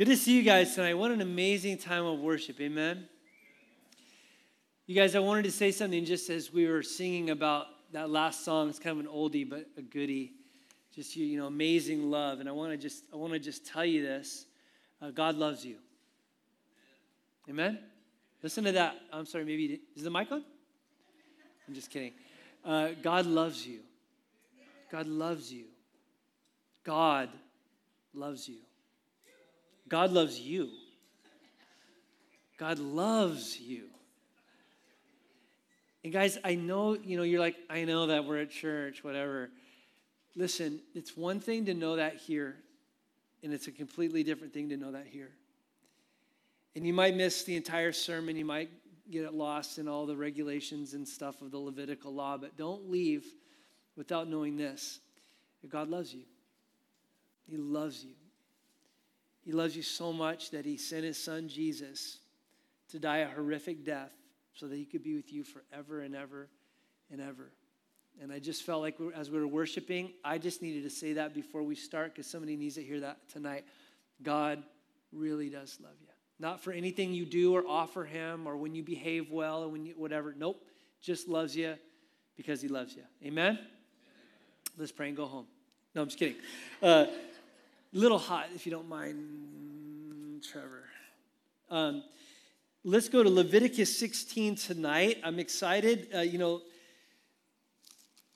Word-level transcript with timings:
Good 0.00 0.08
to 0.08 0.16
see 0.16 0.34
you 0.34 0.42
guys 0.42 0.74
tonight. 0.74 0.94
What 0.94 1.10
an 1.10 1.20
amazing 1.20 1.76
time 1.76 2.06
of 2.06 2.20
worship. 2.20 2.58
Amen. 2.58 3.06
You 4.86 4.94
guys, 4.94 5.14
I 5.14 5.18
wanted 5.18 5.42
to 5.42 5.50
say 5.52 5.72
something 5.72 6.06
just 6.06 6.30
as 6.30 6.50
we 6.50 6.66
were 6.66 6.82
singing 6.82 7.28
about 7.28 7.66
that 7.92 8.08
last 8.08 8.42
song. 8.42 8.70
It's 8.70 8.78
kind 8.78 8.98
of 8.98 9.04
an 9.04 9.12
oldie, 9.12 9.46
but 9.46 9.66
a 9.76 9.82
goodie. 9.82 10.32
Just 10.94 11.16
you, 11.16 11.26
you 11.26 11.38
know, 11.38 11.48
amazing 11.48 12.10
love. 12.10 12.40
And 12.40 12.48
I 12.48 12.52
want 12.52 12.72
to 12.72 12.78
just, 12.78 13.04
I 13.12 13.16
want 13.16 13.34
to 13.34 13.38
just 13.38 13.66
tell 13.66 13.84
you 13.84 14.00
this: 14.00 14.46
uh, 15.02 15.10
God 15.10 15.36
loves 15.36 15.66
you. 15.66 15.76
Amen. 17.50 17.78
Listen 18.42 18.64
to 18.64 18.72
that. 18.72 18.96
I'm 19.12 19.26
sorry. 19.26 19.44
Maybe 19.44 19.82
is 19.94 20.02
the 20.02 20.10
mic 20.10 20.32
on? 20.32 20.42
I'm 21.68 21.74
just 21.74 21.90
kidding. 21.90 22.12
Uh, 22.64 22.92
God 23.02 23.26
loves 23.26 23.66
you. 23.66 23.80
God 24.90 25.06
loves 25.06 25.52
you. 25.52 25.66
God 26.84 27.28
loves 28.14 28.48
you. 28.48 28.60
God 29.90 30.12
loves 30.12 30.40
you. 30.40 30.70
God 32.56 32.78
loves 32.78 33.60
you. 33.60 33.84
And 36.02 36.12
guys, 36.12 36.38
I 36.42 36.54
know, 36.54 36.94
you 36.94 37.18
know, 37.18 37.24
you're 37.24 37.40
like, 37.40 37.56
I 37.68 37.84
know 37.84 38.06
that 38.06 38.24
we're 38.24 38.38
at 38.38 38.50
church, 38.50 39.04
whatever. 39.04 39.50
Listen, 40.36 40.80
it's 40.94 41.16
one 41.16 41.40
thing 41.40 41.66
to 41.66 41.74
know 41.74 41.96
that 41.96 42.16
here, 42.16 42.56
and 43.42 43.52
it's 43.52 43.66
a 43.66 43.72
completely 43.72 44.22
different 44.22 44.54
thing 44.54 44.70
to 44.70 44.76
know 44.76 44.92
that 44.92 45.06
here. 45.06 45.30
And 46.74 46.86
you 46.86 46.94
might 46.94 47.16
miss 47.16 47.42
the 47.42 47.56
entire 47.56 47.92
sermon, 47.92 48.36
you 48.36 48.44
might 48.44 48.70
get 49.10 49.34
lost 49.34 49.78
in 49.78 49.88
all 49.88 50.06
the 50.06 50.16
regulations 50.16 50.94
and 50.94 51.06
stuff 51.06 51.42
of 51.42 51.50
the 51.50 51.58
Levitical 51.58 52.14
law, 52.14 52.38
but 52.38 52.56
don't 52.56 52.88
leave 52.88 53.24
without 53.96 54.28
knowing 54.28 54.56
this 54.56 55.00
God 55.68 55.88
loves 55.88 56.14
you. 56.14 56.22
He 57.46 57.56
loves 57.56 58.04
you. 58.04 58.12
He 59.50 59.56
loves 59.56 59.74
you 59.74 59.82
so 59.82 60.12
much 60.12 60.52
that 60.52 60.64
he 60.64 60.76
sent 60.76 61.02
his 61.02 61.20
son 61.20 61.48
Jesus 61.48 62.18
to 62.90 63.00
die 63.00 63.16
a 63.16 63.28
horrific 63.28 63.84
death 63.84 64.12
so 64.54 64.68
that 64.68 64.76
he 64.76 64.84
could 64.84 65.02
be 65.02 65.16
with 65.16 65.32
you 65.32 65.42
forever 65.42 66.02
and 66.02 66.14
ever 66.14 66.48
and 67.10 67.20
ever. 67.20 67.50
And 68.22 68.32
I 68.32 68.38
just 68.38 68.62
felt 68.62 68.80
like 68.80 68.96
as 69.12 69.28
we 69.28 69.40
were 69.40 69.48
worshiping, 69.48 70.12
I 70.24 70.38
just 70.38 70.62
needed 70.62 70.84
to 70.84 70.90
say 70.90 71.14
that 71.14 71.34
before 71.34 71.64
we 71.64 71.74
start 71.74 72.14
because 72.14 72.30
somebody 72.30 72.54
needs 72.54 72.76
to 72.76 72.82
hear 72.84 73.00
that 73.00 73.28
tonight. 73.28 73.64
God 74.22 74.62
really 75.12 75.48
does 75.48 75.76
love 75.82 75.96
you. 76.00 76.06
Not 76.38 76.62
for 76.62 76.70
anything 76.70 77.12
you 77.12 77.26
do 77.26 77.52
or 77.52 77.64
offer 77.66 78.04
him 78.04 78.46
or 78.46 78.56
when 78.56 78.76
you 78.76 78.84
behave 78.84 79.32
well 79.32 79.64
or 79.64 79.68
when 79.68 79.84
you, 79.84 79.94
whatever. 79.96 80.32
Nope. 80.38 80.62
Just 81.02 81.26
loves 81.26 81.56
you 81.56 81.74
because 82.36 82.62
he 82.62 82.68
loves 82.68 82.94
you. 82.94 83.02
Amen? 83.26 83.58
Let's 84.78 84.92
pray 84.92 85.08
and 85.08 85.16
go 85.16 85.26
home. 85.26 85.46
No, 85.92 86.02
I'm 86.02 86.06
just 86.06 86.20
kidding. 86.20 86.36
Uh, 86.80 87.06
little 87.92 88.18
hot, 88.18 88.46
if 88.54 88.66
you 88.66 88.72
don't 88.72 88.88
mind, 88.88 90.44
Trevor. 90.50 90.84
Um, 91.70 92.04
let's 92.84 93.08
go 93.08 93.22
to 93.22 93.28
Leviticus 93.28 93.98
16 93.98 94.56
tonight. 94.56 95.18
I'm 95.24 95.38
excited. 95.38 96.08
Uh, 96.14 96.20
you 96.20 96.38
know, 96.38 96.62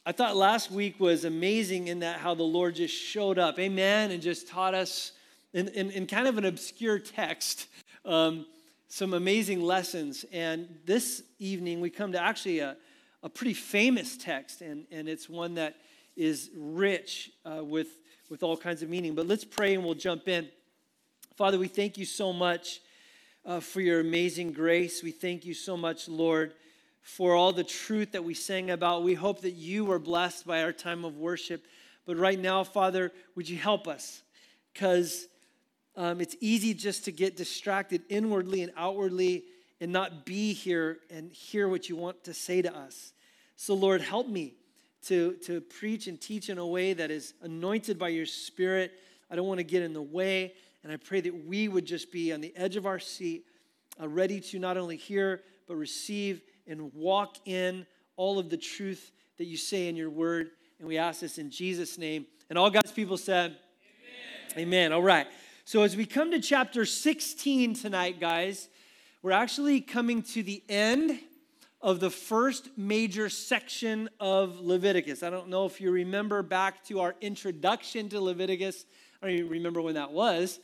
I 0.05 0.13
thought 0.13 0.37
last 0.37 0.71
week 0.71 1.01
was 1.01 1.25
amazing 1.25 1.89
in 1.89 2.01
that 2.01 2.19
how 2.19 2.35
the 2.35 2.43
Lord 2.43 2.75
just 2.75 2.95
showed 2.95 3.39
up, 3.39 3.59
amen, 3.59 4.11
and 4.11 4.21
just 4.23 4.49
taught 4.49 4.75
us 4.75 5.13
in, 5.53 5.69
in, 5.69 5.91
in 5.91 6.07
kind 6.07 6.27
of 6.27 6.37
an 6.37 6.45
obscure 6.45 6.99
text 6.99 7.69
um, 8.05 8.47
some 8.89 9.15
amazing 9.15 9.63
lessons. 9.63 10.25
And 10.33 10.69
this 10.85 11.23
evening, 11.39 11.81
we 11.81 11.91
come 11.91 12.13
to 12.13 12.23
actually 12.23 12.59
a, 12.61 12.77
a 13.23 13.29
pretty 13.29 13.55
famous 13.55 14.17
text, 14.17 14.61
and, 14.61 14.87
and 14.91 15.09
it's 15.09 15.29
one 15.29 15.55
that 15.55 15.77
is 16.17 16.51
rich 16.57 17.31
uh, 17.45 17.65
with, 17.65 17.89
with 18.31 18.43
all 18.43 18.57
kinds 18.57 18.83
of 18.83 18.89
meaning. 18.89 19.15
But 19.15 19.27
let's 19.27 19.45
pray 19.45 19.75
and 19.75 19.85
we'll 19.85 19.95
jump 19.95 20.29
in. 20.29 20.49
Father, 21.37 21.59
we 21.59 21.69
thank 21.69 21.99
you 21.99 22.05
so 22.05 22.33
much 22.33 22.81
uh, 23.45 23.61
for 23.61 23.81
your 23.81 24.01
amazing 24.01 24.53
grace. 24.53 25.03
We 25.03 25.11
thank 25.11 25.45
you 25.45 25.55
so 25.55 25.77
much, 25.77 26.09
Lord, 26.09 26.55
for 27.03 27.35
all 27.35 27.53
the 27.53 27.65
truth 27.65 28.13
that 28.13 28.25
we 28.25 28.35
sang 28.35 28.71
about. 28.71 29.03
We 29.03 29.15
hope 29.15 29.43
that 29.43 29.53
you 29.53 29.85
were 29.85 29.99
blessed 29.99 30.47
by 30.47 30.63
our 30.63 30.73
time 30.73 31.05
of 31.05 31.17
worship. 31.17 31.65
But 32.07 32.17
right 32.17 32.39
now, 32.39 32.65
Father, 32.65 33.13
would 33.35 33.49
you 33.49 33.57
help 33.57 33.89
us? 33.89 34.23
Because 34.73 35.27
um, 35.97 36.21
it's 36.21 36.37
easy 36.41 36.75
just 36.75 37.05
to 37.05 37.13
get 37.13 37.37
distracted 37.37 38.03
inwardly 38.09 38.63
and 38.63 38.73
outwardly 38.77 39.45
and 39.81 39.93
not 39.93 40.25
be 40.25 40.53
here 40.53 40.99
and 41.11 41.33
hear 41.33 41.69
what 41.69 41.89
you 41.89 41.97
want 41.97 42.25
to 42.25 42.35
say 42.35 42.63
to 42.63 42.75
us. 42.75 43.13
So, 43.57 43.75
Lord, 43.75 44.01
help 44.01 44.29
me 44.29 44.55
to, 45.07 45.35
to 45.45 45.61
preach 45.61 46.07
and 46.07 46.21
teach 46.21 46.49
in 46.49 46.59
a 46.59 46.67
way 46.67 46.93
that 46.93 47.11
is 47.11 47.35
anointed 47.43 47.99
by 47.99 48.09
your 48.09 48.27
Spirit. 48.27 48.93
I 49.31 49.37
don't 49.37 49.47
want 49.47 49.59
to 49.59 49.65
get 49.65 49.83
in 49.83 49.93
the 49.93 50.03
way. 50.03 50.55
And 50.83 50.93
I 50.93 50.97
pray 50.97 51.21
that 51.23 51.47
we 51.47 51.69
would 51.69 51.87
just 51.87 52.13
be 52.13 52.33
on 52.33 52.41
the 52.41 52.53
edge 52.57 52.77
of 52.77 52.87
our 52.87 52.99
seat, 52.99 53.47
uh, 54.01 54.09
ready 54.09 54.41
to 54.41 54.59
not 54.59 54.77
only 54.77 54.97
hear, 54.97 55.43
but 55.67 55.77
receive 55.77 56.43
and 56.67 56.93
walk 56.95 57.37
in 57.47 57.87
all 58.17 58.39
of 58.39 58.51
the 58.51 58.57
truth 58.57 59.13
that 59.39 59.45
you 59.45 59.57
say 59.57 59.89
in 59.89 59.97
your 59.97 60.11
word. 60.11 60.51
And 60.79 60.89
we 60.89 60.99
ask 60.99 61.21
this 61.21 61.39
in 61.39 61.51
Jesus' 61.51 61.99
name. 61.99 62.27
And 62.51 62.59
all 62.59 62.71
God's 62.71 62.93
people 62.93 63.17
said, 63.17 63.57
Amen. 64.57 64.69
Amen. 64.69 64.93
All 64.93 65.03
right. 65.03 65.27
So, 65.65 65.83
as 65.83 65.97
we 65.97 66.05
come 66.05 66.31
to 66.31 66.41
chapter 66.41 66.85
16 66.85 67.75
tonight, 67.75 68.21
guys, 68.21 68.69
we're 69.23 69.33
actually 69.33 69.81
coming 69.81 70.23
to 70.23 70.43
the 70.43 70.63
end 70.69 71.19
of 71.85 72.01
the 72.01 72.09
first 72.09 72.71
major 72.79 73.29
section 73.29 74.09
of 74.19 74.59
Leviticus. 74.59 75.23
I 75.23 75.29
don't 75.29 75.51
know 75.51 75.67
if 75.67 75.83
you 75.83 75.91
remember 75.91 76.43
back 76.43 76.83
to 76.87 77.01
our 77.01 77.15
introduction 77.21 78.09
to 78.09 78.23
Leviticus. 78.23 78.87
I 79.23 79.27
don't 79.27 79.37
even 79.37 79.51
remember 79.51 79.83
when 79.83 79.97
that 79.97 80.11
was. 80.11 80.61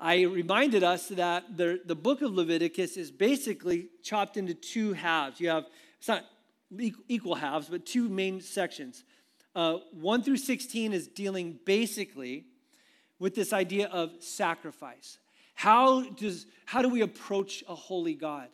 I 0.00 0.22
reminded 0.22 0.82
us 0.82 1.08
that 1.08 1.58
the, 1.58 1.82
the 1.84 1.94
book 1.94 2.22
of 2.22 2.32
Leviticus 2.32 2.96
is 2.96 3.10
basically 3.10 3.88
chopped 4.02 4.38
into 4.38 4.54
two 4.54 4.94
halves. 4.94 5.38
You 5.38 5.50
have, 5.50 5.66
it's 5.98 6.08
not 6.08 6.24
equal 7.08 7.34
halves, 7.34 7.68
but 7.68 7.84
two 7.84 8.08
main 8.08 8.40
sections. 8.40 9.04
Uh, 9.54 9.80
1 9.92 10.22
through 10.22 10.38
16 10.38 10.94
is 10.94 11.08
dealing 11.08 11.58
basically 11.66 12.46
with 13.18 13.34
this 13.34 13.52
idea 13.52 13.88
of 13.88 14.12
sacrifice. 14.20 15.18
How, 15.54 16.04
does, 16.04 16.46
how 16.64 16.80
do 16.80 16.88
we 16.88 17.02
approach 17.02 17.62
a 17.68 17.74
holy 17.74 18.14
God? 18.14 18.48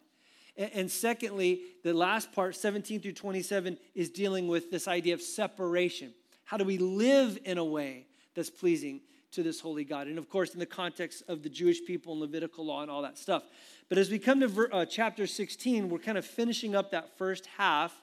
And, 0.61 0.91
secondly, 0.91 1.63
the 1.83 1.95
last 1.95 2.33
part, 2.33 2.55
17 2.55 3.01
through 3.01 3.13
27, 3.13 3.79
is 3.95 4.11
dealing 4.11 4.47
with 4.47 4.71
this 4.71 4.87
idea 4.87 5.15
of 5.15 5.23
separation. 5.23 6.13
How 6.45 6.59
do 6.59 6.65
we 6.65 6.77
live 6.77 7.39
in 7.47 7.57
a 7.57 7.65
way 7.65 8.07
that's 8.35 8.51
pleasing 8.51 9.01
to 9.33 9.43
this 9.43 9.59
holy 9.59 9.85
God? 9.85 10.07
And 10.07 10.19
of 10.19 10.29
course, 10.29 10.53
in 10.53 10.61
the 10.61 10.67
context 10.67 11.23
of 11.29 11.43
the 11.43 11.49
Jewish 11.49 11.83
people 11.87 12.13
and 12.13 12.21
Levitical 12.21 12.67
law 12.67 12.83
and 12.83 12.91
all 12.91 13.01
that 13.01 13.17
stuff. 13.17 13.45
But 13.89 13.97
as 13.97 14.11
we 14.11 14.19
come 14.19 14.41
to 14.41 14.49
ver, 14.49 14.69
uh, 14.71 14.85
chapter 14.85 15.27
16, 15.27 15.89
we're 15.89 15.99
kind 15.99 16.19
of 16.19 16.27
finishing 16.27 16.77
up 16.77 16.91
that 16.91 17.17
first 17.17 17.47
half. 17.57 17.99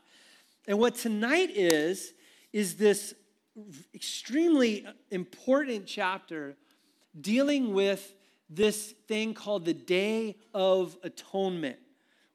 And 0.67 0.79
what 0.79 0.95
tonight 0.95 1.51
is, 1.53 2.11
is 2.53 2.77
this 2.77 3.13
extremely 3.93 4.83
important 5.11 5.85
chapter 5.85 6.55
dealing 7.21 7.75
with 7.75 8.15
this 8.49 8.95
thing 9.07 9.35
called 9.35 9.65
the 9.65 9.75
Day 9.75 10.37
of 10.55 10.97
Atonement 11.03 11.77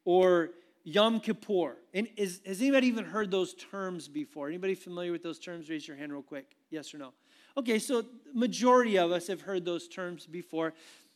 or 0.04 0.50
Yom 0.84 1.20
Kippur. 1.20 1.76
And 1.94 2.08
is, 2.16 2.40
has 2.46 2.60
anybody 2.60 2.88
even 2.88 3.04
heard 3.04 3.30
those 3.30 3.54
terms 3.54 4.08
before? 4.08 4.48
Anybody 4.48 4.74
familiar 4.74 5.12
with 5.12 5.22
those 5.22 5.38
terms? 5.38 5.70
Raise 5.70 5.86
your 5.86 5.96
hand 5.96 6.12
real 6.12 6.22
quick. 6.22 6.56
Yes 6.70 6.92
or 6.94 6.98
no? 6.98 7.12
Okay, 7.56 7.78
so 7.78 8.04
majority 8.32 8.98
of 8.98 9.12
us 9.12 9.26
have 9.26 9.42
heard 9.42 9.64
those 9.64 9.86
terms 9.86 10.26
before, 10.26 10.72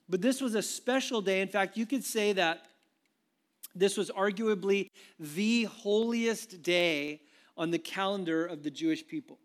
but 0.09 0.21
this 0.21 0.41
was 0.41 0.55
a 0.55 0.63
special 0.63 1.23
day. 1.23 1.41
In 1.41 1.49
fact, 1.49 1.77
you 1.77 1.87
could 1.87 2.05
say 2.05 2.33
that 2.35 2.67
this 3.75 3.97
was 3.97 4.11
arguably 4.11 4.91
the 5.19 5.65
holiest 5.65 6.63
day 6.63 7.23
on 7.57 7.71
the 7.71 7.79
calendar 7.79 8.45
of 8.45 8.63
the 8.63 8.71
Jewish 8.71 9.07
people. 9.07 9.39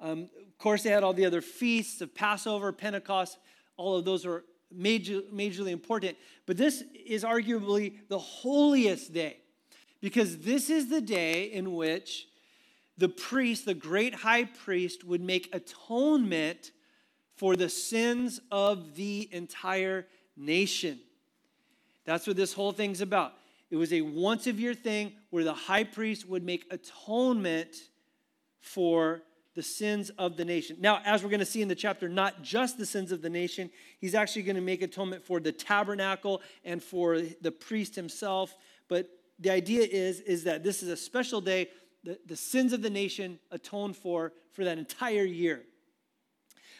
Um, 0.00 0.30
of 0.40 0.58
course, 0.58 0.82
they 0.82 0.90
had 0.90 1.04
all 1.04 1.12
the 1.12 1.26
other 1.26 1.40
feasts 1.40 2.00
of 2.00 2.14
Passover, 2.14 2.72
Pentecost. 2.72 3.38
All 3.76 3.96
of 3.96 4.04
those 4.04 4.26
are 4.26 4.44
major, 4.74 5.20
majorly 5.32 5.70
important. 5.70 6.16
But 6.46 6.56
this 6.56 6.82
is 7.06 7.24
arguably 7.24 7.94
the 8.08 8.18
holiest 8.18 9.12
day 9.12 9.38
because 10.00 10.38
this 10.38 10.70
is 10.70 10.88
the 10.88 11.00
day 11.00 11.44
in 11.44 11.74
which 11.74 12.26
the 12.98 13.08
priest, 13.08 13.64
the 13.64 13.74
great 13.74 14.14
high 14.14 14.44
priest, 14.44 15.04
would 15.04 15.20
make 15.20 15.54
atonement 15.54 16.72
for 17.36 17.56
the 17.56 17.68
sins 17.68 18.40
of 18.50 18.94
the 18.94 19.28
entire 19.32 20.06
nation. 20.36 21.00
That's 22.04 22.26
what 22.26 22.36
this 22.36 22.52
whole 22.52 22.72
thing's 22.72 23.00
about. 23.00 23.32
It 23.70 23.76
was 23.76 23.92
a 23.92 24.02
once 24.02 24.46
a 24.46 24.52
year 24.52 24.74
thing 24.74 25.12
where 25.30 25.44
the 25.44 25.54
high 25.54 25.84
priest 25.84 26.28
would 26.28 26.44
make 26.44 26.66
atonement 26.70 27.74
for 28.60 29.22
the 29.54 29.62
sins 29.62 30.10
of 30.10 30.36
the 30.36 30.44
nation. 30.44 30.76
Now, 30.80 31.00
as 31.04 31.22
we're 31.22 31.28
going 31.28 31.40
to 31.40 31.46
see 31.46 31.62
in 31.62 31.68
the 31.68 31.74
chapter, 31.74 32.08
not 32.08 32.42
just 32.42 32.78
the 32.78 32.86
sins 32.86 33.12
of 33.12 33.20
the 33.20 33.28
nation, 33.28 33.70
he's 33.98 34.14
actually 34.14 34.42
going 34.42 34.56
to 34.56 34.62
make 34.62 34.82
atonement 34.82 35.24
for 35.24 35.40
the 35.40 35.52
tabernacle 35.52 36.40
and 36.64 36.82
for 36.82 37.20
the 37.40 37.52
priest 37.52 37.94
himself. 37.94 38.56
But 38.88 39.08
the 39.38 39.50
idea 39.50 39.82
is, 39.82 40.20
is 40.20 40.44
that 40.44 40.64
this 40.64 40.82
is 40.82 40.88
a 40.88 40.96
special 40.96 41.40
day, 41.40 41.68
the, 42.04 42.18
the 42.26 42.36
sins 42.36 42.72
of 42.72 42.82
the 42.82 42.90
nation 42.90 43.38
atoned 43.50 43.96
for 43.96 44.32
for 44.52 44.64
that 44.64 44.78
entire 44.78 45.24
year. 45.24 45.62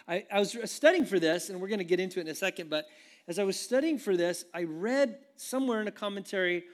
I, 0.09 0.25
I 0.33 0.39
was 0.39 0.57
studying 0.65 1.05
for 1.05 1.19
this, 1.19 1.49
and 1.49 1.61
we're 1.61 1.69
going 1.69 1.79
to 1.79 1.85
get 1.85 2.01
into 2.01 2.19
it 2.19 2.23
in 2.23 2.29
a 2.29 2.35
second, 2.35 2.71
but 2.71 2.87
as 3.29 3.39
I 3.39 3.45
was 3.45 3.59
studying 3.59 3.99
for 3.99 4.17
this, 4.17 4.45
I 4.53 4.65
read 4.65 5.19
somewhere 5.37 5.81
in 5.81 5.89
a 5.89 5.93
commentary 5.93 6.65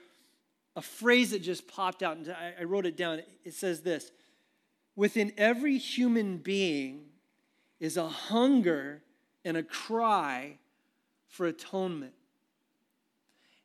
a 0.75 0.81
phrase 0.81 1.31
that 1.31 1.41
just 1.41 1.67
popped 1.67 2.03
out, 2.03 2.17
and 2.17 2.29
I, 2.29 2.53
I 2.61 2.63
wrote 2.63 2.85
it 2.85 2.95
down. 2.95 3.21
It 3.43 3.53
says 3.53 3.81
this 3.81 4.11
Within 4.99 5.31
every 5.37 5.77
human 5.77 6.39
being 6.39 7.05
is 7.79 7.95
a 7.95 8.09
hunger 8.09 9.01
and 9.45 9.55
a 9.55 9.63
cry 9.63 10.57
for 11.29 11.45
atonement. 11.45 12.11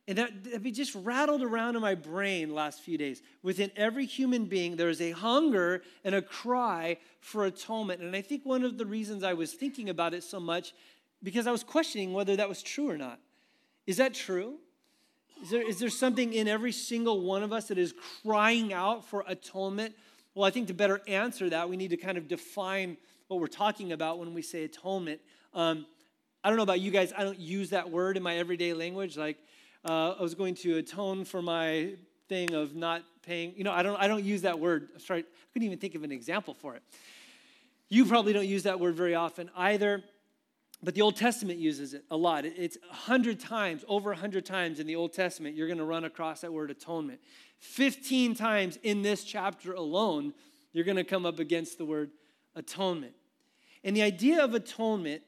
And 0.06 0.16
that, 0.16 0.44
that 0.44 0.62
just 0.70 0.94
rattled 0.94 1.42
around 1.42 1.74
in 1.74 1.82
my 1.82 1.96
brain 1.96 2.54
last 2.54 2.82
few 2.82 2.96
days. 2.96 3.20
Within 3.42 3.72
every 3.74 4.06
human 4.06 4.44
being, 4.44 4.76
there 4.76 4.88
is 4.88 5.00
a 5.00 5.10
hunger 5.10 5.82
and 6.04 6.14
a 6.14 6.22
cry 6.22 6.98
for 7.18 7.46
atonement. 7.46 8.00
And 8.00 8.14
I 8.14 8.22
think 8.22 8.46
one 8.46 8.62
of 8.62 8.78
the 8.78 8.86
reasons 8.86 9.24
I 9.24 9.32
was 9.32 9.54
thinking 9.54 9.88
about 9.88 10.14
it 10.14 10.22
so 10.22 10.38
much, 10.38 10.72
because 11.20 11.48
I 11.48 11.50
was 11.50 11.64
questioning 11.64 12.12
whether 12.12 12.36
that 12.36 12.48
was 12.48 12.62
true 12.62 12.88
or 12.88 12.96
not. 12.96 13.18
Is 13.88 13.96
that 13.96 14.14
true? 14.14 14.54
Is 15.42 15.50
there, 15.50 15.68
is 15.68 15.80
there 15.80 15.90
something 15.90 16.32
in 16.32 16.46
every 16.46 16.70
single 16.70 17.22
one 17.22 17.42
of 17.42 17.52
us 17.52 17.66
that 17.66 17.78
is 17.78 17.92
crying 18.22 18.72
out 18.72 19.04
for 19.04 19.24
atonement? 19.26 19.96
Well, 20.34 20.44
I 20.44 20.50
think 20.50 20.66
to 20.66 20.74
better 20.74 21.00
answer 21.06 21.48
that, 21.50 21.68
we 21.68 21.76
need 21.76 21.90
to 21.90 21.96
kind 21.96 22.18
of 22.18 22.26
define 22.26 22.96
what 23.28 23.38
we're 23.38 23.46
talking 23.46 23.92
about 23.92 24.18
when 24.18 24.34
we 24.34 24.42
say 24.42 24.64
atonement. 24.64 25.20
Um, 25.54 25.86
I 26.42 26.48
don't 26.48 26.56
know 26.56 26.64
about 26.64 26.80
you 26.80 26.90
guys, 26.90 27.12
I 27.16 27.22
don't 27.22 27.38
use 27.38 27.70
that 27.70 27.88
word 27.88 28.16
in 28.16 28.22
my 28.22 28.36
everyday 28.36 28.74
language. 28.74 29.16
Like, 29.16 29.38
uh, 29.84 30.16
I 30.18 30.22
was 30.22 30.34
going 30.34 30.56
to 30.56 30.78
atone 30.78 31.24
for 31.24 31.40
my 31.40 31.94
thing 32.28 32.52
of 32.52 32.74
not 32.74 33.02
paying. 33.22 33.54
You 33.56 33.62
know, 33.62 33.70
I 33.70 33.84
don't, 33.84 33.96
I 33.96 34.08
don't 34.08 34.24
use 34.24 34.42
that 34.42 34.58
word. 34.58 34.88
I, 35.08 35.14
I 35.14 35.24
couldn't 35.52 35.66
even 35.66 35.78
think 35.78 35.94
of 35.94 36.02
an 36.02 36.10
example 36.10 36.52
for 36.52 36.74
it. 36.74 36.82
You 37.88 38.04
probably 38.04 38.32
don't 38.32 38.48
use 38.48 38.64
that 38.64 38.80
word 38.80 38.96
very 38.96 39.14
often 39.14 39.50
either, 39.56 40.02
but 40.82 40.94
the 40.94 41.02
Old 41.02 41.14
Testament 41.14 41.60
uses 41.60 41.94
it 41.94 42.04
a 42.10 42.16
lot. 42.16 42.44
It's 42.44 42.76
a 42.90 42.94
hundred 42.94 43.38
times, 43.38 43.84
over 43.86 44.10
a 44.10 44.16
hundred 44.16 44.44
times 44.44 44.80
in 44.80 44.86
the 44.88 44.96
Old 44.96 45.12
Testament, 45.12 45.54
you're 45.54 45.68
going 45.68 45.78
to 45.78 45.84
run 45.84 46.04
across 46.04 46.40
that 46.40 46.52
word 46.52 46.72
atonement. 46.72 47.20
15 47.58 48.34
times 48.34 48.78
in 48.82 49.02
this 49.02 49.24
chapter 49.24 49.72
alone, 49.72 50.34
you're 50.72 50.84
going 50.84 50.96
to 50.96 51.04
come 51.04 51.24
up 51.24 51.38
against 51.38 51.78
the 51.78 51.84
word 51.84 52.10
atonement. 52.54 53.14
And 53.82 53.96
the 53.96 54.02
idea 54.02 54.42
of 54.42 54.54
atonement 54.54 55.22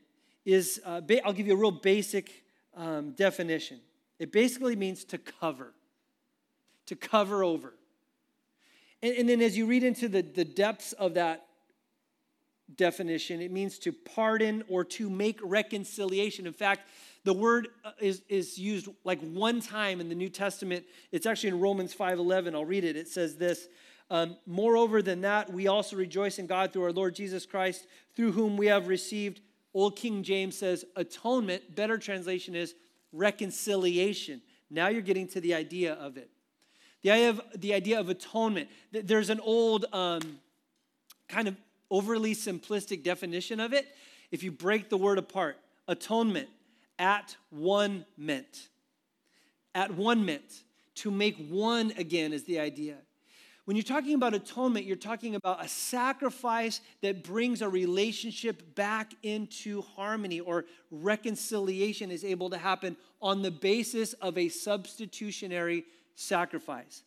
is, 0.44 0.80
uh, 0.84 1.00
I'll 1.24 1.32
give 1.32 1.46
you 1.46 1.54
a 1.54 1.56
real 1.56 1.70
basic 1.70 2.44
um, 2.74 3.12
definition. 3.12 3.80
It 4.18 4.32
basically 4.32 4.76
means 4.76 5.04
to 5.06 5.18
cover, 5.18 5.74
to 6.86 6.96
cover 6.96 7.44
over. 7.44 7.74
And, 9.02 9.14
and 9.16 9.28
then 9.28 9.40
as 9.40 9.56
you 9.56 9.66
read 9.66 9.84
into 9.84 10.08
the, 10.08 10.22
the 10.22 10.44
depths 10.44 10.92
of 10.92 11.14
that 11.14 11.46
definition, 12.74 13.40
it 13.40 13.52
means 13.52 13.78
to 13.80 13.92
pardon 13.92 14.64
or 14.68 14.84
to 14.84 15.08
make 15.08 15.38
reconciliation. 15.42 16.46
In 16.46 16.52
fact, 16.52 16.88
the 17.26 17.32
word 17.32 17.68
uh, 17.84 17.90
is, 18.00 18.22
is 18.28 18.56
used 18.56 18.88
like 19.02 19.20
one 19.20 19.60
time 19.60 20.00
in 20.00 20.08
the 20.08 20.14
New 20.14 20.28
Testament. 20.28 20.84
It's 21.10 21.26
actually 21.26 21.48
in 21.48 21.60
Romans 21.60 21.92
5.11. 21.92 22.54
I'll 22.54 22.64
read 22.64 22.84
it. 22.84 22.96
It 22.96 23.08
says 23.08 23.36
this, 23.36 23.66
um, 24.10 24.36
Moreover 24.46 25.02
than 25.02 25.22
that, 25.22 25.52
we 25.52 25.66
also 25.66 25.96
rejoice 25.96 26.38
in 26.38 26.46
God 26.46 26.72
through 26.72 26.84
our 26.84 26.92
Lord 26.92 27.16
Jesus 27.16 27.44
Christ, 27.44 27.88
through 28.14 28.30
whom 28.30 28.56
we 28.56 28.68
have 28.68 28.86
received, 28.86 29.40
Old 29.74 29.96
King 29.96 30.22
James 30.22 30.56
says, 30.56 30.84
atonement. 30.94 31.74
Better 31.74 31.98
translation 31.98 32.54
is 32.54 32.76
reconciliation. 33.12 34.40
Now 34.70 34.86
you're 34.86 35.02
getting 35.02 35.26
to 35.28 35.40
the 35.40 35.54
idea 35.54 35.94
of 35.94 36.16
it. 36.16 36.30
The 37.02 37.10
idea 37.10 37.30
of, 37.30 37.40
the 37.56 37.74
idea 37.74 37.98
of 37.98 38.08
atonement. 38.08 38.68
There's 38.92 39.30
an 39.30 39.40
old 39.40 39.84
um, 39.92 40.38
kind 41.28 41.48
of 41.48 41.56
overly 41.90 42.36
simplistic 42.36 43.02
definition 43.02 43.58
of 43.58 43.72
it. 43.72 43.88
If 44.30 44.44
you 44.44 44.52
break 44.52 44.90
the 44.90 44.96
word 44.96 45.18
apart, 45.18 45.58
atonement, 45.88 46.48
at 46.98 47.36
one 47.50 48.04
meant. 48.16 48.68
At 49.74 49.92
one 49.92 50.24
meant. 50.24 50.62
To 50.96 51.10
make 51.10 51.36
one 51.48 51.92
again 51.98 52.32
is 52.32 52.44
the 52.44 52.58
idea. 52.58 52.96
When 53.66 53.76
you're 53.76 53.82
talking 53.82 54.14
about 54.14 54.32
atonement, 54.32 54.86
you're 54.86 54.96
talking 54.96 55.34
about 55.34 55.62
a 55.62 55.68
sacrifice 55.68 56.80
that 57.02 57.24
brings 57.24 57.62
a 57.62 57.68
relationship 57.68 58.76
back 58.76 59.12
into 59.24 59.82
harmony 59.82 60.38
or 60.38 60.66
reconciliation 60.92 62.12
is 62.12 62.24
able 62.24 62.48
to 62.50 62.58
happen 62.58 62.96
on 63.20 63.42
the 63.42 63.50
basis 63.50 64.12
of 64.14 64.38
a 64.38 64.48
substitutionary 64.48 65.84
sacrifice. 66.14 67.02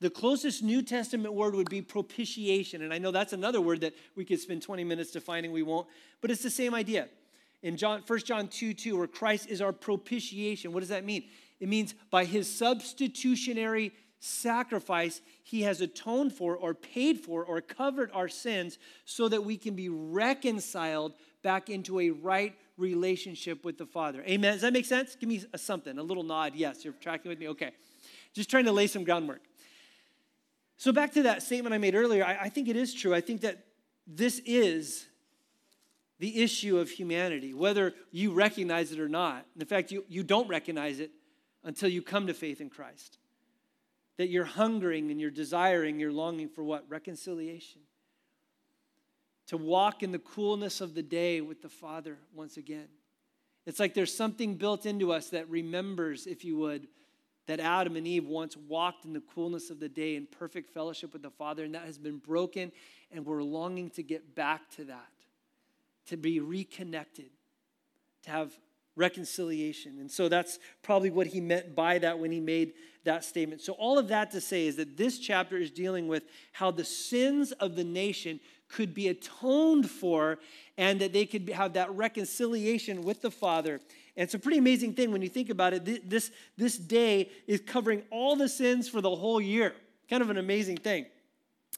The 0.00 0.08
closest 0.08 0.62
New 0.62 0.80
Testament 0.80 1.34
word 1.34 1.54
would 1.54 1.68
be 1.68 1.82
propitiation. 1.82 2.82
And 2.82 2.94
I 2.94 2.98
know 2.98 3.10
that's 3.10 3.34
another 3.34 3.60
word 3.60 3.82
that 3.82 3.94
we 4.16 4.24
could 4.24 4.40
spend 4.40 4.62
20 4.62 4.84
minutes 4.84 5.10
defining, 5.10 5.52
we 5.52 5.62
won't, 5.62 5.88
but 6.22 6.30
it's 6.30 6.42
the 6.42 6.50
same 6.50 6.74
idea. 6.74 7.08
In 7.62 7.76
John, 7.76 8.02
1 8.06 8.18
John 8.20 8.48
2 8.48 8.74
2, 8.74 8.96
where 8.96 9.06
Christ 9.06 9.48
is 9.48 9.60
our 9.60 9.72
propitiation, 9.72 10.72
what 10.72 10.80
does 10.80 10.90
that 10.90 11.04
mean? 11.04 11.24
It 11.60 11.68
means 11.68 11.94
by 12.10 12.24
his 12.24 12.52
substitutionary 12.52 13.92
sacrifice, 14.20 15.20
he 15.42 15.62
has 15.62 15.80
atoned 15.80 16.32
for 16.32 16.56
or 16.56 16.74
paid 16.74 17.20
for 17.20 17.44
or 17.44 17.60
covered 17.60 18.10
our 18.12 18.28
sins 18.28 18.78
so 19.04 19.28
that 19.28 19.44
we 19.44 19.56
can 19.56 19.74
be 19.74 19.88
reconciled 19.88 21.14
back 21.42 21.68
into 21.68 22.00
a 22.00 22.10
right 22.10 22.54
relationship 22.76 23.64
with 23.64 23.78
the 23.78 23.86
Father. 23.86 24.22
Amen. 24.22 24.52
Does 24.52 24.62
that 24.62 24.72
make 24.72 24.86
sense? 24.86 25.16
Give 25.16 25.28
me 25.28 25.42
a 25.52 25.58
something, 25.58 25.98
a 25.98 26.02
little 26.02 26.22
nod. 26.22 26.54
Yes, 26.54 26.84
you're 26.84 26.94
tracking 26.94 27.28
with 27.28 27.38
me? 27.38 27.48
Okay. 27.48 27.72
Just 28.34 28.50
trying 28.50 28.66
to 28.66 28.72
lay 28.72 28.86
some 28.86 29.04
groundwork. 29.04 29.42
So, 30.76 30.92
back 30.92 31.12
to 31.14 31.24
that 31.24 31.42
statement 31.42 31.74
I 31.74 31.78
made 31.78 31.96
earlier, 31.96 32.24
I, 32.24 32.38
I 32.42 32.48
think 32.48 32.68
it 32.68 32.76
is 32.76 32.94
true. 32.94 33.12
I 33.12 33.20
think 33.20 33.40
that 33.40 33.64
this 34.06 34.40
is 34.46 35.07
the 36.18 36.42
issue 36.42 36.78
of 36.78 36.90
humanity, 36.90 37.54
whether 37.54 37.94
you 38.10 38.32
recognize 38.32 38.92
it 38.92 38.98
or 38.98 39.08
not. 39.08 39.46
In 39.58 39.66
fact, 39.66 39.92
you, 39.92 40.04
you 40.08 40.22
don't 40.22 40.48
recognize 40.48 40.98
it 41.00 41.10
until 41.64 41.88
you 41.88 42.02
come 42.02 42.26
to 42.26 42.34
faith 42.34 42.60
in 42.60 42.70
Christ 42.70 43.18
that 44.18 44.28
you're 44.28 44.44
hungering 44.44 45.10
and 45.10 45.20
you're 45.20 45.30
desiring, 45.30 45.98
you're 45.98 46.12
longing 46.12 46.48
for 46.48 46.62
what? 46.62 46.84
Reconciliation. 46.88 47.80
To 49.46 49.56
walk 49.56 50.02
in 50.02 50.12
the 50.12 50.18
coolness 50.18 50.80
of 50.80 50.94
the 50.94 51.02
day 51.02 51.40
with 51.40 51.62
the 51.62 51.68
Father 51.68 52.18
once 52.34 52.56
again. 52.56 52.88
It's 53.64 53.78
like 53.78 53.94
there's 53.94 54.14
something 54.14 54.56
built 54.56 54.86
into 54.86 55.12
us 55.12 55.30
that 55.30 55.48
remembers, 55.48 56.26
if 56.26 56.44
you 56.44 56.56
would, 56.56 56.88
that 57.46 57.60
Adam 57.60 57.96
and 57.96 58.06
Eve 58.06 58.26
once 58.26 58.56
walked 58.56 59.04
in 59.04 59.12
the 59.12 59.22
coolness 59.34 59.70
of 59.70 59.80
the 59.80 59.88
day 59.88 60.16
in 60.16 60.26
perfect 60.26 60.70
fellowship 60.70 61.12
with 61.12 61.22
the 61.22 61.30
Father, 61.30 61.64
and 61.64 61.74
that 61.74 61.84
has 61.84 61.96
been 61.96 62.18
broken, 62.18 62.72
and 63.10 63.24
we're 63.24 63.42
longing 63.42 63.88
to 63.90 64.02
get 64.02 64.34
back 64.34 64.68
to 64.76 64.84
that, 64.84 65.12
to 66.08 66.16
be 66.16 66.40
reconnected, 66.40 67.30
to 68.24 68.30
have 68.30 68.52
reconciliation. 68.96 69.98
And 70.00 70.10
so 70.10 70.28
that's 70.28 70.58
probably 70.82 71.10
what 71.10 71.28
he 71.28 71.40
meant 71.40 71.74
by 71.74 71.98
that 71.98 72.18
when 72.18 72.32
he 72.32 72.40
made 72.40 72.72
that 73.04 73.24
statement. 73.24 73.62
So, 73.62 73.72
all 73.74 73.98
of 73.98 74.08
that 74.08 74.30
to 74.32 74.40
say 74.40 74.66
is 74.66 74.76
that 74.76 74.96
this 74.96 75.18
chapter 75.18 75.56
is 75.56 75.70
dealing 75.70 76.08
with 76.08 76.24
how 76.52 76.70
the 76.70 76.84
sins 76.84 77.52
of 77.52 77.76
the 77.76 77.84
nation 77.84 78.40
could 78.68 78.92
be 78.92 79.08
atoned 79.08 79.88
for 79.88 80.38
and 80.76 81.00
that 81.00 81.12
they 81.12 81.24
could 81.24 81.48
have 81.48 81.72
that 81.72 81.90
reconciliation 81.94 83.02
with 83.02 83.22
the 83.22 83.30
Father. 83.30 83.74
And 84.16 84.24
it's 84.24 84.34
a 84.34 84.38
pretty 84.38 84.58
amazing 84.58 84.94
thing 84.94 85.10
when 85.10 85.22
you 85.22 85.28
think 85.28 85.48
about 85.48 85.72
it. 85.72 86.10
This, 86.10 86.30
this 86.56 86.76
day 86.76 87.30
is 87.46 87.60
covering 87.60 88.02
all 88.10 88.36
the 88.36 88.48
sins 88.48 88.88
for 88.88 89.00
the 89.00 89.14
whole 89.14 89.40
year. 89.40 89.74
Kind 90.10 90.22
of 90.22 90.28
an 90.28 90.36
amazing 90.36 90.76
thing. 90.76 91.06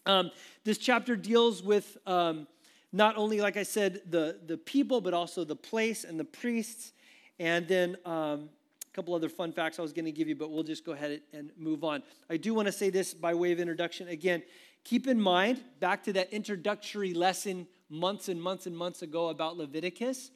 Um, 0.07 0.31
this 0.65 0.79
chapter 0.79 1.17
deals 1.17 1.63
with 1.63 1.97
um, 2.07 2.47
not 2.93 3.17
only, 3.17 3.41
like 3.41 3.57
I 3.57 3.63
said, 3.63 4.03
the, 4.09 4.39
the 4.47 4.57
people, 4.57 5.01
but 5.01 5.15
also 5.15 5.45
the 5.45 5.57
place 5.57 6.05
and 6.05 6.19
the 6.19 6.25
priests 6.25 6.93
and 7.39 7.67
then 7.67 7.97
um, 8.05 8.51
a 8.91 8.93
couple 8.93 9.15
other 9.15 9.29
fun 9.29 9.53
facts 9.53 9.79
I 9.79 9.83
was 9.83 9.93
going 9.93 10.05
to 10.05 10.13
give 10.13 10.29
you, 10.29 10.37
but 10.37 10.51
we'll 10.51 10.63
just 10.63 10.85
go 10.85 10.93
ahead 10.93 11.23
and 11.33 11.51
move 11.57 11.85
on. 11.85 12.03
I 12.29 12.37
do 12.37 12.53
want 12.53 12.67
to 12.67 12.73
say 12.73 12.91
this 12.91 13.15
by 13.15 13.35
way 13.35 13.53
of 13.53 13.61
introduction. 13.61 14.09
Again, 14.09 14.43
keep 14.85 15.07
in 15.07 15.21
mind, 15.21 15.63
back 15.79 16.03
to 16.05 16.13
that 16.15 16.33
introductory 16.33 17.15
lesson 17.15 17.67
months 17.89 18.29
and 18.29 18.41
months 18.41 18.67
and 18.67 18.77
months 18.77 19.03
ago 19.03 19.29
about 19.29 19.57
Leviticus. 19.57 20.31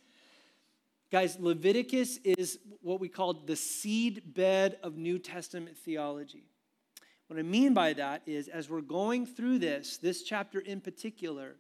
Guys, 1.11 1.37
Leviticus 1.39 2.19
is 2.25 2.59
what 2.81 3.01
we 3.01 3.09
call 3.09 3.35
the 3.35 3.57
seed 3.57 4.35
bed 4.35 4.79
of 4.83 4.97
New 4.97 5.19
Testament 5.19 5.77
theology. 5.77 6.45
What 7.27 7.39
I 7.39 7.43
mean 7.43 7.75
by 7.75 7.93
that 7.95 8.23
is, 8.27 8.49
as 8.49 8.71
we're 8.71 8.81
going 8.81 9.27
through 9.27 9.59
this, 9.59 9.99
this 9.99 10.23
chapter 10.23 10.61
in 10.61 10.81
particular, 10.81 11.57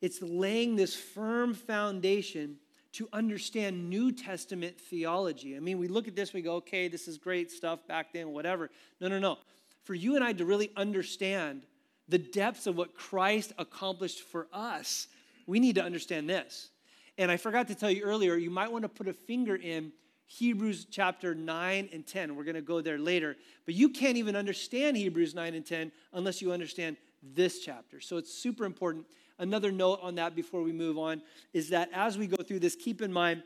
it's 0.00 0.22
laying 0.22 0.76
this 0.76 0.94
firm 0.94 1.54
foundation 1.54 2.56
to 2.92 3.08
understand 3.12 3.90
New 3.90 4.12
Testament 4.12 4.80
theology. 4.80 5.56
I 5.56 5.60
mean, 5.60 5.78
we 5.78 5.88
look 5.88 6.08
at 6.08 6.16
this, 6.16 6.32
we 6.32 6.42
go, 6.42 6.56
okay, 6.56 6.88
this 6.88 7.06
is 7.06 7.18
great 7.18 7.50
stuff 7.50 7.86
back 7.86 8.12
then, 8.12 8.32
whatever. 8.32 8.70
No, 9.00 9.08
no, 9.08 9.18
no. 9.18 9.38
For 9.84 9.94
you 9.94 10.16
and 10.16 10.24
I 10.24 10.32
to 10.32 10.44
really 10.44 10.70
understand 10.76 11.62
the 12.08 12.18
depths 12.18 12.66
of 12.66 12.76
what 12.76 12.94
Christ 12.94 13.52
accomplished 13.58 14.22
for 14.22 14.48
us, 14.52 15.08
we 15.46 15.60
need 15.60 15.74
to 15.74 15.82
understand 15.82 16.28
this. 16.28 16.70
And 17.18 17.30
I 17.30 17.36
forgot 17.36 17.68
to 17.68 17.74
tell 17.74 17.90
you 17.90 18.02
earlier, 18.02 18.36
you 18.36 18.50
might 18.50 18.70
want 18.70 18.82
to 18.82 18.88
put 18.88 19.08
a 19.08 19.12
finger 19.12 19.56
in 19.56 19.92
Hebrews 20.26 20.86
chapter 20.90 21.34
9 21.34 21.88
and 21.92 22.06
10. 22.06 22.36
We're 22.36 22.44
going 22.44 22.54
to 22.54 22.60
go 22.60 22.80
there 22.80 22.98
later. 22.98 23.36
But 23.64 23.74
you 23.74 23.88
can't 23.88 24.16
even 24.16 24.36
understand 24.36 24.96
Hebrews 24.96 25.34
9 25.34 25.54
and 25.54 25.64
10 25.64 25.90
unless 26.12 26.40
you 26.40 26.52
understand 26.52 26.96
this 27.22 27.60
chapter. 27.60 28.00
So 28.00 28.18
it's 28.18 28.32
super 28.32 28.64
important 28.64 29.06
another 29.38 29.72
note 29.72 30.00
on 30.02 30.16
that 30.16 30.34
before 30.34 30.62
we 30.62 30.72
move 30.72 30.98
on 30.98 31.22
is 31.52 31.70
that 31.70 31.90
as 31.92 32.18
we 32.18 32.26
go 32.26 32.42
through 32.42 32.60
this, 32.60 32.76
keep 32.76 33.02
in 33.02 33.12
mind 33.12 33.42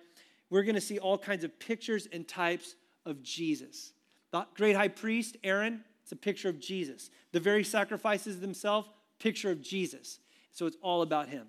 we're 0.52 0.64
going 0.64 0.75
to 0.75 0.82
see 0.82 0.99
all 0.99 1.16
kinds 1.16 1.44
of 1.44 1.58
pictures 1.58 2.06
and 2.12 2.28
types 2.28 2.76
of 3.06 3.22
Jesus. 3.22 3.94
The 4.32 4.46
great 4.54 4.76
high 4.76 4.88
priest, 4.88 5.38
Aaron, 5.42 5.82
it's 6.02 6.12
a 6.12 6.16
picture 6.16 6.50
of 6.50 6.61
Jesus. 6.61 7.11
The 7.32 7.40
very 7.40 7.64
sacrifices 7.64 8.38
themselves, 8.38 8.88
picture 9.18 9.50
of 9.50 9.62
Jesus. 9.62 10.18
So 10.50 10.66
it's 10.66 10.76
all 10.82 11.00
about 11.00 11.30
him. 11.30 11.46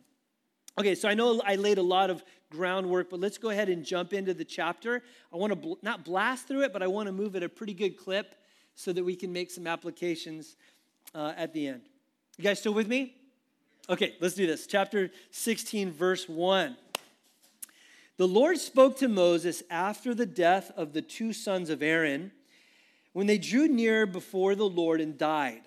Okay, 0.80 0.96
so 0.96 1.10
I 1.10 1.14
know 1.14 1.42
I 1.46 1.56
laid 1.56 1.78
a 1.78 1.84
lot 1.84 2.10
of 2.10 2.24
groundwork, 2.50 3.10
but 3.10 3.20
let's 3.20 3.38
go 3.38 3.50
ahead 3.50 3.68
and 3.68 3.84
jump 3.84 4.14
into 4.14 4.34
the 4.34 4.46
chapter. 4.46 5.04
I 5.34 5.36
want 5.38 5.52
to 5.52 5.56
bl- 5.58 5.74
not 5.82 6.06
blast 6.06 6.48
through 6.48 6.64
it, 6.64 6.72
but 6.72 6.82
I 6.82 6.88
want 6.88 7.08
to 7.08 7.12
move 7.12 7.36
at 7.36 7.44
a 7.44 7.50
pretty 7.50 7.74
good 7.74 7.98
clip 7.98 8.36
so 8.74 8.94
that 8.94 9.04
we 9.04 9.18
can 9.18 9.34
make 9.34 9.52
some 9.52 9.68
applications 9.68 10.56
uh, 11.14 11.34
at 11.36 11.54
the 11.54 11.68
end. 11.68 11.82
You 12.38 12.46
guys 12.46 12.60
still 12.60 12.74
with 12.74 12.88
me? 12.88 13.16
Okay, 13.90 14.16
let's 14.22 14.36
do 14.36 14.48
this. 14.48 14.66
Chapter 14.66 15.12
16, 15.32 15.92
verse 15.92 16.30
1. 16.30 16.78
The 18.16 18.28
Lord 18.28 18.58
spoke 18.58 18.98
to 19.00 19.10
Moses 19.10 19.62
after 19.70 20.16
the 20.16 20.26
death 20.26 20.72
of 20.78 20.94
the 20.94 21.02
two 21.02 21.34
sons 21.34 21.70
of 21.70 21.84
Aaron 21.84 22.32
when 23.12 23.28
they 23.28 23.38
drew 23.38 23.68
near 23.68 24.06
before 24.06 24.56
the 24.56 24.70
Lord 24.70 25.02
and 25.02 25.18
died. 25.18 25.64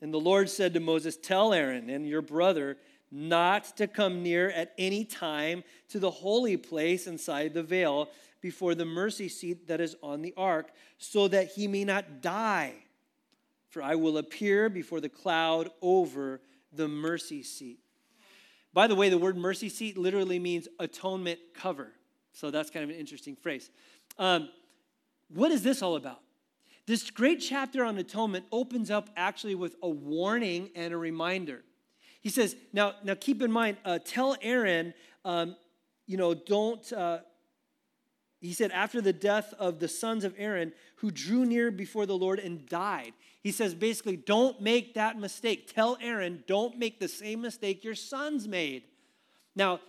And 0.00 0.12
the 0.12 0.18
Lord 0.18 0.50
said 0.50 0.74
to 0.74 0.80
Moses, 0.80 1.16
Tell 1.16 1.52
Aaron 1.52 1.90
and 1.90 2.08
your 2.08 2.22
brother 2.22 2.76
not 3.12 3.76
to 3.76 3.86
come 3.86 4.24
near 4.24 4.50
at 4.50 4.74
any 4.76 5.04
time 5.04 5.62
to 5.90 6.00
the 6.00 6.10
holy 6.10 6.56
place 6.56 7.06
inside 7.06 7.54
the 7.54 7.62
veil 7.62 8.08
before 8.40 8.74
the 8.74 8.84
mercy 8.84 9.28
seat 9.28 9.68
that 9.68 9.80
is 9.80 9.94
on 10.02 10.22
the 10.22 10.34
ark, 10.36 10.72
so 10.98 11.28
that 11.28 11.52
he 11.52 11.68
may 11.68 11.84
not 11.84 12.20
die. 12.20 12.74
For 13.68 13.80
I 13.80 13.94
will 13.94 14.18
appear 14.18 14.68
before 14.68 15.00
the 15.00 15.08
cloud 15.08 15.70
over 15.80 16.40
the 16.76 16.88
mercy 16.88 17.42
seat. 17.42 17.78
By 18.72 18.86
the 18.86 18.94
way, 18.94 19.08
the 19.08 19.18
word 19.18 19.36
mercy 19.36 19.68
seat 19.68 19.96
literally 19.96 20.38
means 20.38 20.66
atonement 20.78 21.38
cover. 21.54 21.92
So 22.32 22.50
that's 22.50 22.70
kind 22.70 22.82
of 22.82 22.90
an 22.90 22.96
interesting 22.96 23.36
phrase. 23.36 23.70
Um, 24.18 24.48
what 25.28 25.52
is 25.52 25.62
this 25.62 25.82
all 25.82 25.96
about? 25.96 26.20
This 26.86 27.10
great 27.10 27.40
chapter 27.40 27.84
on 27.84 27.96
atonement 27.98 28.44
opens 28.52 28.90
up 28.90 29.08
actually 29.16 29.54
with 29.54 29.76
a 29.82 29.88
warning 29.88 30.70
and 30.74 30.92
a 30.92 30.96
reminder. 30.96 31.62
He 32.20 32.28
says, 32.30 32.56
now, 32.72 32.94
now 33.02 33.14
keep 33.14 33.40
in 33.42 33.52
mind, 33.52 33.78
uh, 33.84 34.00
tell 34.04 34.36
Aaron, 34.42 34.92
um, 35.24 35.56
you 36.06 36.16
know, 36.16 36.34
don't, 36.34 36.92
uh, 36.92 37.20
he 38.46 38.52
said, 38.52 38.72
after 38.72 39.00
the 39.00 39.12
death 39.12 39.54
of 39.58 39.78
the 39.78 39.88
sons 39.88 40.24
of 40.24 40.34
Aaron 40.36 40.72
who 40.96 41.10
drew 41.10 41.46
near 41.46 41.70
before 41.70 42.04
the 42.04 42.16
Lord 42.16 42.38
and 42.38 42.66
died. 42.66 43.12
He 43.42 43.50
says, 43.50 43.74
basically, 43.74 44.16
don't 44.16 44.60
make 44.60 44.94
that 44.94 45.18
mistake. 45.18 45.72
Tell 45.72 45.96
Aaron, 46.00 46.44
don't 46.46 46.78
make 46.78 47.00
the 47.00 47.08
same 47.08 47.40
mistake 47.40 47.84
your 47.84 47.94
sons 47.94 48.46
made. 48.46 48.84
Now, 49.56 49.80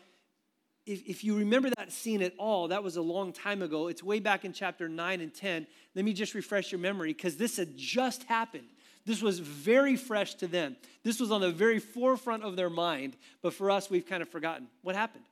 if, 0.86 1.04
if 1.06 1.24
you 1.24 1.38
remember 1.38 1.70
that 1.78 1.92
scene 1.92 2.22
at 2.22 2.34
all, 2.38 2.70
that 2.70 2.84
was 2.84 2.96
a 2.96 3.02
long 3.02 3.34
time 3.34 3.62
ago. 3.62 3.88
It's 3.88 4.04
way 4.04 4.20
back 4.20 4.46
in 4.46 4.54
chapter 4.54 4.88
9 4.88 5.22
and 5.22 5.34
10. 5.34 5.68
Let 5.96 6.06
me 6.06 6.14
just 6.14 6.34
refresh 6.34 6.72
your 6.72 6.80
memory 6.80 7.14
because 7.14 7.38
this 7.38 7.58
had 7.58 7.76
just 7.78 8.24
happened. 8.24 8.68
This 9.06 9.22
was 9.22 9.40
very 9.40 9.96
fresh 9.96 10.36
to 10.36 10.48
them. 10.48 10.78
This 11.04 11.20
was 11.20 11.32
on 11.32 11.42
the 11.42 11.52
very 11.52 11.80
forefront 11.80 12.44
of 12.44 12.56
their 12.56 12.70
mind, 12.70 13.18
but 13.42 13.54
for 13.54 13.70
us, 13.70 13.90
we've 13.90 14.06
kind 14.06 14.22
of 14.22 14.30
forgotten. 14.30 14.68
What 14.82 14.96
happened? 14.96 15.26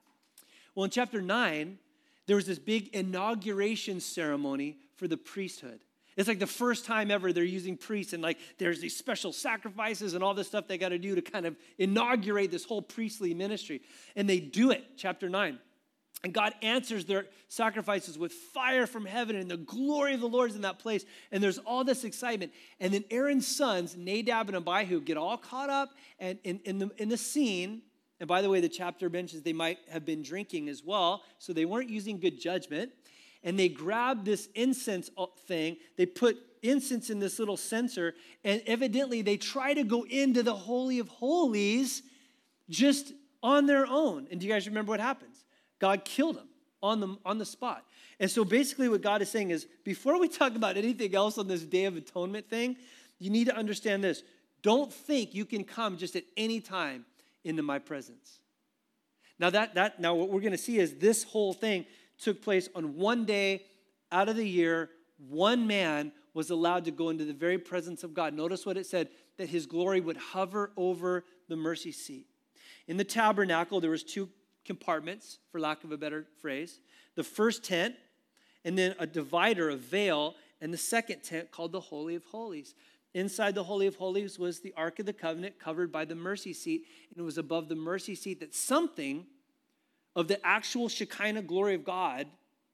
Well, 0.75 0.85
in 0.85 0.91
chapter 0.91 1.21
9, 1.21 1.77
there 2.27 2.35
was 2.35 2.45
this 2.45 2.59
big 2.59 2.89
inauguration 2.89 3.99
ceremony 3.99 4.77
for 4.95 5.07
the 5.07 5.17
priesthood. 5.17 5.79
It's 6.15 6.27
like 6.27 6.39
the 6.39 6.47
first 6.47 6.85
time 6.85 7.09
ever 7.09 7.33
they're 7.33 7.43
using 7.43 7.75
priests, 7.75 8.13
and 8.13 8.21
like 8.21 8.37
there's 8.59 8.79
these 8.79 8.95
special 8.95 9.33
sacrifices 9.33 10.13
and 10.13 10.23
all 10.23 10.33
this 10.33 10.47
stuff 10.47 10.67
they 10.67 10.77
got 10.77 10.89
to 10.89 10.99
do 10.99 11.15
to 11.15 11.21
kind 11.21 11.45
of 11.45 11.55
inaugurate 11.77 12.51
this 12.51 12.65
whole 12.65 12.81
priestly 12.81 13.33
ministry. 13.33 13.81
And 14.15 14.29
they 14.29 14.39
do 14.39 14.71
it, 14.71 14.83
chapter 14.95 15.27
9. 15.27 15.57
And 16.23 16.33
God 16.33 16.53
answers 16.61 17.03
their 17.03 17.25
sacrifices 17.49 18.17
with 18.17 18.31
fire 18.31 18.87
from 18.87 19.05
heaven, 19.05 19.35
and 19.35 19.51
the 19.51 19.57
glory 19.57 20.13
of 20.13 20.21
the 20.21 20.29
Lord 20.29 20.51
is 20.51 20.55
in 20.55 20.61
that 20.61 20.79
place. 20.79 21.03
And 21.31 21.43
there's 21.43 21.57
all 21.57 21.83
this 21.83 22.05
excitement. 22.05 22.53
And 22.79 22.93
then 22.93 23.03
Aaron's 23.11 23.47
sons, 23.47 23.97
Nadab 23.97 24.47
and 24.47 24.55
Abihu, 24.55 25.01
get 25.01 25.17
all 25.17 25.37
caught 25.37 25.69
up 25.69 25.89
and 26.19 26.39
in, 26.43 26.61
in, 26.63 26.79
the, 26.79 26.91
in 26.97 27.09
the 27.09 27.17
scene. 27.17 27.81
And 28.23 28.27
by 28.29 28.41
the 28.41 28.49
way, 28.49 28.61
the 28.61 28.69
chapter 28.69 29.09
mentions 29.09 29.43
they 29.43 29.51
might 29.51 29.79
have 29.91 30.05
been 30.05 30.21
drinking 30.21 30.69
as 30.69 30.81
well, 30.81 31.23
so 31.39 31.51
they 31.51 31.65
weren't 31.65 31.89
using 31.89 32.21
good 32.21 32.39
judgment. 32.39 32.93
And 33.43 33.59
they 33.59 33.67
grab 33.67 34.23
this 34.23 34.47
incense 34.55 35.09
uh, 35.17 35.25
thing, 35.45 35.75
they 35.97 36.05
put 36.05 36.37
incense 36.61 37.09
in 37.09 37.19
this 37.19 37.37
little 37.37 37.57
censer, 37.57 38.15
and 38.45 38.61
evidently 38.65 39.23
they 39.23 39.35
try 39.35 39.73
to 39.73 39.83
go 39.83 40.03
into 40.03 40.41
the 40.41 40.55
Holy 40.55 40.99
of 40.99 41.09
Holies 41.09 42.01
just 42.69 43.11
on 43.43 43.65
their 43.65 43.85
own. 43.85 44.29
And 44.31 44.39
do 44.39 44.47
you 44.47 44.53
guys 44.53 44.67
remember 44.67 44.91
what 44.91 45.01
happens? 45.01 45.43
God 45.79 46.05
killed 46.05 46.37
them 46.37 46.47
on 46.81 47.01
the, 47.01 47.17
on 47.25 47.39
the 47.39 47.45
spot. 47.45 47.83
And 48.21 48.31
so 48.31 48.45
basically, 48.45 48.87
what 48.87 49.01
God 49.01 49.21
is 49.21 49.29
saying 49.29 49.49
is 49.49 49.67
before 49.83 50.17
we 50.17 50.29
talk 50.29 50.55
about 50.55 50.77
anything 50.77 51.13
else 51.13 51.37
on 51.37 51.49
this 51.49 51.63
Day 51.63 51.83
of 51.83 51.97
Atonement 51.97 52.49
thing, 52.49 52.77
you 53.19 53.29
need 53.29 53.47
to 53.47 53.53
understand 53.57 54.01
this. 54.01 54.23
Don't 54.61 54.93
think 54.93 55.35
you 55.35 55.43
can 55.43 55.65
come 55.65 55.97
just 55.97 56.15
at 56.15 56.23
any 56.37 56.61
time 56.61 57.03
into 57.43 57.63
my 57.63 57.79
presence. 57.79 58.39
Now, 59.39 59.49
that, 59.49 59.75
that, 59.75 59.99
now 59.99 60.15
what 60.15 60.29
we're 60.29 60.41
going 60.41 60.51
to 60.51 60.57
see 60.57 60.77
is 60.77 60.95
this 60.95 61.23
whole 61.23 61.53
thing 61.53 61.85
took 62.19 62.41
place 62.41 62.69
on 62.75 62.95
one 62.95 63.25
day 63.25 63.65
out 64.11 64.29
of 64.29 64.35
the 64.35 64.47
year. 64.47 64.89
One 65.29 65.67
man 65.67 66.11
was 66.33 66.49
allowed 66.49 66.85
to 66.85 66.91
go 66.91 67.09
into 67.09 67.25
the 67.25 67.33
very 67.33 67.57
presence 67.57 68.03
of 68.03 68.13
God. 68.13 68.33
Notice 68.33 68.65
what 68.65 68.77
it 68.77 68.85
said 68.85 69.09
that 69.37 69.49
his 69.49 69.65
glory 69.65 70.01
would 70.01 70.17
hover 70.17 70.71
over 70.77 71.25
the 71.49 71.55
mercy 71.55 71.91
seat. 71.91 72.27
In 72.87 72.97
the 72.97 73.03
tabernacle, 73.03 73.79
there 73.79 73.91
was 73.91 74.03
two 74.03 74.29
compartments, 74.65 75.39
for 75.51 75.59
lack 75.59 75.83
of 75.83 75.91
a 75.91 75.97
better 75.97 76.25
phrase. 76.41 76.79
The 77.15 77.23
first 77.23 77.63
tent, 77.63 77.95
and 78.65 78.77
then 78.77 78.95
a 78.99 79.05
divider, 79.05 79.69
a 79.69 79.75
veil, 79.75 80.35
and 80.61 80.73
the 80.73 80.77
second 80.77 81.23
tent 81.23 81.51
called 81.51 81.71
the 81.71 81.79
Holy 81.79 82.15
of 82.15 82.23
Holies. 82.25 82.75
Inside 83.13 83.53
the 83.53 83.63
Holy 83.63 83.85
of 83.85 83.95
Holies 83.95 84.39
was 84.39 84.59
the 84.59 84.73
Ark 84.75 84.99
of 84.99 85.05
the 85.05 85.13
Covenant 85.13 85.59
covered 85.59 85.91
by 85.91 86.03
the 86.03 86.15
mercy 86.15 86.51
seat, 86.51 86.87
and 87.09 87.19
it 87.19 87.21
was 87.21 87.37
above 87.37 87.69
the 87.69 87.75
mercy 87.75 88.15
seat 88.15 88.39
that 88.39 88.55
something 88.55 89.27
of 90.15 90.27
the 90.27 90.43
actual 90.45 90.89
Shekinah 90.89 91.43
glory 91.43 91.75
of 91.75 91.83
God, 91.83 92.27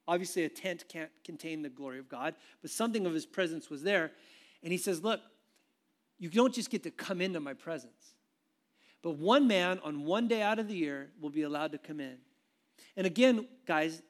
obviously 0.08 0.46
a 0.46 0.50
tent 0.50 0.86
can't 0.88 1.12
contain 1.26 1.62
the 1.62 1.70
glory 1.70 2.00
of 2.00 2.08
God, 2.08 2.36
but 2.62 2.72
something 2.72 3.06
of 3.06 3.14
his 3.14 3.26
presence 3.26 3.70
was 3.70 3.84
there. 3.84 4.12
And 4.64 4.72
he 4.72 4.78
says, 4.78 5.04
Look, 5.04 5.20
you 6.18 6.30
don't 6.30 6.54
just 6.54 6.70
get 6.70 6.84
to 6.84 6.92
come 6.92 7.22
into 7.22 7.40
my 7.40 7.54
presence. 7.54 8.14
But 9.02 9.18
one 9.18 9.48
man 9.48 9.80
on 9.84 10.04
one 10.04 10.28
day 10.28 10.42
out 10.42 10.60
of 10.60 10.68
the 10.68 10.76
year 10.76 11.10
will 11.22 11.30
be 11.30 11.44
allowed 11.44 11.72
to 11.74 11.78
come 11.78 12.00
in. 12.00 12.18
And 12.98 13.08
again, 13.08 13.48
guys, 13.66 14.02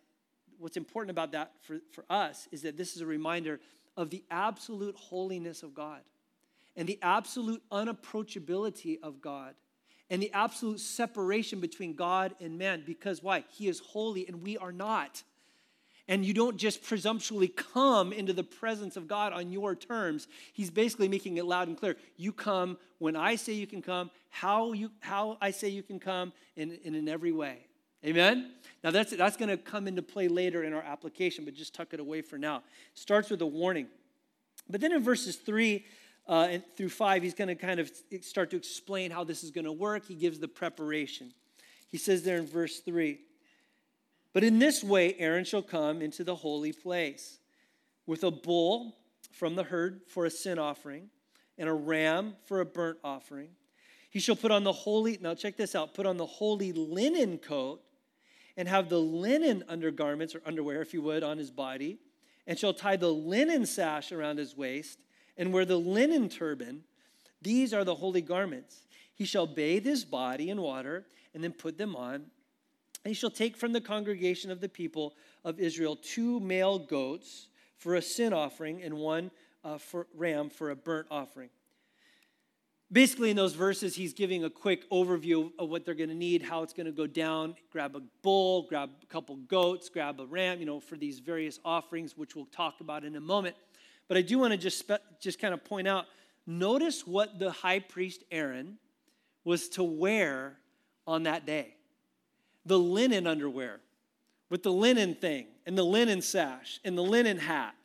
what's 0.57 0.77
important 0.77 1.11
about 1.11 1.31
that 1.31 1.53
for, 1.61 1.79
for 1.91 2.05
us 2.09 2.47
is 2.51 2.63
that 2.63 2.77
this 2.77 2.95
is 2.95 3.01
a 3.01 3.05
reminder 3.05 3.59
of 3.95 4.09
the 4.09 4.23
absolute 4.31 4.95
holiness 4.95 5.61
of 5.61 5.73
God 5.73 6.01
and 6.75 6.87
the 6.87 6.99
absolute 7.01 7.61
unapproachability 7.71 8.99
of 9.01 9.21
God 9.21 9.55
and 10.09 10.21
the 10.21 10.31
absolute 10.33 10.79
separation 10.79 11.59
between 11.59 11.93
God 11.93 12.33
and 12.39 12.57
man. 12.57 12.83
Because 12.85 13.21
why? 13.21 13.43
He 13.49 13.67
is 13.67 13.79
holy 13.79 14.27
and 14.27 14.41
we 14.41 14.57
are 14.57 14.71
not 14.71 15.23
and 16.09 16.25
you 16.25 16.33
don't 16.33 16.57
just 16.57 16.81
presumptuously 16.81 17.47
come 17.47 18.11
into 18.11 18.33
the 18.33 18.43
presence 18.43 18.97
of 18.97 19.07
God 19.07 19.31
on 19.31 19.51
your 19.51 19.75
terms. 19.75 20.27
He's 20.53 20.71
basically 20.71 21.07
making 21.07 21.37
it 21.37 21.45
loud 21.45 21.67
and 21.67 21.77
clear. 21.77 21.95
You 22.17 22.33
come 22.33 22.79
when 22.97 23.15
I 23.15 23.35
say 23.35 23.53
you 23.53 23.67
can 23.67 23.83
come, 23.83 24.09
how, 24.29 24.73
you, 24.73 24.89
how 25.01 25.37
I 25.39 25.51
say 25.51 25.69
you 25.69 25.83
can 25.83 25.99
come, 25.99 26.33
and, 26.57 26.79
and 26.83 26.95
in 26.95 27.07
every 27.07 27.31
way. 27.31 27.59
Amen? 28.03 28.53
Now, 28.83 28.89
that's, 28.89 29.15
that's 29.15 29.37
going 29.37 29.49
to 29.49 29.57
come 29.57 29.87
into 29.87 30.01
play 30.01 30.27
later 30.27 30.63
in 30.63 30.73
our 30.73 30.81
application, 30.81 31.45
but 31.45 31.53
just 31.53 31.75
tuck 31.75 31.93
it 31.93 31.99
away 31.99 32.23
for 32.23 32.39
now. 32.39 32.63
Starts 32.95 33.29
with 33.29 33.43
a 33.43 33.47
warning. 33.47 33.85
But 34.67 34.81
then 34.81 34.91
in 34.91 35.03
verses 35.03 35.35
3 35.35 35.85
uh, 36.29 36.47
and 36.51 36.63
through 36.77 36.89
5, 36.89 37.23
he's 37.23 37.33
going 37.33 37.49
to 37.49 37.55
kind 37.55 37.81
of 37.81 37.91
start 38.21 38.51
to 38.51 38.55
explain 38.55 39.11
how 39.11 39.25
this 39.25 39.43
is 39.43 39.51
going 39.51 39.65
to 39.65 39.71
work. 39.71 40.05
He 40.05 40.15
gives 40.15 40.39
the 40.39 40.47
preparation. 40.47 41.33
He 41.89 41.97
says 41.97 42.23
there 42.23 42.37
in 42.37 42.47
verse 42.47 42.79
3 42.79 43.19
but 44.33 44.43
in 44.43 44.59
this 44.59 44.83
way, 44.83 45.15
Aaron 45.17 45.43
shall 45.43 45.61
come 45.61 46.01
into 46.01 46.23
the 46.23 46.35
holy 46.35 46.71
place 46.71 47.39
with 48.05 48.23
a 48.23 48.31
bull 48.31 48.95
from 49.31 49.55
the 49.55 49.63
herd 49.63 50.01
for 50.07 50.25
a 50.25 50.29
sin 50.29 50.59
offering 50.59 51.09
and 51.57 51.67
a 51.67 51.73
ram 51.73 52.35
for 52.45 52.61
a 52.61 52.65
burnt 52.65 52.99
offering. 53.03 53.49
He 54.09 54.19
shall 54.19 54.35
put 54.35 54.51
on 54.51 54.63
the 54.63 54.71
holy, 54.71 55.17
now 55.21 55.35
check 55.35 55.57
this 55.57 55.75
out, 55.75 55.93
put 55.93 56.05
on 56.05 56.17
the 56.17 56.25
holy 56.25 56.71
linen 56.71 57.37
coat 57.37 57.81
and 58.57 58.67
have 58.67 58.89
the 58.89 58.99
linen 58.99 59.63
undergarments 59.67 60.35
or 60.35 60.41
underwear, 60.45 60.81
if 60.81 60.93
you 60.93 61.01
would, 61.01 61.23
on 61.23 61.37
his 61.37 61.51
body, 61.51 61.99
and 62.47 62.57
shall 62.57 62.73
tie 62.73 62.95
the 62.95 63.11
linen 63.11 63.65
sash 63.65 64.11
around 64.11 64.37
his 64.37 64.55
waist 64.55 64.99
and 65.39 65.51
wear 65.51 65.65
the 65.65 65.77
linen 65.77 66.29
turban. 66.29 66.83
These 67.41 67.73
are 67.73 67.83
the 67.83 67.95
holy 67.95 68.21
garments. 68.21 68.83
He 69.15 69.25
shall 69.25 69.47
bathe 69.47 69.85
his 69.85 70.05
body 70.05 70.51
in 70.51 70.61
water 70.61 71.05
and 71.33 71.43
then 71.43 71.53
put 71.53 71.77
them 71.77 71.95
on 71.95 72.15
And 72.15 72.25
he 73.05 73.13
shall 73.13 73.31
take 73.31 73.57
from 73.57 73.73
the 73.73 73.81
congregation 73.81 74.51
of 74.51 74.59
the 74.59 74.69
people 74.69 75.15
of 75.43 75.59
Israel 75.59 75.95
two 75.95 76.39
male 76.39 76.77
goats 76.77 77.47
for 77.77 77.95
a 77.95 78.01
sin 78.01 78.33
offering 78.33 78.83
and 78.83 78.93
one 78.95 79.31
uh, 79.63 79.77
for 79.77 80.07
ram 80.13 80.49
for 80.49 80.69
a 80.71 80.75
burnt 80.75 81.07
offering. 81.09 81.49
basically, 82.91 83.29
in 83.29 83.35
those 83.37 83.53
verses, 83.53 83.95
he's 83.95 84.13
giving 84.13 84.43
a 84.43 84.49
quick 84.49 84.89
overview 84.89 85.51
of 85.59 85.69
what 85.69 85.85
they're 85.85 85.93
going 85.93 86.09
to 86.09 86.15
need, 86.15 86.41
how 86.41 86.63
it's 86.63 86.73
going 86.73 86.85
to 86.85 86.91
go 86.91 87.07
down. 87.07 87.55
Grab 87.71 87.95
a 87.95 88.01
bull, 88.21 88.63
grab 88.63 88.89
a 89.01 89.05
couple 89.05 89.35
goats, 89.35 89.89
grab 89.89 90.19
a 90.19 90.25
ram, 90.25 90.59
you 90.59 90.65
know, 90.65 90.79
for 90.79 90.97
these 90.97 91.19
various 91.19 91.59
offerings, 91.63 92.17
which 92.17 92.35
we'll 92.35 92.45
talk 92.45 92.81
about 92.81 93.05
in 93.05 93.15
a 93.15 93.21
moment. 93.21 93.55
But 94.09 94.17
I 94.17 94.21
do 94.21 94.39
want 94.39 94.51
to 94.51 94.57
just, 94.57 94.91
just 95.21 95.39
kind 95.39 95.53
of 95.53 95.63
point 95.63 95.87
out 95.87 96.05
notice 96.45 97.07
what 97.07 97.39
the 97.39 97.51
high 97.51 97.79
priest 97.79 98.23
Aaron 98.31 98.77
was 99.45 99.69
to 99.69 99.83
wear 99.83 100.57
on 101.07 101.23
that 101.23 101.45
day 101.45 101.75
the 102.65 102.77
linen 102.77 103.25
underwear 103.25 103.79
with 104.49 104.63
the 104.63 104.71
linen 104.71 105.15
thing 105.15 105.47
and 105.65 105.77
the 105.77 105.83
linen 105.83 106.21
sash 106.21 106.79
and 106.83 106.97
the 106.97 107.03
linen 107.03 107.37
hat. 107.37 107.75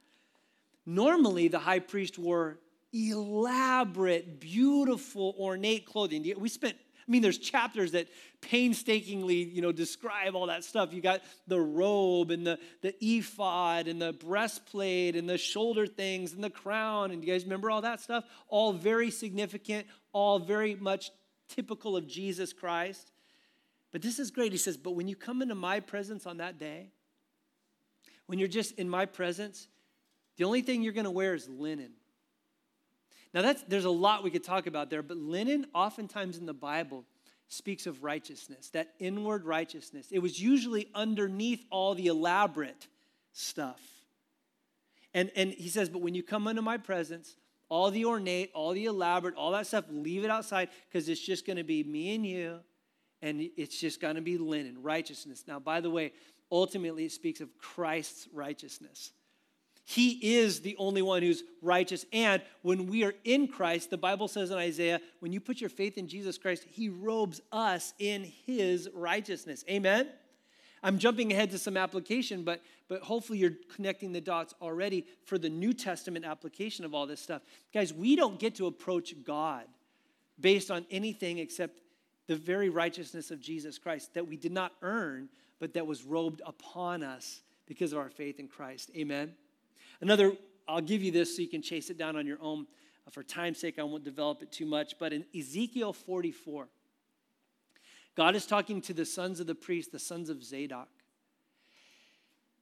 Normally, 0.87 1.49
the 1.49 1.59
high 1.59 1.79
priest 1.79 2.19
wore 2.19 2.59
elaborate, 2.93 4.41
beautiful, 4.41 5.35
ornate 5.39 5.85
clothing. 5.85 6.33
We 6.39 6.49
spent 6.49 6.77
I 7.07 7.11
mean, 7.11 7.21
there's 7.21 7.39
chapters 7.39 7.93
that 7.93 8.09
painstakingly, 8.41 9.43
you 9.45 9.61
know, 9.61 9.73
describe 9.73 10.35
all 10.35 10.47
that 10.47 10.65
stuff. 10.65 10.93
You 10.93 11.03
got 11.03 11.21
the 11.47 11.61
robe 11.61 12.31
and 12.31 12.47
the, 12.47 12.59
the 12.81 12.95
ephod 13.01 13.89
and 13.89 14.01
the 14.01 14.13
breastplate 14.13 15.15
and 15.15 15.29
the 15.29 15.37
shoulder 15.37 15.87
things 15.87 16.33
and 16.33 16.43
the 16.43 16.51
crown. 16.51 17.11
And 17.11 17.23
you 17.23 17.31
guys 17.31 17.45
remember 17.45 17.71
all 17.71 17.83
that 17.83 18.01
stuff? 18.01 18.25
All 18.49 18.73
very 18.73 19.11
significant, 19.11 19.87
all 20.13 20.39
very 20.39 20.75
much 20.75 21.11
typical 21.49 21.97
of 21.97 22.07
Jesus 22.07 22.53
Christ. 22.53 23.13
But 23.93 24.03
this 24.03 24.19
is 24.19 24.31
great. 24.31 24.53
He 24.53 24.59
says, 24.59 24.77
But 24.77 24.93
when 24.93 25.07
you 25.07 25.17
come 25.17 25.43
into 25.43 25.55
my 25.55 25.81
presence 25.81 26.27
on 26.27 26.39
that 26.39 26.59
day, 26.59 26.91
when 28.27 28.39
you're 28.39 28.49
just 28.49 28.73
in 28.73 28.89
my 28.89 29.05
presence, 29.05 29.69
the 30.37 30.45
only 30.45 30.63
thing 30.63 30.83
you're 30.83 30.93
going 30.93 31.05
to 31.05 31.11
wear 31.11 31.35
is 31.35 31.49
linen. 31.49 31.93
Now, 33.35 33.43
that's, 33.43 33.63
there's 33.65 33.85
a 33.85 33.91
lot 33.91 34.23
we 34.23 34.31
could 34.31 34.45
talk 34.45 34.69
about 34.69 34.91
there, 34.91 35.03
but 35.03 35.17
linen, 35.17 35.67
oftentimes 35.75 36.39
in 36.39 36.47
the 36.47 36.55
Bible, 36.55 37.05
speaks 37.49 37.87
of 37.87 38.05
righteousness, 38.05 38.71
that 38.71 38.95
inward 39.01 39.45
righteousness. 39.45 40.09
It 40.13 40.21
was 40.21 40.41
usually 40.41 40.89
underneath 40.95 41.65
all 41.69 41.95
the 41.95 42.07
elaborate 42.07 42.87
stuff. 43.33 43.81
And, 45.13 45.31
and 45.37 45.53
he 45.53 45.69
says, 45.69 45.89
But 45.89 46.01
when 46.01 46.15
you 46.15 46.23
come 46.23 46.47
into 46.47 46.63
my 46.63 46.77
presence, 46.77 47.37
all 47.69 47.91
the 47.91 48.05
ornate, 48.05 48.51
all 48.55 48.73
the 48.73 48.85
elaborate, 48.85 49.35
all 49.35 49.51
that 49.53 49.67
stuff, 49.67 49.85
leave 49.91 50.25
it 50.25 50.31
outside 50.31 50.69
because 50.89 51.09
it's 51.09 51.21
just 51.21 51.45
going 51.47 51.57
to 51.57 51.65
be 51.65 51.83
me 51.83 52.15
and 52.15 52.25
you, 52.25 52.61
and 53.21 53.49
it's 53.57 53.79
just 53.79 54.01
going 54.01 54.15
to 54.15 54.23
be 54.23 54.39
linen, 54.39 54.81
righteousness. 54.81 55.45
Now, 55.47 55.59
by 55.59 55.81
the 55.81 55.91
way, 55.91 56.13
ultimately 56.53 57.07
it 57.07 57.13
speaks 57.13 57.41
of 57.41 57.57
Christ's 57.59 58.29
righteousness. 58.33 59.13
He 59.85 60.37
is 60.39 60.61
the 60.61 60.77
only 60.79 61.03
one 61.03 61.23
who's 61.23 61.45
righteous. 61.61 62.07
And 62.13 62.41
when 62.63 62.87
we 62.87 63.05
are 63.05 63.15
in 63.25 63.49
Christ, 63.49 63.91
the 63.91 63.99
Bible 63.99 64.29
says 64.29 64.51
in 64.51 64.57
Isaiah, 64.57 65.01
when 65.21 65.33
you 65.33 65.41
put 65.41 65.61
your 65.61 65.71
faith 65.71 65.99
in 65.99 66.09
Jesus 66.09 66.39
Christ, 66.39 66.65
He 66.71 66.89
robes 66.89 67.43
us 67.53 67.93
in 67.99 68.25
His 68.47 68.89
righteousness. 68.95 69.63
Amen? 69.69 70.09
I'm 70.83 70.99
jumping 70.99 71.33
ahead 71.33 71.51
to 71.51 71.59
some 71.59 71.77
application, 71.77 72.45
but, 72.45 72.63
but 72.89 73.03
hopefully 73.03 73.39
you're 73.39 73.53
connecting 73.75 74.13
the 74.13 74.21
dots 74.21 74.55
already 74.61 75.07
for 75.25 75.39
the 75.39 75.49
New 75.51 75.73
Testament 75.73 76.25
application 76.25 76.85
of 76.85 76.95
all 76.95 77.07
this 77.07 77.21
stuff. 77.21 77.43
Guys, 77.73 77.93
we 77.93 78.17
don't 78.17 78.39
get 78.39 78.55
to 78.57 78.67
approach 78.67 79.15
God 79.25 79.65
based 80.41 80.71
on 80.71 80.87
anything 80.91 81.39
except 81.39 81.81
the 82.27 82.37
very 82.37 82.71
righteousness 82.71 83.31
of 83.31 83.41
Jesus 83.41 83.79
Christ 83.79 84.15
that 84.15 84.27
we 84.27 84.37
did 84.37 84.53
not 84.53 84.73
earn, 84.83 85.29
but 85.59 85.75
that 85.75 85.87
was 85.87 86.05
robed 86.05 86.41
upon 86.45 87.03
us 87.03 87.43
because 87.67 87.93
of 87.93 87.99
our 87.99 88.11
faith 88.11 88.41
in 88.41 88.49
Christ. 88.49 88.91
Amen? 88.97 89.35
Another, 90.01 90.33
I'll 90.69 90.81
give 90.81 91.03
you 91.03 91.11
this 91.11 91.37
so 91.37 91.43
you 91.43 91.49
can 91.49 91.63
chase 91.63 91.91
it 91.91 91.99
down 91.99 92.17
on 92.17 92.27
your 92.27 92.39
own. 92.41 92.67
Uh, 93.07 93.11
for 93.11 93.23
time's 93.23 93.59
sake, 93.59 93.79
I 93.79 93.83
won't 93.83 94.05
develop 94.05 94.43
it 94.43 94.51
too 94.51 94.67
much. 94.67 94.99
But 94.99 95.13
in 95.13 95.25
Ezekiel 95.37 95.93
44, 95.93 96.69
God 98.17 98.35
is 98.35 98.47
talking 98.47 98.81
to 98.83 98.95
the 98.95 99.05
sons 99.05 99.41
of 99.41 99.47
the 99.47 99.55
priest, 99.55 99.93
the 99.93 99.99
sons 99.99 100.31
of 100.31 100.43
Zadok. 100.43 100.89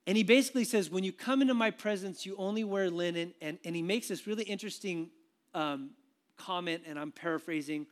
And 0.06 0.16
he 0.16 0.24
basically 0.24 0.64
says, 0.64 0.90
When 0.90 1.04
you 1.04 1.12
come 1.12 1.42
into 1.42 1.54
my 1.54 1.70
presence, 1.70 2.26
you 2.26 2.34
only 2.36 2.64
wear 2.64 2.90
linen. 2.90 3.34
And, 3.40 3.58
and 3.64 3.76
he 3.76 3.82
makes 3.82 4.08
this 4.08 4.26
really 4.26 4.44
interesting 4.44 5.10
um, 5.54 5.90
comment, 6.36 6.82
and 6.86 6.98
I'm 6.98 7.12
paraphrasing. 7.12 7.86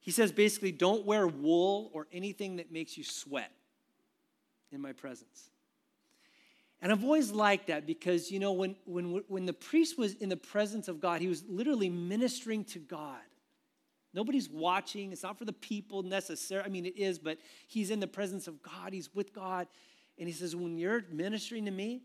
He 0.00 0.10
says 0.10 0.32
basically, 0.32 0.72
don't 0.72 1.04
wear 1.04 1.26
wool 1.26 1.90
or 1.92 2.06
anything 2.12 2.56
that 2.56 2.72
makes 2.72 2.96
you 2.96 3.04
sweat 3.04 3.52
in 4.72 4.80
my 4.80 4.92
presence. 4.92 5.49
And 6.82 6.90
I've 6.90 7.04
always 7.04 7.30
liked 7.30 7.66
that 7.66 7.86
because, 7.86 8.30
you 8.30 8.38
know, 8.38 8.52
when, 8.52 8.74
when, 8.86 9.22
when 9.28 9.44
the 9.44 9.52
priest 9.52 9.98
was 9.98 10.14
in 10.14 10.28
the 10.30 10.36
presence 10.36 10.88
of 10.88 11.00
God, 11.00 11.20
he 11.20 11.28
was 11.28 11.44
literally 11.46 11.90
ministering 11.90 12.64
to 12.66 12.78
God. 12.78 13.20
Nobody's 14.14 14.48
watching. 14.48 15.12
It's 15.12 15.22
not 15.22 15.38
for 15.38 15.44
the 15.44 15.52
people 15.52 16.02
necessarily. 16.02 16.66
I 16.66 16.70
mean, 16.70 16.86
it 16.86 16.96
is, 16.96 17.18
but 17.18 17.38
he's 17.68 17.90
in 17.90 18.00
the 18.00 18.06
presence 18.06 18.48
of 18.48 18.62
God. 18.62 18.92
He's 18.92 19.14
with 19.14 19.32
God. 19.34 19.68
And 20.18 20.26
he 20.26 20.32
says, 20.32 20.56
when 20.56 20.78
you're 20.78 21.04
ministering 21.12 21.66
to 21.66 21.70
me, 21.70 22.02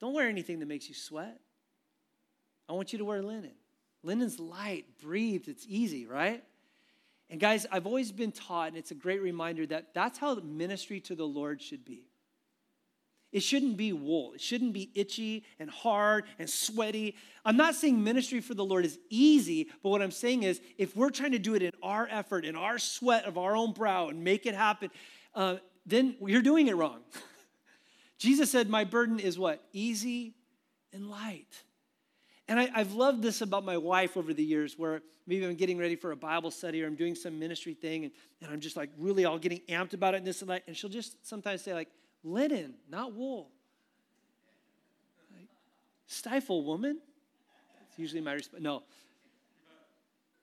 don't 0.00 0.12
wear 0.12 0.28
anything 0.28 0.60
that 0.60 0.66
makes 0.66 0.88
you 0.88 0.94
sweat. 0.94 1.40
I 2.68 2.74
want 2.74 2.92
you 2.92 2.98
to 2.98 3.04
wear 3.04 3.22
linen. 3.22 3.54
Linen's 4.02 4.38
light, 4.38 4.84
breathed, 5.02 5.48
it's 5.48 5.66
easy, 5.66 6.06
right? 6.06 6.44
And 7.30 7.40
guys, 7.40 7.66
I've 7.70 7.86
always 7.86 8.12
been 8.12 8.32
taught, 8.32 8.68
and 8.68 8.76
it's 8.76 8.90
a 8.90 8.94
great 8.94 9.20
reminder 9.20 9.66
that 9.66 9.92
that's 9.92 10.18
how 10.18 10.34
ministry 10.36 11.00
to 11.00 11.14
the 11.14 11.26
Lord 11.26 11.60
should 11.60 11.84
be. 11.84 12.07
It 13.30 13.40
shouldn't 13.40 13.76
be 13.76 13.92
wool. 13.92 14.32
It 14.32 14.40
shouldn't 14.40 14.72
be 14.72 14.90
itchy 14.94 15.44
and 15.58 15.68
hard 15.68 16.24
and 16.38 16.48
sweaty. 16.48 17.14
I'm 17.44 17.58
not 17.58 17.74
saying 17.74 18.02
ministry 18.02 18.40
for 18.40 18.54
the 18.54 18.64
Lord 18.64 18.86
is 18.86 18.98
easy, 19.10 19.68
but 19.82 19.90
what 19.90 20.00
I'm 20.00 20.10
saying 20.10 20.44
is 20.44 20.60
if 20.78 20.96
we're 20.96 21.10
trying 21.10 21.32
to 21.32 21.38
do 21.38 21.54
it 21.54 21.62
in 21.62 21.72
our 21.82 22.08
effort, 22.10 22.46
in 22.46 22.56
our 22.56 22.78
sweat 22.78 23.24
of 23.24 23.36
our 23.36 23.54
own 23.54 23.72
brow 23.72 24.08
and 24.08 24.24
make 24.24 24.46
it 24.46 24.54
happen, 24.54 24.90
uh, 25.34 25.56
then 25.84 26.16
you're 26.20 26.42
doing 26.42 26.68
it 26.68 26.76
wrong. 26.76 27.00
Jesus 28.18 28.50
said, 28.50 28.68
My 28.70 28.84
burden 28.84 29.20
is 29.20 29.38
what? 29.38 29.62
Easy 29.72 30.34
and 30.92 31.10
light. 31.10 31.64
And 32.48 32.58
I, 32.58 32.78
have 32.78 32.94
loved 32.94 33.22
this 33.22 33.42
about 33.42 33.62
my 33.62 33.76
wife 33.76 34.16
over 34.16 34.32
the 34.32 34.42
years, 34.42 34.78
where 34.78 35.02
maybe 35.26 35.44
I'm 35.44 35.54
getting 35.54 35.76
ready 35.76 35.96
for 35.96 36.12
a 36.12 36.16
Bible 36.16 36.50
study 36.50 36.82
or 36.82 36.86
I'm 36.86 36.94
doing 36.94 37.14
some 37.14 37.38
ministry 37.38 37.74
thing, 37.74 38.04
and, 38.04 38.12
and 38.40 38.50
I'm 38.50 38.60
just 38.60 38.74
like 38.74 38.88
really 38.96 39.26
all 39.26 39.38
getting 39.38 39.60
amped 39.68 39.92
about 39.92 40.14
it 40.14 40.18
and 40.18 40.26
this 40.26 40.40
and 40.40 40.50
that. 40.50 40.62
And 40.66 40.74
she'll 40.74 40.88
just 40.88 41.26
sometimes 41.28 41.60
say, 41.60 41.74
like, 41.74 41.88
linen, 42.22 42.74
not 42.88 43.14
wool. 43.14 43.50
Stifle, 46.08 46.64
woman. 46.64 46.98
That's 47.78 47.98
usually 47.98 48.22
my 48.22 48.32
response. 48.32 48.62
No. 48.62 48.82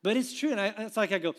But 0.04 0.16
it's 0.16 0.38
true. 0.38 0.52
And 0.52 0.62
I, 0.62 0.68
it's 0.78 0.96
like 0.96 1.12
I 1.12 1.18
go, 1.18 1.34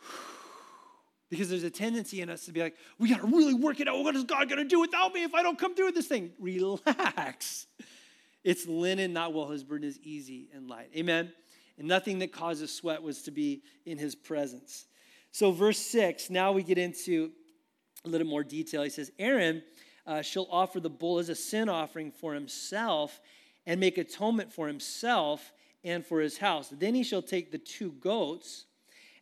because 1.30 1.48
there's 1.48 1.62
a 1.62 1.70
tendency 1.70 2.20
in 2.20 2.28
us 2.28 2.46
to 2.46 2.52
be 2.52 2.60
like, 2.60 2.74
we 2.98 3.08
got 3.08 3.20
to 3.20 3.26
really 3.28 3.54
work 3.54 3.78
it 3.78 3.86
out. 3.86 4.02
What 4.02 4.16
is 4.16 4.24
God 4.24 4.48
going 4.48 4.60
to 4.60 4.68
do 4.68 4.80
without 4.80 5.14
me 5.14 5.22
if 5.22 5.34
I 5.34 5.44
don't 5.44 5.56
come 5.56 5.76
through 5.76 5.86
with 5.86 5.94
this 5.94 6.08
thing? 6.08 6.32
Relax. 6.40 7.68
It's 8.42 8.66
linen, 8.66 9.12
not 9.12 9.32
wool. 9.32 9.48
His 9.50 9.62
burden 9.62 9.88
is 9.88 9.98
easy 10.00 10.48
and 10.52 10.68
light. 10.68 10.90
Amen. 10.96 11.32
And 11.78 11.86
nothing 11.86 12.18
that 12.20 12.32
causes 12.32 12.74
sweat 12.74 13.02
was 13.02 13.22
to 13.22 13.30
be 13.30 13.62
in 13.84 13.98
his 13.98 14.16
presence. 14.16 14.86
So, 15.30 15.52
verse 15.52 15.78
six, 15.78 16.30
now 16.30 16.52
we 16.52 16.62
get 16.62 16.78
into 16.78 17.30
a 18.06 18.10
little 18.10 18.26
more 18.26 18.44
detail. 18.44 18.82
He 18.82 18.90
says, 18.90 19.10
Aaron 19.18 19.62
uh, 20.06 20.22
shall 20.22 20.46
offer 20.50 20.80
the 20.80 20.90
bull 20.90 21.18
as 21.18 21.28
a 21.28 21.34
sin 21.34 21.68
offering 21.68 22.10
for 22.10 22.34
himself 22.34 23.20
and 23.66 23.80
make 23.80 23.98
atonement 23.98 24.52
for 24.52 24.68
himself 24.68 25.52
and 25.84 26.04
for 26.04 26.20
his 26.20 26.38
house. 26.38 26.68
Then 26.68 26.94
he 26.94 27.02
shall 27.02 27.22
take 27.22 27.50
the 27.50 27.58
two 27.58 27.92
goats 27.92 28.66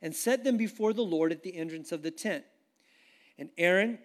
and 0.02 0.14
set 0.14 0.44
them 0.44 0.56
before 0.56 0.92
the 0.92 1.02
Lord 1.02 1.32
at 1.32 1.42
the 1.42 1.56
entrance 1.56 1.92
of 1.92 2.02
the 2.02 2.10
tent. 2.10 2.44
And 3.38 3.48
Aaron 3.56 3.98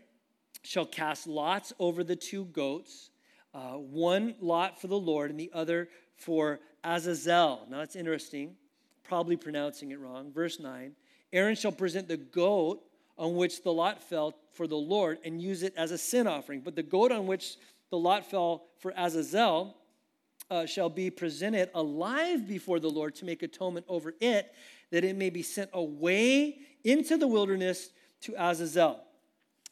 shall 0.63 0.85
cast 0.85 1.27
lots 1.27 1.73
over 1.79 2.03
the 2.03 2.15
two 2.15 2.45
goats, 2.45 3.11
uh, 3.53 3.73
one 3.73 4.35
lot 4.39 4.79
for 4.79 4.87
the 4.87 4.97
Lord 4.97 5.29
and 5.29 5.39
the 5.39 5.51
other 5.53 5.89
for 6.15 6.59
Azazel. 6.83 7.67
Now 7.69 7.79
that's 7.79 7.95
interesting, 7.95 8.55
probably 9.03 9.35
pronouncing 9.35 9.91
it 9.91 9.99
wrong. 9.99 10.31
Verse 10.31 10.59
9 10.59 10.93
Aaron 11.31 11.55
shall 11.55 11.71
present 11.71 12.07
the 12.07 12.17
goat 12.17 12.81
on 13.19 13.35
which 13.35 13.63
the 13.63 13.71
lot 13.71 14.01
fell 14.01 14.33
for 14.53 14.65
the 14.65 14.77
Lord 14.77 15.19
and 15.25 15.41
use 15.41 15.61
it 15.61 15.73
as 15.75 15.91
a 15.91 15.97
sin 15.97 16.25
offering. 16.25 16.61
But 16.61 16.75
the 16.75 16.83
goat 16.83 17.11
on 17.11 17.27
which 17.27 17.57
the 17.91 17.97
lot 17.97 18.25
fell 18.25 18.63
for 18.79 18.93
Azazel 18.95 19.75
uh, 20.49 20.65
shall 20.65 20.89
be 20.89 21.11
presented 21.11 21.69
alive 21.75 22.47
before 22.47 22.79
the 22.79 22.89
Lord 22.89 23.13
to 23.15 23.25
make 23.25 23.43
atonement 23.43 23.85
over 23.89 24.13
it, 24.21 24.53
that 24.91 25.03
it 25.03 25.17
may 25.17 25.29
be 25.29 25.43
sent 25.43 25.69
away 25.73 26.59
into 26.83 27.17
the 27.17 27.27
wilderness 27.27 27.89
to 28.21 28.33
Azazel. 28.37 29.01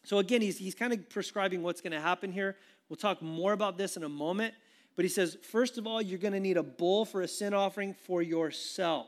So 0.04 0.20
again, 0.20 0.42
he's, 0.42 0.58
he's 0.58 0.76
kind 0.76 0.92
of 0.92 1.10
prescribing 1.10 1.64
what's 1.64 1.82
going 1.82 1.94
to 1.94 2.02
happen 2.02 2.32
here. 2.32 2.58
We'll 2.90 2.98
talk 2.98 3.22
more 3.22 3.54
about 3.54 3.78
this 3.78 3.98
in 3.98 4.04
a 4.04 4.10
moment. 4.10 4.54
But 4.96 5.06
he 5.06 5.10
says, 5.10 5.38
first 5.42 5.78
of 5.78 5.88
all, 5.88 6.02
you're 6.02 6.20
going 6.20 6.34
to 6.34 6.40
need 6.40 6.58
a 6.58 6.64
bull 6.64 7.06
for 7.06 7.22
a 7.22 7.28
sin 7.28 7.54
offering 7.54 7.94
for 7.94 8.22
yourself. 8.22 9.08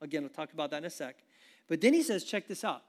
Again, 0.00 0.22
we'll 0.22 0.30
talk 0.30 0.52
about 0.52 0.70
that 0.70 0.78
in 0.78 0.84
a 0.86 0.90
sec. 0.90 1.16
But 1.68 1.80
then 1.80 1.92
he 1.92 2.02
says, 2.02 2.24
check 2.24 2.48
this 2.48 2.64
out 2.64 2.82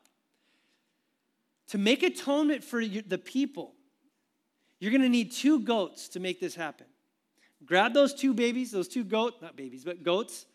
to 1.69 1.77
make 1.77 2.03
atonement 2.03 2.63
for 2.63 2.86
the 2.86 3.17
people, 3.17 3.73
you're 4.79 4.91
going 4.91 5.01
to 5.01 5.10
need 5.10 5.32
two 5.32 5.60
goats 5.60 6.10
to 6.10 6.19
make 6.19 6.39
this 6.39 6.55
happen. 6.55 6.88
Grab 7.65 7.93
those 7.93 8.13
two 8.13 8.34
babies, 8.34 8.71
those 8.71 8.88
two 8.88 9.03
goat, 9.03 9.36
not 9.41 9.55
babies, 9.55 9.84
but 9.84 10.03
goats. 10.03 10.45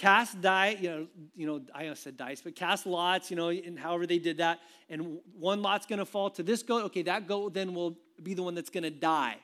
cast 0.00 0.40
die, 0.40 0.78
you 0.80 0.88
know, 0.88 1.06
you 1.36 1.46
know, 1.46 1.60
I 1.74 1.92
said 1.92 2.16
dice, 2.16 2.40
but 2.40 2.54
cast 2.56 2.86
lots, 2.86 3.30
you 3.30 3.36
know, 3.36 3.48
and 3.50 3.78
however 3.78 4.06
they 4.06 4.18
did 4.18 4.38
that. 4.38 4.60
And 4.88 5.18
one 5.38 5.60
lot's 5.60 5.84
going 5.84 5.98
to 5.98 6.06
fall 6.06 6.30
to 6.30 6.42
this 6.42 6.62
goat. 6.62 6.84
Okay, 6.84 7.02
that 7.02 7.26
goat 7.26 7.52
then 7.52 7.74
will 7.74 7.98
be 8.22 8.32
the 8.32 8.42
one 8.42 8.54
that's 8.54 8.70
going 8.70 8.84
to 8.84 8.90
die. 8.90 9.36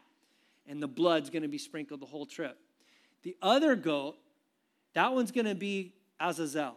And 0.67 0.83
the 0.83 0.89
blood's 0.89 1.29
going 1.29 1.43
to 1.43 1.49
be 1.49 1.59
sprinkled 1.59 2.01
the 2.01 2.07
whole 2.07 2.25
trip. 2.25 2.59
The 3.23 3.37
other 3.43 3.77
goat, 3.77 4.17
that 4.95 5.13
one's 5.13 5.31
going 5.31 5.45
to 5.45 5.55
be 5.55 5.93
Azazel, 6.19 6.77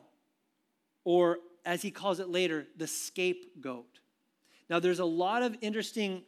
or 1.06 1.38
as 1.70 1.84
he 1.84 1.92
calls 1.92 2.20
it 2.20 2.30
later, 2.30 2.66
the 2.78 2.88
scapegoat. 2.88 4.00
Now, 4.72 4.80
there's 4.80 4.98
a 4.98 5.06
lot 5.06 5.44
of 5.44 5.56
interesting 5.62 6.24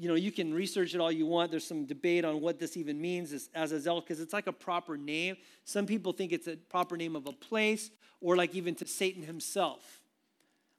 you 0.00 0.08
know, 0.08 0.14
you 0.14 0.30
can 0.30 0.54
research 0.54 0.94
it 0.94 1.00
all 1.00 1.10
you 1.10 1.26
want. 1.26 1.50
There's 1.50 1.66
some 1.66 1.84
debate 1.84 2.24
on 2.24 2.40
what 2.40 2.60
this 2.60 2.76
even 2.76 3.00
means 3.00 3.32
as 3.32 3.50
Azazel, 3.52 4.00
because 4.00 4.20
it's 4.20 4.32
like 4.32 4.46
a 4.46 4.52
proper 4.52 4.96
name. 4.96 5.36
Some 5.64 5.86
people 5.86 6.12
think 6.12 6.30
it's 6.30 6.46
a 6.46 6.54
proper 6.54 6.96
name 6.96 7.16
of 7.16 7.26
a 7.26 7.32
place, 7.32 7.90
or 8.20 8.36
like 8.36 8.54
even 8.54 8.76
to 8.76 8.86
Satan 8.86 9.24
himself. 9.24 10.00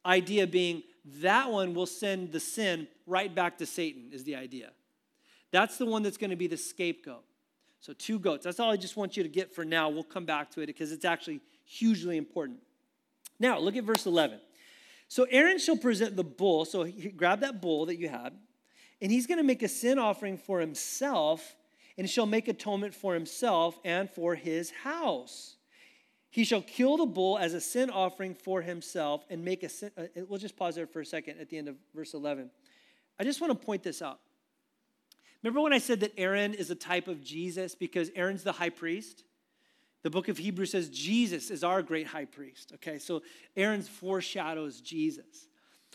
Idea 0.06 0.48
being 0.48 0.84
that 1.22 1.52
one 1.52 1.74
will 1.74 1.86
send 1.86 2.32
the 2.32 2.40
sin 2.40 2.88
right 3.06 3.36
back 3.36 3.58
to 3.58 3.66
Satan, 3.66 4.12
is 4.14 4.24
the 4.24 4.38
idea. 4.38 4.72
That's 5.52 5.78
the 5.78 5.86
one 5.86 6.02
that's 6.02 6.16
going 6.16 6.30
to 6.30 6.38
be 6.38 6.48
the 6.48 6.56
scapegoat. 6.56 7.26
So, 7.82 7.92
two 7.92 8.20
goats. 8.20 8.46
That's 8.46 8.62
all 8.62 8.72
I 8.72 8.78
just 8.78 8.96
want 8.96 9.18
you 9.18 9.24
to 9.24 9.30
get 9.30 9.54
for 9.54 9.66
now. 9.66 9.90
We'll 9.90 10.04
come 10.04 10.26
back 10.26 10.50
to 10.52 10.62
it 10.62 10.68
because 10.68 10.94
it's 10.94 11.04
actually 11.04 11.42
hugely 11.66 12.16
important. 12.16 12.60
Now, 13.40 13.60
look 13.60 13.76
at 13.76 13.84
verse 13.84 14.06
11. 14.06 14.40
So, 15.08 15.26
Aaron 15.30 15.58
shall 15.58 15.78
present 15.78 16.16
the 16.16 16.24
bull. 16.24 16.66
So, 16.66 16.90
grab 17.16 17.40
that 17.42 17.62
bull 17.62 17.88
that 17.88 17.98
you 17.98 18.10
had 18.10 18.34
and 19.02 19.12
he's 19.12 19.28
going 19.28 19.38
to 19.38 19.44
make 19.44 19.64
a 19.64 19.68
sin 19.68 19.98
offering 19.98 20.38
for 20.38 20.60
himself, 20.60 21.56
and 21.98 22.10
shall 22.10 22.26
make 22.26 22.48
atonement 22.48 22.94
for 22.94 23.14
himself 23.14 23.78
and 23.84 24.10
for 24.10 24.36
his 24.36 24.72
house. 24.72 25.58
He 26.30 26.46
shall 26.46 26.62
kill 26.62 26.98
the 26.98 27.06
bull 27.06 27.38
as 27.38 27.54
a 27.54 27.60
sin 27.60 27.90
offering 27.90 28.36
for 28.36 28.62
himself 28.62 29.26
and 29.30 29.44
make 29.44 29.64
a 29.64 29.70
sin. 29.70 29.92
Uh, 29.98 30.04
we'll 30.28 30.40
just 30.40 30.56
pause 30.56 30.76
there 30.76 30.88
for 30.88 31.02
a 31.02 31.06
second 31.06 31.40
at 31.40 31.50
the 31.50 31.58
end 31.58 31.68
of 31.68 31.76
verse 31.94 32.14
11. 32.14 32.52
I 33.20 33.24
just 33.24 33.42
want 33.42 33.60
to 33.60 33.66
point 33.66 33.84
this 33.84 34.02
out. 34.02 34.20
Remember 35.44 35.62
when 35.62 35.74
I 35.74 35.80
said 35.80 36.02
that 36.02 36.14
Aaron 36.18 36.54
is 36.54 36.70
a 36.70 36.76
type 36.76 37.08
of 37.08 37.22
Jesus 37.22 37.76
because 37.76 38.12
Aaron's 38.16 38.44
the 38.44 38.52
high 38.54 38.70
priest? 38.70 39.24
The 40.04 40.10
book 40.10 40.30
of 40.30 40.38
Hebrews 40.38 40.72
says 40.72 40.90
Jesus 40.90 41.52
is 41.52 41.64
our 41.64 41.82
great 41.82 42.08
high 42.08 42.26
priest. 42.26 42.72
Okay, 42.76 43.00
so 43.00 43.22
Aaron's 43.56 43.90
foreshadows 43.90 44.80
Jesus. 44.82 45.48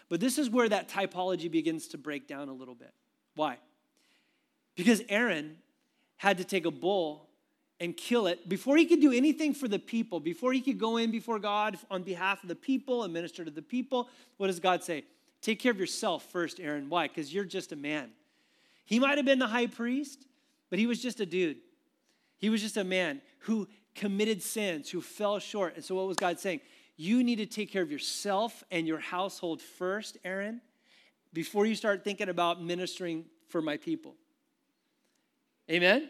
But 0.09 0.21
this 0.21 0.37
is 0.37 0.51
where 0.51 0.69
that 0.69 0.89
typology 0.89 1.51
begins 1.51 1.89
to 1.89 1.99
break 1.99 2.29
down 2.29 2.49
a 2.49 2.53
little 2.53 2.75
bit. 2.75 2.93
Why? 3.35 3.59
Because 4.77 5.03
Aaron 5.09 5.57
had 6.17 6.39
to 6.39 6.45
take 6.45 6.67
a 6.67 6.71
bull 6.71 7.29
and 7.81 7.97
kill 7.97 8.27
it 8.27 8.49
before 8.49 8.77
he 8.77 8.85
could 8.85 9.01
do 9.01 9.13
anything 9.13 9.53
for 9.55 9.69
the 9.69 9.79
people, 9.79 10.21
before 10.21 10.53
he 10.53 10.61
could 10.61 10.79
go 10.79 10.97
in 10.99 11.11
before 11.11 11.39
God 11.39 11.79
on 11.91 12.03
behalf 12.03 12.43
of 12.43 12.49
the 12.49 12.55
people 12.55 13.03
and 13.03 13.13
minister 13.13 13.45
to 13.45 13.51
the 13.51 13.63
people. 13.63 14.09
What 14.37 14.47
does 14.49 14.61
God 14.61 14.85
say? 14.85 15.05
Take 15.41 15.61
care 15.61 15.73
of 15.73 15.79
yourself 15.79 16.25
first, 16.31 16.61
Aaron. 16.61 16.89
Why? 16.89 17.09
Because 17.09 17.33
you're 17.35 17.45
just 17.45 17.73
a 17.73 17.77
man. 17.77 18.11
He 18.85 19.01
might 19.01 19.17
have 19.17 19.27
been 19.27 19.39
the 19.39 19.47
high 19.47 19.67
priest, 19.67 20.27
but 20.71 20.79
he 20.79 20.87
was 20.87 21.03
just 21.03 21.21
a 21.21 21.27
dude. 21.27 21.59
He 22.39 22.51
was 22.51 22.63
just 22.63 22.77
a 22.77 22.85
man 22.85 23.21
who 23.41 23.69
committed 23.95 24.43
sins, 24.43 24.91
who 24.91 25.01
fell 25.01 25.39
short. 25.39 25.77
And 25.77 25.85
so, 25.85 25.95
what 25.95 26.07
was 26.07 26.17
God 26.17 26.39
saying? 26.41 26.61
You 26.97 27.25
need 27.25 27.37
to 27.37 27.47
take 27.47 27.73
care 27.73 27.83
of 27.83 27.91
yourself 27.91 28.63
and 28.71 28.87
your 28.87 28.99
household 28.99 29.61
first, 29.61 30.19
Aaron, 30.25 30.61
before 31.33 31.67
you 31.67 31.75
start 31.75 32.05
thinking 32.05 32.29
about 32.29 32.63
ministering 32.63 33.25
for 33.49 33.61
my 33.61 33.77
people. 33.77 34.15
Amen? 35.71 36.09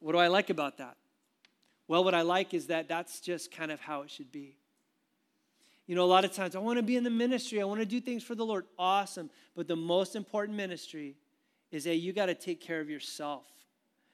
What 0.00 0.12
do 0.12 0.18
I 0.18 0.28
like 0.28 0.50
about 0.50 0.78
that? 0.78 0.96
Well, 1.86 2.04
what 2.04 2.14
I 2.14 2.22
like 2.22 2.52
is 2.52 2.66
that 2.66 2.88
that's 2.88 3.20
just 3.20 3.50
kind 3.50 3.72
of 3.72 3.80
how 3.80 4.02
it 4.02 4.10
should 4.10 4.30
be. 4.30 4.56
You 5.86 5.94
know, 5.94 6.04
a 6.04 6.06
lot 6.06 6.26
of 6.26 6.32
times 6.32 6.54
I 6.54 6.58
want 6.58 6.76
to 6.76 6.82
be 6.82 6.96
in 6.96 7.04
the 7.04 7.10
ministry, 7.10 7.62
I 7.62 7.64
want 7.64 7.80
to 7.80 7.86
do 7.86 7.98
things 7.98 8.22
for 8.22 8.34
the 8.34 8.44
Lord. 8.44 8.66
Awesome. 8.78 9.30
But 9.56 9.68
the 9.68 9.76
most 9.76 10.16
important 10.16 10.56
ministry 10.56 11.16
is 11.70 11.84
that 11.84 11.96
you 11.96 12.12
got 12.12 12.26
to 12.26 12.34
take 12.34 12.60
care 12.60 12.80
of 12.80 12.90
yourself. 12.90 13.46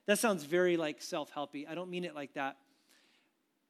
That 0.07 0.21
sounds 0.21 0.45
very 0.45 0.77
like 0.77 1.03
self 1.03 1.33
helpy. 1.35 1.69
I 1.69 1.75
don't 1.75 1.91
mean 1.91 2.05
it 2.05 2.15
like 2.15 2.35
that. 2.35 2.57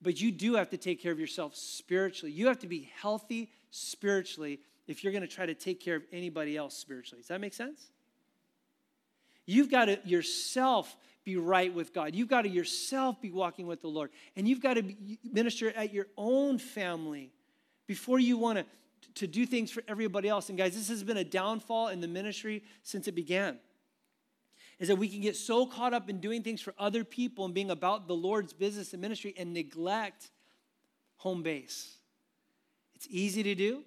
But 0.04 0.20
you 0.20 0.30
do 0.30 0.54
have 0.54 0.68
to 0.70 0.76
take 0.76 1.00
care 1.02 1.10
of 1.10 1.18
yourself 1.18 1.56
spiritually. 1.56 2.30
You 2.30 2.46
have 2.48 2.58
to 2.60 2.68
be 2.68 2.90
healthy 3.00 3.50
spiritually 3.70 4.60
if 4.86 5.02
you're 5.02 5.12
going 5.12 5.22
to 5.22 5.28
try 5.28 5.46
to 5.46 5.54
take 5.54 5.80
care 5.80 5.96
of 5.96 6.04
anybody 6.12 6.58
else 6.58 6.76
spiritually. 6.76 7.22
Does 7.22 7.28
that 7.28 7.40
make 7.40 7.54
sense? 7.54 7.88
You've 9.46 9.70
got 9.70 9.86
to 9.86 9.98
yourself 10.04 10.94
be 11.24 11.36
right 11.36 11.72
with 11.72 11.94
God. 11.94 12.14
You've 12.14 12.28
got 12.28 12.42
to 12.42 12.50
yourself 12.50 13.20
be 13.22 13.30
walking 13.30 13.66
with 13.66 13.80
the 13.80 13.88
Lord. 13.88 14.10
And 14.36 14.46
you've 14.46 14.60
got 14.60 14.74
to 14.74 14.94
minister 15.24 15.70
at 15.70 15.92
your 15.92 16.06
own 16.18 16.58
family 16.58 17.32
before 17.86 18.18
you 18.18 18.36
want 18.36 18.58
to, 18.58 18.66
to 19.14 19.26
do 19.26 19.46
things 19.46 19.70
for 19.70 19.82
everybody 19.88 20.28
else. 20.28 20.50
And 20.50 20.58
guys, 20.58 20.74
this 20.74 20.88
has 20.88 21.02
been 21.02 21.16
a 21.16 21.24
downfall 21.24 21.88
in 21.88 22.02
the 22.02 22.08
ministry 22.08 22.62
since 22.82 23.08
it 23.08 23.12
began 23.14 23.58
is 24.84 24.88
that 24.88 24.96
we 24.96 25.08
can 25.08 25.22
get 25.22 25.34
so 25.34 25.64
caught 25.64 25.94
up 25.94 26.10
in 26.10 26.20
doing 26.20 26.42
things 26.42 26.60
for 26.60 26.74
other 26.78 27.04
people 27.04 27.46
and 27.46 27.54
being 27.54 27.70
about 27.70 28.06
the 28.06 28.14
Lord's 28.14 28.52
business 28.52 28.92
and 28.92 29.00
ministry 29.00 29.32
and 29.38 29.54
neglect 29.54 30.30
home 31.16 31.42
base. 31.42 31.94
It's 32.94 33.06
easy 33.08 33.42
to 33.44 33.54
do. 33.54 33.82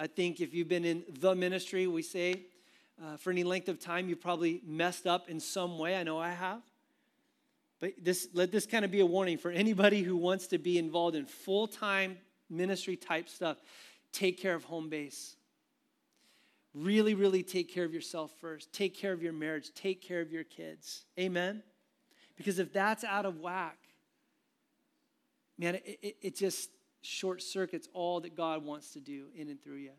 I 0.00 0.08
think 0.08 0.40
if 0.40 0.52
you've 0.52 0.66
been 0.66 0.84
in 0.84 1.04
the 1.20 1.36
ministry, 1.36 1.86
we 1.86 2.02
say, 2.02 2.40
uh, 3.00 3.18
for 3.18 3.30
any 3.30 3.44
length 3.44 3.68
of 3.68 3.78
time, 3.78 4.08
you've 4.08 4.20
probably 4.20 4.60
messed 4.66 5.06
up 5.06 5.28
in 5.28 5.38
some 5.38 5.78
way. 5.78 5.96
I 5.96 6.02
know 6.02 6.18
I 6.18 6.30
have. 6.30 6.60
But 7.78 7.92
this, 8.02 8.26
let 8.34 8.50
this 8.50 8.66
kind 8.66 8.84
of 8.84 8.90
be 8.90 8.98
a 8.98 9.06
warning 9.06 9.38
for 9.38 9.52
anybody 9.52 10.02
who 10.02 10.16
wants 10.16 10.48
to 10.48 10.58
be 10.58 10.76
involved 10.76 11.14
in 11.14 11.24
full 11.24 11.68
time 11.68 12.18
ministry 12.50 12.96
type 12.96 13.28
stuff. 13.28 13.58
Take 14.12 14.40
care 14.40 14.56
of 14.56 14.64
home 14.64 14.88
base. 14.88 15.36
Really, 16.74 17.14
really 17.14 17.42
take 17.42 17.72
care 17.72 17.84
of 17.84 17.92
yourself 17.92 18.30
first. 18.40 18.72
Take 18.72 18.94
care 18.94 19.12
of 19.12 19.22
your 19.22 19.32
marriage. 19.32 19.72
Take 19.74 20.00
care 20.00 20.20
of 20.20 20.32
your 20.32 20.44
kids. 20.44 21.04
Amen? 21.18 21.62
Because 22.36 22.58
if 22.58 22.72
that's 22.72 23.04
out 23.04 23.26
of 23.26 23.40
whack, 23.40 23.78
man, 25.58 25.74
it, 25.76 25.98
it, 26.02 26.16
it 26.22 26.36
just 26.36 26.70
short 27.02 27.42
circuits 27.42 27.88
all 27.92 28.20
that 28.20 28.36
God 28.36 28.64
wants 28.64 28.92
to 28.92 29.00
do 29.00 29.26
in 29.36 29.48
and 29.48 29.62
through 29.62 29.76
you. 29.76 29.90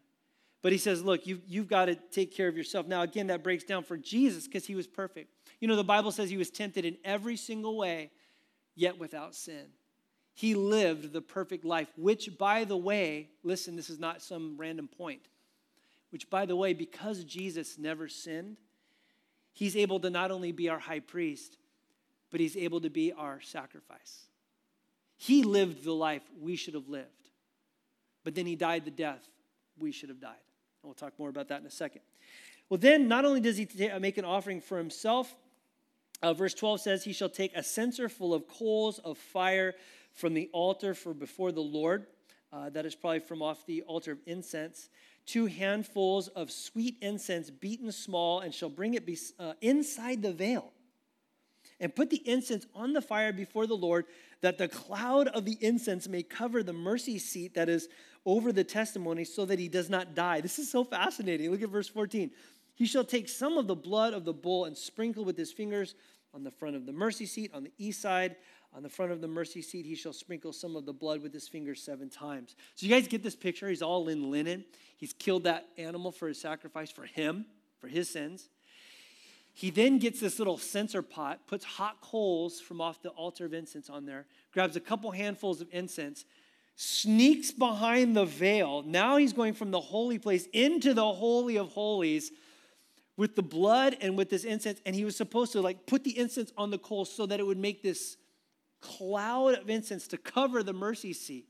But 0.63 0.71
he 0.71 0.77
says, 0.77 1.03
look, 1.03 1.27
you've, 1.27 1.41
you've 1.45 1.67
got 1.67 1.85
to 1.85 1.95
take 1.95 2.33
care 2.35 2.47
of 2.47 2.55
yourself. 2.55 2.87
Now, 2.87 3.01
again, 3.01 3.27
that 3.27 3.43
breaks 3.43 3.65
down 3.65 3.83
for 3.83 3.97
Jesus 3.97 4.47
because 4.47 4.65
he 4.65 4.75
was 4.75 4.87
perfect. 4.87 5.29
You 5.59 5.67
know, 5.67 5.75
the 5.75 5.83
Bible 5.83 6.11
says 6.11 6.29
he 6.29 6.37
was 6.37 6.49
tempted 6.49 6.85
in 6.85 6.97
every 7.03 7.35
single 7.35 7.77
way, 7.77 8.11
yet 8.73 8.97
without 8.97 9.35
sin. 9.35 9.65
He 10.33 10.55
lived 10.55 11.13
the 11.13 11.21
perfect 11.21 11.65
life, 11.65 11.89
which, 11.97 12.37
by 12.39 12.63
the 12.63 12.77
way, 12.77 13.29
listen, 13.43 13.75
this 13.75 13.89
is 13.89 13.99
not 13.99 14.21
some 14.21 14.55
random 14.57 14.87
point 14.87 15.21
which, 16.13 16.29
by 16.29 16.45
the 16.45 16.55
way, 16.55 16.73
because 16.73 17.23
Jesus 17.23 17.79
never 17.79 18.07
sinned, 18.07 18.57
he's 19.51 19.75
able 19.75 19.99
to 19.99 20.11
not 20.11 20.29
only 20.29 20.51
be 20.51 20.69
our 20.69 20.77
high 20.77 20.99
priest, 20.99 21.57
but 22.29 22.39
he's 22.39 22.55
able 22.55 22.81
to 22.81 22.91
be 22.91 23.11
our 23.11 23.41
sacrifice. 23.41 24.27
He 25.17 25.41
lived 25.41 25.83
the 25.83 25.91
life 25.91 26.21
we 26.39 26.55
should 26.55 26.75
have 26.75 26.87
lived, 26.87 27.07
but 28.23 28.35
then 28.35 28.45
he 28.45 28.55
died 28.55 28.85
the 28.85 28.91
death 28.91 29.27
we 29.75 29.91
should 29.91 30.09
have 30.09 30.21
died. 30.21 30.29
And 30.83 30.83
we'll 30.83 30.93
talk 30.93 31.17
more 31.17 31.29
about 31.29 31.47
that 31.47 31.61
in 31.61 31.65
a 31.65 31.71
second. 31.71 32.01
Well, 32.69 32.77
then, 32.77 33.07
not 33.07 33.25
only 33.25 33.39
does 33.39 33.57
he 33.57 33.67
make 33.99 34.19
an 34.19 34.25
offering 34.25 34.61
for 34.61 34.77
himself, 34.77 35.33
uh, 36.21 36.35
verse 36.35 36.53
12 36.53 36.79
says, 36.79 37.03
He 37.03 37.13
shall 37.13 37.27
take 37.27 37.55
a 37.55 37.63
censer 37.63 38.07
full 38.07 38.35
of 38.35 38.47
coals 38.47 38.99
of 38.99 39.17
fire 39.17 39.73
from 40.13 40.35
the 40.35 40.47
altar 40.53 40.93
for 40.93 41.15
before 41.15 41.51
the 41.51 41.61
Lord. 41.61 42.05
Uh, 42.51 42.69
that 42.69 42.85
is 42.85 42.93
probably 42.93 43.19
from 43.19 43.41
off 43.41 43.65
the 43.65 43.81
altar 43.81 44.11
of 44.11 44.19
incense 44.27 44.89
two 45.25 45.45
handfuls 45.45 46.27
of 46.29 46.51
sweet 46.51 46.97
incense 47.01 47.49
beaten 47.49 47.91
small, 47.91 48.41
and 48.41 48.53
shall 48.53 48.69
bring 48.69 48.93
it 48.93 49.05
be, 49.05 49.17
uh, 49.39 49.53
inside 49.61 50.21
the 50.21 50.31
veil. 50.31 50.71
And 51.79 51.95
put 51.95 52.09
the 52.09 52.21
incense 52.27 52.65
on 52.75 52.93
the 52.93 53.01
fire 53.01 53.33
before 53.33 53.67
the 53.67 53.75
Lord, 53.75 54.05
that 54.41 54.57
the 54.57 54.67
cloud 54.67 55.27
of 55.29 55.45
the 55.45 55.57
incense 55.59 56.07
may 56.07 56.23
cover 56.23 56.63
the 56.63 56.73
mercy 56.73 57.17
seat 57.17 57.55
that 57.55 57.69
is 57.69 57.89
over 58.25 58.51
the 58.51 58.63
testimony, 58.63 59.25
so 59.25 59.45
that 59.45 59.59
he 59.59 59.67
does 59.67 59.89
not 59.89 60.15
die. 60.15 60.39
This 60.39 60.59
is 60.59 60.71
so 60.71 60.83
fascinating. 60.83 61.51
Look 61.51 61.61
at 61.61 61.69
verse 61.69 61.89
14. 61.89 62.31
He 62.75 62.85
shall 62.85 63.03
take 63.03 63.29
some 63.29 63.57
of 63.57 63.67
the 63.67 63.75
blood 63.75 64.13
of 64.13 64.25
the 64.25 64.33
bull 64.33 64.65
and 64.65 64.77
sprinkle 64.77 65.25
with 65.25 65.37
his 65.37 65.51
fingers 65.51 65.95
on 66.33 66.43
the 66.43 66.51
front 66.51 66.75
of 66.75 66.85
the 66.85 66.93
mercy 66.93 67.25
seat 67.25 67.51
on 67.53 67.63
the 67.63 67.71
east 67.77 68.01
side 68.01 68.35
on 68.75 68.83
the 68.83 68.89
front 68.89 69.11
of 69.11 69.21
the 69.21 69.27
mercy 69.27 69.61
seat, 69.61 69.85
he 69.85 69.95
shall 69.95 70.13
sprinkle 70.13 70.51
some 70.51 70.75
of 70.75 70.85
the 70.85 70.93
blood 70.93 71.21
with 71.21 71.33
his 71.33 71.47
fingers 71.47 71.81
seven 71.81 72.09
times. 72.09 72.55
So, 72.75 72.85
you 72.85 72.91
guys 72.91 73.07
get 73.07 73.21
this 73.23 73.35
picture? 73.35 73.69
He's 73.69 73.81
all 73.81 74.09
in 74.09 74.31
linen. 74.31 74.65
He's 74.97 75.13
killed 75.13 75.43
that 75.43 75.67
animal 75.77 76.11
for 76.11 76.27
his 76.27 76.39
sacrifice 76.39 76.91
for 76.91 77.03
him, 77.03 77.45
for 77.79 77.87
his 77.87 78.09
sins. 78.09 78.49
He 79.53 79.69
then 79.69 79.99
gets 79.99 80.19
this 80.19 80.39
little 80.39 80.57
censer 80.57 81.03
pot, 81.03 81.45
puts 81.45 81.63
hot 81.63 82.01
coals 82.01 82.59
from 82.59 82.81
off 82.81 83.01
the 83.03 83.09
altar 83.09 83.45
of 83.45 83.53
incense 83.53 83.89
on 83.89 84.05
there, 84.05 84.25
grabs 84.51 84.75
a 84.75 84.79
couple 84.79 85.11
handfuls 85.11 85.61
of 85.61 85.67
incense, 85.71 86.25
sneaks 86.75 87.51
behind 87.51 88.15
the 88.15 88.25
veil. 88.25 88.81
Now 88.81 89.17
he's 89.17 89.31
going 89.31 89.53
from 89.53 89.69
the 89.69 89.79
holy 89.79 90.17
place 90.17 90.47
into 90.53 90.95
the 90.95 91.13
holy 91.13 91.57
of 91.57 91.69
holies 91.69 92.31
with 93.15 93.35
the 93.35 93.43
blood 93.43 93.95
and 94.01 94.17
with 94.17 94.31
this 94.31 94.43
incense. 94.43 94.81
And 94.87 94.95
he 94.95 95.05
was 95.05 95.15
supposed 95.15 95.51
to 95.51 95.61
like 95.61 95.85
put 95.85 96.03
the 96.03 96.17
incense 96.17 96.51
on 96.57 96.71
the 96.71 96.79
coals 96.79 97.13
so 97.13 97.27
that 97.27 97.39
it 97.39 97.45
would 97.45 97.59
make 97.59 97.83
this 97.83 98.17
cloud 98.83 99.55
of 99.55 99.69
incense 99.69 100.07
to 100.09 100.17
cover 100.17 100.61
the 100.61 100.73
mercy 100.73 101.13
seat. 101.13 101.47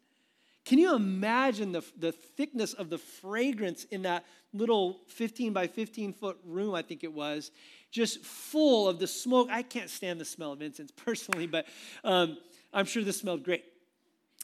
Can 0.66 0.78
you 0.78 0.96
imagine 0.96 1.72
the, 1.74 1.84
the 1.98 2.12
thickness 2.12 2.74
of 2.74 2.90
the 2.90 2.98
fragrance 2.98 3.84
in 3.86 4.04
that 4.04 4.24
little 4.54 5.00
15 5.08 5.52
by 5.52 5.68
15 5.68 6.14
foot 6.14 6.38
room, 6.46 6.74
I 6.74 6.84
think 6.84 7.04
it 7.04 7.12
was, 7.12 7.52
just 7.92 8.24
full 8.24 8.88
of 8.88 9.00
the 9.00 9.08
smoke? 9.08 9.50
I 9.52 9.64
can't 9.64 9.90
stand 9.90 10.22
the 10.22 10.26
smell 10.26 10.54
of 10.54 10.62
incense 10.62 10.92
personally, 10.96 11.48
but 11.48 11.66
um, 12.04 12.38
I'm 12.72 12.86
sure 12.86 13.04
this 13.04 13.18
smelled 13.18 13.44
great. 13.44 13.66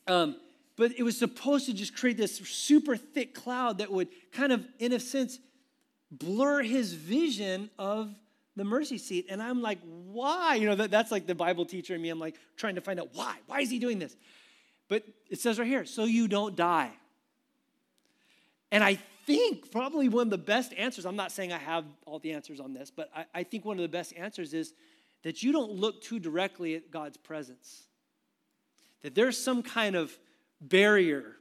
Um, 0.07 0.35
but 0.75 0.93
it 0.97 1.03
was 1.03 1.17
supposed 1.17 1.67
to 1.67 1.73
just 1.73 1.95
create 1.95 2.17
this 2.17 2.37
super 2.37 2.97
thick 2.97 3.33
cloud 3.33 3.77
that 3.77 3.91
would 3.91 4.07
kind 4.31 4.51
of, 4.51 4.65
in 4.79 4.93
a 4.93 4.99
sense, 4.99 5.39
blur 6.11 6.63
his 6.63 6.93
vision 6.93 7.69
of 7.77 8.13
the 8.55 8.63
mercy 8.63 8.97
seat. 8.97 9.27
And 9.29 9.41
I'm 9.41 9.61
like, 9.61 9.79
why? 9.83 10.55
You 10.55 10.67
know, 10.67 10.75
that, 10.75 10.91
that's 10.91 11.11
like 11.11 11.27
the 11.27 11.35
Bible 11.35 11.65
teacher 11.65 11.95
in 11.95 12.01
me. 12.01 12.09
I'm 12.09 12.19
like 12.19 12.35
trying 12.57 12.75
to 12.75 12.81
find 12.81 12.99
out 12.99 13.09
why. 13.13 13.37
Why 13.47 13.61
is 13.61 13.69
he 13.69 13.79
doing 13.79 13.99
this? 13.99 14.15
But 14.87 15.03
it 15.29 15.39
says 15.39 15.59
right 15.59 15.67
here, 15.67 15.85
so 15.85 16.05
you 16.05 16.27
don't 16.27 16.55
die. 16.55 16.91
And 18.71 18.83
I 18.83 18.99
think 19.25 19.71
probably 19.71 20.09
one 20.09 20.27
of 20.27 20.31
the 20.31 20.37
best 20.37 20.73
answers, 20.73 21.05
I'm 21.05 21.15
not 21.15 21.31
saying 21.31 21.53
I 21.53 21.57
have 21.57 21.85
all 22.05 22.19
the 22.19 22.33
answers 22.33 22.59
on 22.59 22.73
this, 22.73 22.91
but 22.91 23.09
I, 23.15 23.25
I 23.33 23.43
think 23.43 23.65
one 23.65 23.77
of 23.77 23.83
the 23.83 23.87
best 23.87 24.13
answers 24.17 24.53
is 24.53 24.73
that 25.23 25.43
you 25.43 25.51
don't 25.51 25.71
look 25.71 26.01
too 26.01 26.19
directly 26.19 26.75
at 26.75 26.91
God's 26.91 27.17
presence. 27.17 27.83
That 29.01 29.15
there's 29.15 29.37
some 29.37 29.63
kind 29.63 29.95
of 29.95 30.17
barrier 30.59 31.35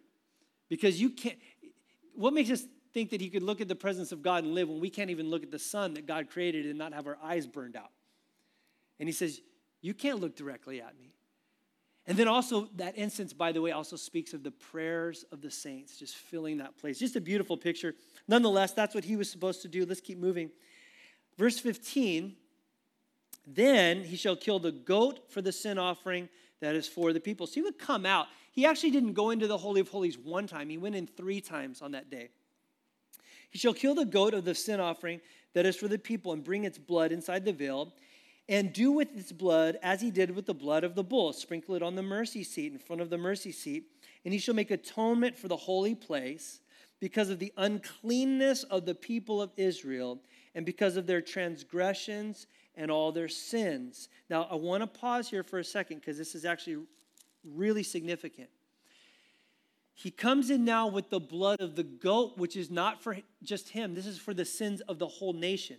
because 0.68 1.00
you 1.00 1.10
can't. 1.10 1.38
What 2.14 2.34
makes 2.34 2.50
us 2.50 2.64
think 2.92 3.10
that 3.10 3.20
he 3.20 3.28
could 3.28 3.42
look 3.42 3.60
at 3.60 3.68
the 3.68 3.74
presence 3.74 4.12
of 4.12 4.22
God 4.22 4.44
and 4.44 4.54
live 4.54 4.68
when 4.68 4.80
we 4.80 4.90
can't 4.90 5.10
even 5.10 5.30
look 5.30 5.42
at 5.42 5.50
the 5.50 5.58
sun 5.58 5.94
that 5.94 6.06
God 6.06 6.30
created 6.30 6.66
and 6.66 6.78
not 6.78 6.92
have 6.92 7.06
our 7.06 7.18
eyes 7.22 7.46
burned 7.46 7.76
out? 7.76 7.90
And 8.98 9.08
he 9.08 9.12
says, 9.12 9.40
You 9.80 9.94
can't 9.94 10.20
look 10.20 10.36
directly 10.36 10.80
at 10.80 10.98
me. 10.98 11.14
And 12.06 12.16
then 12.16 12.26
also, 12.26 12.68
that 12.76 12.96
incense, 12.96 13.34
by 13.34 13.52
the 13.52 13.60
way, 13.60 13.72
also 13.72 13.94
speaks 13.94 14.32
of 14.32 14.42
the 14.42 14.50
prayers 14.50 15.26
of 15.30 15.42
the 15.42 15.50
saints, 15.50 15.98
just 15.98 16.16
filling 16.16 16.56
that 16.56 16.78
place. 16.78 16.98
Just 16.98 17.16
a 17.16 17.20
beautiful 17.20 17.56
picture. 17.56 17.94
Nonetheless, 18.26 18.72
that's 18.72 18.94
what 18.94 19.04
he 19.04 19.14
was 19.14 19.30
supposed 19.30 19.60
to 19.62 19.68
do. 19.68 19.84
Let's 19.84 20.00
keep 20.00 20.16
moving. 20.16 20.50
Verse 21.36 21.58
15 21.58 22.34
Then 23.46 24.04
he 24.04 24.16
shall 24.16 24.36
kill 24.36 24.58
the 24.58 24.72
goat 24.72 25.30
for 25.30 25.42
the 25.42 25.52
sin 25.52 25.78
offering 25.78 26.30
that 26.60 26.74
is 26.74 26.88
for 26.88 27.12
the 27.12 27.20
people. 27.20 27.46
So 27.46 27.54
he 27.54 27.62
would 27.62 27.78
come 27.78 28.04
out. 28.04 28.26
He 28.52 28.66
actually 28.66 28.90
didn't 28.90 29.12
go 29.12 29.30
into 29.30 29.46
the 29.46 29.58
Holy 29.58 29.80
of 29.80 29.88
Holies 29.88 30.18
one 30.18 30.46
time, 30.46 30.68
he 30.68 30.78
went 30.78 30.94
in 30.94 31.06
three 31.06 31.40
times 31.40 31.82
on 31.82 31.92
that 31.92 32.10
day. 32.10 32.30
He 33.50 33.58
shall 33.58 33.74
kill 33.74 33.94
the 33.94 34.04
goat 34.04 34.34
of 34.34 34.44
the 34.44 34.54
sin 34.54 34.80
offering 34.80 35.20
that 35.54 35.66
is 35.66 35.76
for 35.76 35.88
the 35.88 35.98
people 35.98 36.32
and 36.32 36.44
bring 36.44 36.64
its 36.64 36.78
blood 36.78 37.12
inside 37.12 37.44
the 37.44 37.52
veil 37.52 37.92
and 38.48 38.72
do 38.72 38.92
with 38.92 39.14
its 39.16 39.32
blood 39.32 39.78
as 39.82 40.00
he 40.00 40.10
did 40.10 40.34
with 40.34 40.46
the 40.46 40.54
blood 40.54 40.84
of 40.84 40.94
the 40.94 41.04
bull. 41.04 41.32
Sprinkle 41.32 41.74
it 41.74 41.82
on 41.82 41.94
the 41.94 42.02
mercy 42.02 42.42
seat 42.42 42.72
in 42.72 42.78
front 42.78 43.02
of 43.02 43.10
the 43.10 43.18
mercy 43.18 43.52
seat. 43.52 43.84
And 44.24 44.32
he 44.32 44.40
shall 44.40 44.54
make 44.54 44.70
atonement 44.70 45.36
for 45.36 45.48
the 45.48 45.56
holy 45.56 45.94
place 45.94 46.60
because 47.00 47.30
of 47.30 47.38
the 47.38 47.52
uncleanness 47.56 48.64
of 48.64 48.84
the 48.84 48.94
people 48.94 49.40
of 49.40 49.52
Israel 49.56 50.20
and 50.54 50.66
because 50.66 50.96
of 50.96 51.06
their 51.06 51.20
transgressions 51.20 52.46
and 52.74 52.90
all 52.90 53.12
their 53.12 53.28
sins. 53.28 54.08
Now, 54.30 54.48
I 54.50 54.54
want 54.54 54.82
to 54.82 54.86
pause 54.86 55.28
here 55.28 55.42
for 55.42 55.58
a 55.58 55.64
second 55.64 56.00
because 56.00 56.18
this 56.18 56.34
is 56.34 56.44
actually 56.44 56.84
really 57.44 57.82
significant. 57.82 58.48
He 60.00 60.12
comes 60.12 60.48
in 60.48 60.64
now 60.64 60.86
with 60.86 61.10
the 61.10 61.18
blood 61.18 61.60
of 61.60 61.74
the 61.74 61.82
goat, 61.82 62.38
which 62.38 62.56
is 62.56 62.70
not 62.70 63.02
for 63.02 63.18
just 63.42 63.70
him, 63.70 63.94
this 63.94 64.06
is 64.06 64.18
for 64.18 64.32
the 64.32 64.44
sins 64.44 64.80
of 64.82 64.98
the 64.98 65.08
whole 65.08 65.32
nation. 65.32 65.78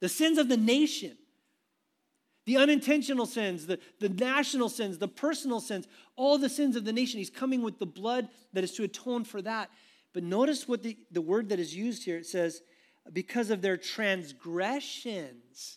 The 0.00 0.08
sins 0.08 0.38
of 0.38 0.48
the 0.48 0.56
nation 0.56 1.16
the 2.48 2.56
unintentional 2.56 3.26
sins, 3.26 3.66
the, 3.66 3.78
the 4.00 4.08
national 4.08 4.70
sins, 4.70 4.96
the 4.96 5.06
personal 5.06 5.60
sins, 5.60 5.86
all 6.16 6.38
the 6.38 6.48
sins 6.48 6.76
of 6.76 6.86
the 6.86 6.94
nation. 6.94 7.18
He's 7.18 7.28
coming 7.28 7.60
with 7.60 7.78
the 7.78 7.84
blood 7.84 8.26
that 8.54 8.64
is 8.64 8.72
to 8.76 8.84
atone 8.84 9.24
for 9.24 9.42
that. 9.42 9.68
But 10.14 10.22
notice 10.22 10.66
what 10.66 10.82
the, 10.82 10.96
the 11.10 11.20
word 11.20 11.50
that 11.50 11.58
is 11.58 11.76
used 11.76 12.04
here 12.04 12.16
it 12.16 12.24
says, 12.24 12.62
because 13.12 13.50
of 13.50 13.60
their 13.60 13.76
transgressions 13.76 15.76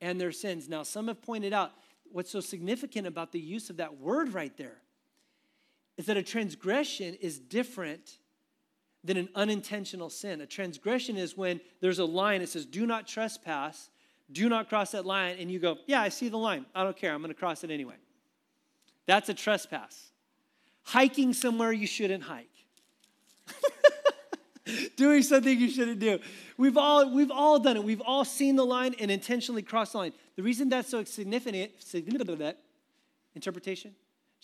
and 0.00 0.20
their 0.20 0.32
sins. 0.32 0.68
Now, 0.68 0.82
some 0.82 1.06
have 1.06 1.22
pointed 1.22 1.52
out 1.52 1.70
what's 2.10 2.32
so 2.32 2.40
significant 2.40 3.06
about 3.06 3.30
the 3.30 3.38
use 3.38 3.70
of 3.70 3.76
that 3.76 3.96
word 3.96 4.34
right 4.34 4.56
there 4.56 4.78
is 5.96 6.06
that 6.06 6.16
a 6.16 6.22
transgression 6.22 7.14
is 7.20 7.38
different 7.38 8.18
than 9.02 9.16
an 9.16 9.28
unintentional 9.34 10.10
sin. 10.10 10.40
A 10.40 10.46
transgression 10.46 11.16
is 11.16 11.36
when 11.36 11.60
there's 11.80 11.98
a 11.98 12.04
line 12.04 12.40
that 12.40 12.48
says, 12.48 12.64
do 12.66 12.86
not 12.86 13.06
trespass 13.06 13.90
do 14.32 14.48
not 14.48 14.68
cross 14.68 14.92
that 14.92 15.04
line, 15.04 15.36
and 15.38 15.50
you 15.50 15.58
go, 15.58 15.78
Yeah, 15.86 16.00
I 16.00 16.08
see 16.08 16.28
the 16.28 16.38
line. 16.38 16.66
I 16.74 16.82
don't 16.82 16.96
care. 16.96 17.12
I'm 17.12 17.20
going 17.20 17.32
to 17.32 17.38
cross 17.38 17.64
it 17.64 17.70
anyway. 17.70 17.96
That's 19.06 19.28
a 19.28 19.34
trespass. 19.34 20.10
Hiking 20.82 21.32
somewhere 21.34 21.72
you 21.72 21.86
shouldn't 21.86 22.24
hike. 22.24 22.48
Doing 24.96 25.22
something 25.22 25.58
you 25.58 25.68
shouldn't 25.68 25.98
do. 25.98 26.18
We've 26.56 26.78
all, 26.78 27.14
we've 27.14 27.30
all 27.30 27.58
done 27.58 27.76
it. 27.76 27.84
We've 27.84 28.00
all 28.00 28.24
seen 28.24 28.56
the 28.56 28.64
line 28.64 28.94
and 28.98 29.10
intentionally 29.10 29.62
crossed 29.62 29.92
the 29.92 29.98
line. 29.98 30.12
The 30.36 30.42
reason 30.42 30.68
that's 30.68 30.88
so 30.88 31.04
significant, 31.04 31.72
significant 31.78 32.30
of 32.30 32.38
that 32.38 32.58
interpretation, 33.34 33.94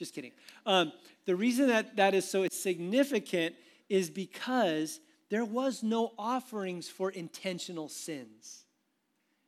just 0.00 0.14
kidding. 0.14 0.32
Um, 0.66 0.92
the 1.26 1.36
reason 1.36 1.68
that 1.68 1.96
that 1.96 2.14
is 2.14 2.28
so 2.28 2.48
significant 2.50 3.54
is 3.88 4.10
because 4.10 4.98
there 5.28 5.44
was 5.44 5.82
no 5.82 6.12
offerings 6.18 6.88
for 6.88 7.10
intentional 7.10 7.88
sins. 7.88 8.64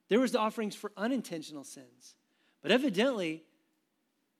There 0.08 0.20
was 0.20 0.32
the 0.32 0.38
offerings 0.38 0.76
for 0.76 0.92
unintentional 0.96 1.64
sins. 1.64 2.14
But 2.60 2.70
evidently, 2.70 3.42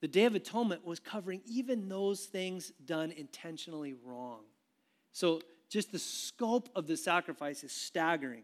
the 0.03 0.09
Day 0.09 0.25
of 0.25 0.35
Atonement 0.35 0.85
was 0.85 1.01
covering 1.01 1.41
even 1.47 1.89
those 1.89 2.27
things 2.27 2.73
done 2.85 3.11
intentionally 3.11 3.95
wrong. 4.05 4.41
So 5.13 5.41
just 5.71 5.93
the 5.93 5.99
scope 5.99 6.69
of 6.77 6.87
the 6.87 6.97
sacrifice 6.97 7.65
is 7.65 7.73
staggering. 7.73 8.43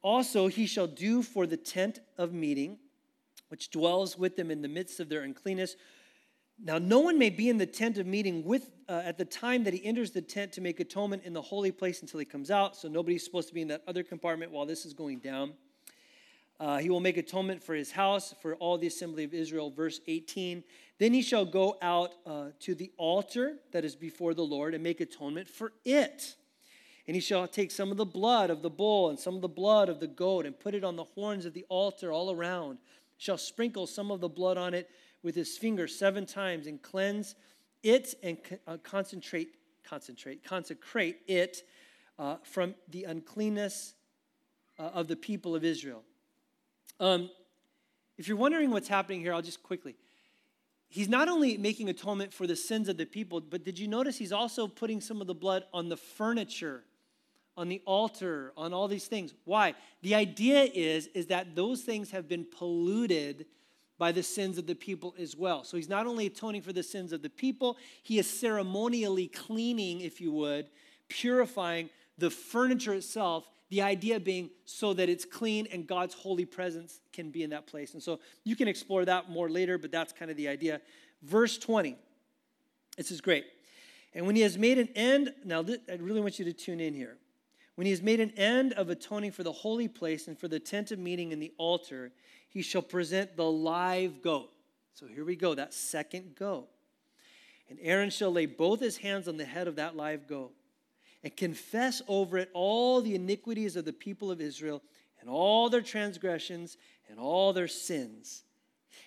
Also, 0.00 0.46
he 0.46 0.66
shall 0.66 0.86
do 0.86 1.22
for 1.22 1.46
the 1.46 1.58
tent 1.58 2.00
of 2.16 2.32
meeting, 2.32 2.78
which 3.48 3.70
dwells 3.70 4.16
with 4.16 4.36
them 4.36 4.50
in 4.50 4.62
the 4.62 4.68
midst 4.68 4.98
of 4.98 5.10
their 5.10 5.22
uncleanness. 5.22 5.76
Now, 6.62 6.76
no 6.76 6.98
one 7.00 7.18
may 7.18 7.30
be 7.30 7.48
in 7.48 7.56
the 7.56 7.66
tent 7.66 7.96
of 7.96 8.06
meeting 8.06 8.44
with 8.44 8.70
uh, 8.86 9.00
at 9.04 9.16
the 9.16 9.24
time 9.24 9.64
that 9.64 9.72
he 9.72 9.82
enters 9.84 10.10
the 10.10 10.20
tent 10.20 10.52
to 10.52 10.60
make 10.60 10.78
atonement 10.78 11.22
in 11.24 11.32
the 11.32 11.40
holy 11.40 11.72
place 11.72 12.02
until 12.02 12.20
he 12.20 12.26
comes 12.26 12.50
out. 12.50 12.76
So 12.76 12.86
nobody's 12.86 13.24
supposed 13.24 13.48
to 13.48 13.54
be 13.54 13.62
in 13.62 13.68
that 13.68 13.82
other 13.86 14.02
compartment 14.02 14.52
while 14.52 14.66
this 14.66 14.84
is 14.84 14.92
going 14.92 15.20
down. 15.20 15.54
Uh, 16.58 16.76
he 16.76 16.90
will 16.90 17.00
make 17.00 17.16
atonement 17.16 17.62
for 17.62 17.74
his 17.74 17.90
house, 17.90 18.34
for 18.42 18.56
all 18.56 18.76
the 18.76 18.86
assembly 18.86 19.24
of 19.24 19.32
Israel. 19.32 19.70
Verse 19.70 20.00
18. 20.06 20.62
Then 20.98 21.14
he 21.14 21.22
shall 21.22 21.46
go 21.46 21.78
out 21.80 22.12
uh, 22.26 22.48
to 22.60 22.74
the 22.74 22.92
altar 22.98 23.54
that 23.72 23.86
is 23.86 23.96
before 23.96 24.34
the 24.34 24.42
Lord 24.42 24.74
and 24.74 24.82
make 24.82 25.00
atonement 25.00 25.48
for 25.48 25.72
it. 25.86 26.34
And 27.06 27.14
he 27.14 27.22
shall 27.22 27.48
take 27.48 27.70
some 27.70 27.90
of 27.90 27.96
the 27.96 28.04
blood 28.04 28.50
of 28.50 28.60
the 28.60 28.68
bull 28.68 29.08
and 29.08 29.18
some 29.18 29.34
of 29.34 29.40
the 29.40 29.48
blood 29.48 29.88
of 29.88 29.98
the 29.98 30.06
goat 30.06 30.44
and 30.44 30.58
put 30.58 30.74
it 30.74 30.84
on 30.84 30.96
the 30.96 31.04
horns 31.04 31.46
of 31.46 31.54
the 31.54 31.64
altar 31.70 32.12
all 32.12 32.30
around. 32.30 32.76
Shall 33.16 33.38
sprinkle 33.38 33.86
some 33.86 34.10
of 34.10 34.20
the 34.20 34.28
blood 34.28 34.58
on 34.58 34.74
it 34.74 34.90
with 35.22 35.34
his 35.34 35.56
finger 35.56 35.86
seven 35.86 36.26
times 36.26 36.66
and 36.66 36.80
cleanse 36.82 37.34
it 37.82 38.14
and 38.22 38.38
uh, 38.66 38.76
concentrate, 38.82 39.54
concentrate, 39.84 40.44
consecrate 40.44 41.20
it 41.26 41.62
uh, 42.18 42.36
from 42.42 42.74
the 42.90 43.04
uncleanness 43.04 43.94
uh, 44.78 44.82
of 44.94 45.08
the 45.08 45.16
people 45.16 45.54
of 45.54 45.64
Israel. 45.64 46.02
Um, 46.98 47.30
if 48.18 48.28
you're 48.28 48.36
wondering 48.36 48.70
what's 48.70 48.88
happening 48.88 49.20
here, 49.20 49.32
I'll 49.32 49.42
just 49.42 49.62
quickly. 49.62 49.96
He's 50.88 51.08
not 51.08 51.28
only 51.28 51.56
making 51.56 51.88
atonement 51.88 52.34
for 52.34 52.46
the 52.46 52.56
sins 52.56 52.88
of 52.88 52.96
the 52.96 53.06
people, 53.06 53.40
but 53.40 53.64
did 53.64 53.78
you 53.78 53.88
notice 53.88 54.18
he's 54.18 54.32
also 54.32 54.66
putting 54.66 55.00
some 55.00 55.20
of 55.20 55.26
the 55.26 55.34
blood 55.34 55.64
on 55.72 55.88
the 55.88 55.96
furniture, 55.96 56.82
on 57.56 57.68
the 57.68 57.80
altar, 57.86 58.52
on 58.56 58.74
all 58.74 58.88
these 58.88 59.06
things? 59.06 59.32
Why? 59.44 59.74
The 60.02 60.16
idea 60.16 60.64
is, 60.64 61.06
is 61.14 61.28
that 61.28 61.54
those 61.54 61.82
things 61.82 62.10
have 62.10 62.28
been 62.28 62.44
polluted 62.44 63.46
by 64.00 64.10
the 64.12 64.22
sins 64.22 64.56
of 64.56 64.66
the 64.66 64.74
people 64.74 65.14
as 65.18 65.36
well. 65.36 65.62
So 65.62 65.76
he's 65.76 65.90
not 65.90 66.06
only 66.06 66.24
atoning 66.24 66.62
for 66.62 66.72
the 66.72 66.82
sins 66.82 67.12
of 67.12 67.20
the 67.20 67.28
people, 67.28 67.76
he 68.02 68.18
is 68.18 68.26
ceremonially 68.26 69.28
cleaning, 69.28 70.00
if 70.00 70.22
you 70.22 70.32
would, 70.32 70.68
purifying 71.08 71.90
the 72.16 72.30
furniture 72.30 72.94
itself 72.94 73.44
the 73.68 73.82
idea 73.82 74.18
being 74.18 74.50
so 74.64 74.94
that 74.94 75.08
it's 75.10 75.26
clean 75.26 75.68
and 75.70 75.86
God's 75.86 76.14
holy 76.14 76.46
presence 76.46 77.00
can 77.12 77.30
be 77.30 77.42
in 77.42 77.50
that 77.50 77.66
place. 77.66 77.92
And 77.92 78.02
so 78.02 78.20
you 78.42 78.56
can 78.56 78.68
explore 78.68 79.04
that 79.04 79.30
more 79.30 79.50
later, 79.50 79.76
but 79.76 79.92
that's 79.92 80.14
kind 80.14 80.30
of 80.30 80.36
the 80.36 80.48
idea. 80.48 80.80
Verse 81.22 81.58
20. 81.58 81.94
This 82.96 83.10
is 83.10 83.20
great. 83.20 83.44
And 84.14 84.26
when 84.26 84.34
he 84.34 84.42
has 84.42 84.58
made 84.58 84.78
an 84.78 84.88
end, 84.96 85.32
now 85.44 85.60
I 85.60 85.94
really 86.00 86.20
want 86.20 86.38
you 86.38 86.46
to 86.46 86.52
tune 86.54 86.80
in 86.80 86.94
here. 86.94 87.18
When 87.76 87.86
he 87.86 87.92
has 87.92 88.02
made 88.02 88.18
an 88.18 88.32
end 88.32 88.72
of 88.72 88.90
atoning 88.90 89.32
for 89.32 89.42
the 89.42 89.52
holy 89.52 89.88
place 89.88 90.26
and 90.26 90.38
for 90.38 90.48
the 90.48 90.58
tent 90.58 90.90
of 90.90 90.98
meeting 90.98 91.32
and 91.32 91.40
the 91.40 91.52
altar, 91.56 92.10
he 92.50 92.62
shall 92.62 92.82
present 92.82 93.36
the 93.36 93.50
live 93.50 94.20
goat. 94.22 94.50
So 94.94 95.06
here 95.06 95.24
we 95.24 95.36
go, 95.36 95.54
that 95.54 95.72
second 95.72 96.34
goat. 96.36 96.68
And 97.70 97.78
Aaron 97.80 98.10
shall 98.10 98.32
lay 98.32 98.46
both 98.46 98.80
his 98.80 98.98
hands 98.98 99.28
on 99.28 99.36
the 99.36 99.44
head 99.44 99.68
of 99.68 99.76
that 99.76 99.96
live 99.96 100.26
goat 100.26 100.52
and 101.22 101.34
confess 101.36 102.02
over 102.08 102.38
it 102.38 102.50
all 102.52 103.00
the 103.00 103.14
iniquities 103.14 103.76
of 103.76 103.84
the 103.84 103.92
people 103.92 104.30
of 104.30 104.40
Israel 104.40 104.82
and 105.20 105.30
all 105.30 105.68
their 105.70 105.80
transgressions 105.80 106.76
and 107.08 107.18
all 107.18 107.52
their 107.52 107.68
sins. 107.68 108.42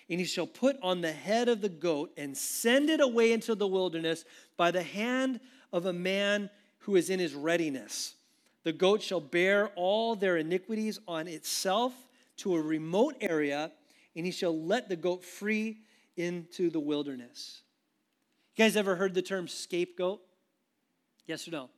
And 0.08 0.18
he 0.18 0.26
shall 0.26 0.46
put 0.46 0.76
on 0.82 1.00
the 1.00 1.12
head 1.12 1.48
of 1.48 1.60
the 1.60 1.68
goat 1.68 2.12
and 2.16 2.36
send 2.36 2.88
it 2.88 3.00
away 3.00 3.32
into 3.32 3.54
the 3.54 3.66
wilderness 3.66 4.24
by 4.56 4.70
the 4.70 4.82
hand 4.82 5.40
of 5.72 5.86
a 5.86 5.92
man 5.92 6.50
who 6.78 6.96
is 6.96 7.10
in 7.10 7.18
his 7.18 7.34
readiness. 7.34 8.14
The 8.62 8.72
goat 8.72 9.02
shall 9.02 9.20
bear 9.20 9.68
all 9.76 10.14
their 10.14 10.38
iniquities 10.38 10.98
on 11.06 11.28
itself 11.28 11.92
to 12.38 12.54
a 12.54 12.60
remote 12.60 13.16
area, 13.20 13.72
and 14.16 14.26
he 14.26 14.32
shall 14.32 14.58
let 14.58 14.88
the 14.88 14.96
goat 14.96 15.24
free 15.24 15.78
into 16.16 16.70
the 16.70 16.80
wilderness. 16.80 17.62
You 18.54 18.64
guys 18.64 18.76
ever 18.76 18.96
heard 18.96 19.14
the 19.14 19.22
term 19.22 19.48
scapegoat? 19.48 20.20
Yes 21.26 21.48
or 21.48 21.52
no? 21.52 21.70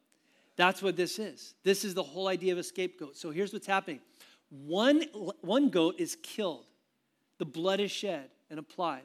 That's 0.57 0.83
what 0.83 0.97
this 0.97 1.19
is. 1.19 1.55
This 1.63 1.85
is 1.85 1.95
the 1.95 2.03
whole 2.03 2.29
idea 2.29 2.53
of 2.53 2.59
a 2.59 2.63
scapegoat. 2.63 3.17
So 3.17 3.31
here's 3.31 3.53
what's 3.53 3.67
happening 3.67 4.01
one, 4.51 5.05
one 5.41 5.71
goat 5.71 5.97
is 5.99 6.17
killed, 6.23 6.67
the 7.39 7.45
blood 7.45 7.81
is 7.81 7.91
shed 7.91 8.31
and 8.51 8.59
applied. 8.59 9.03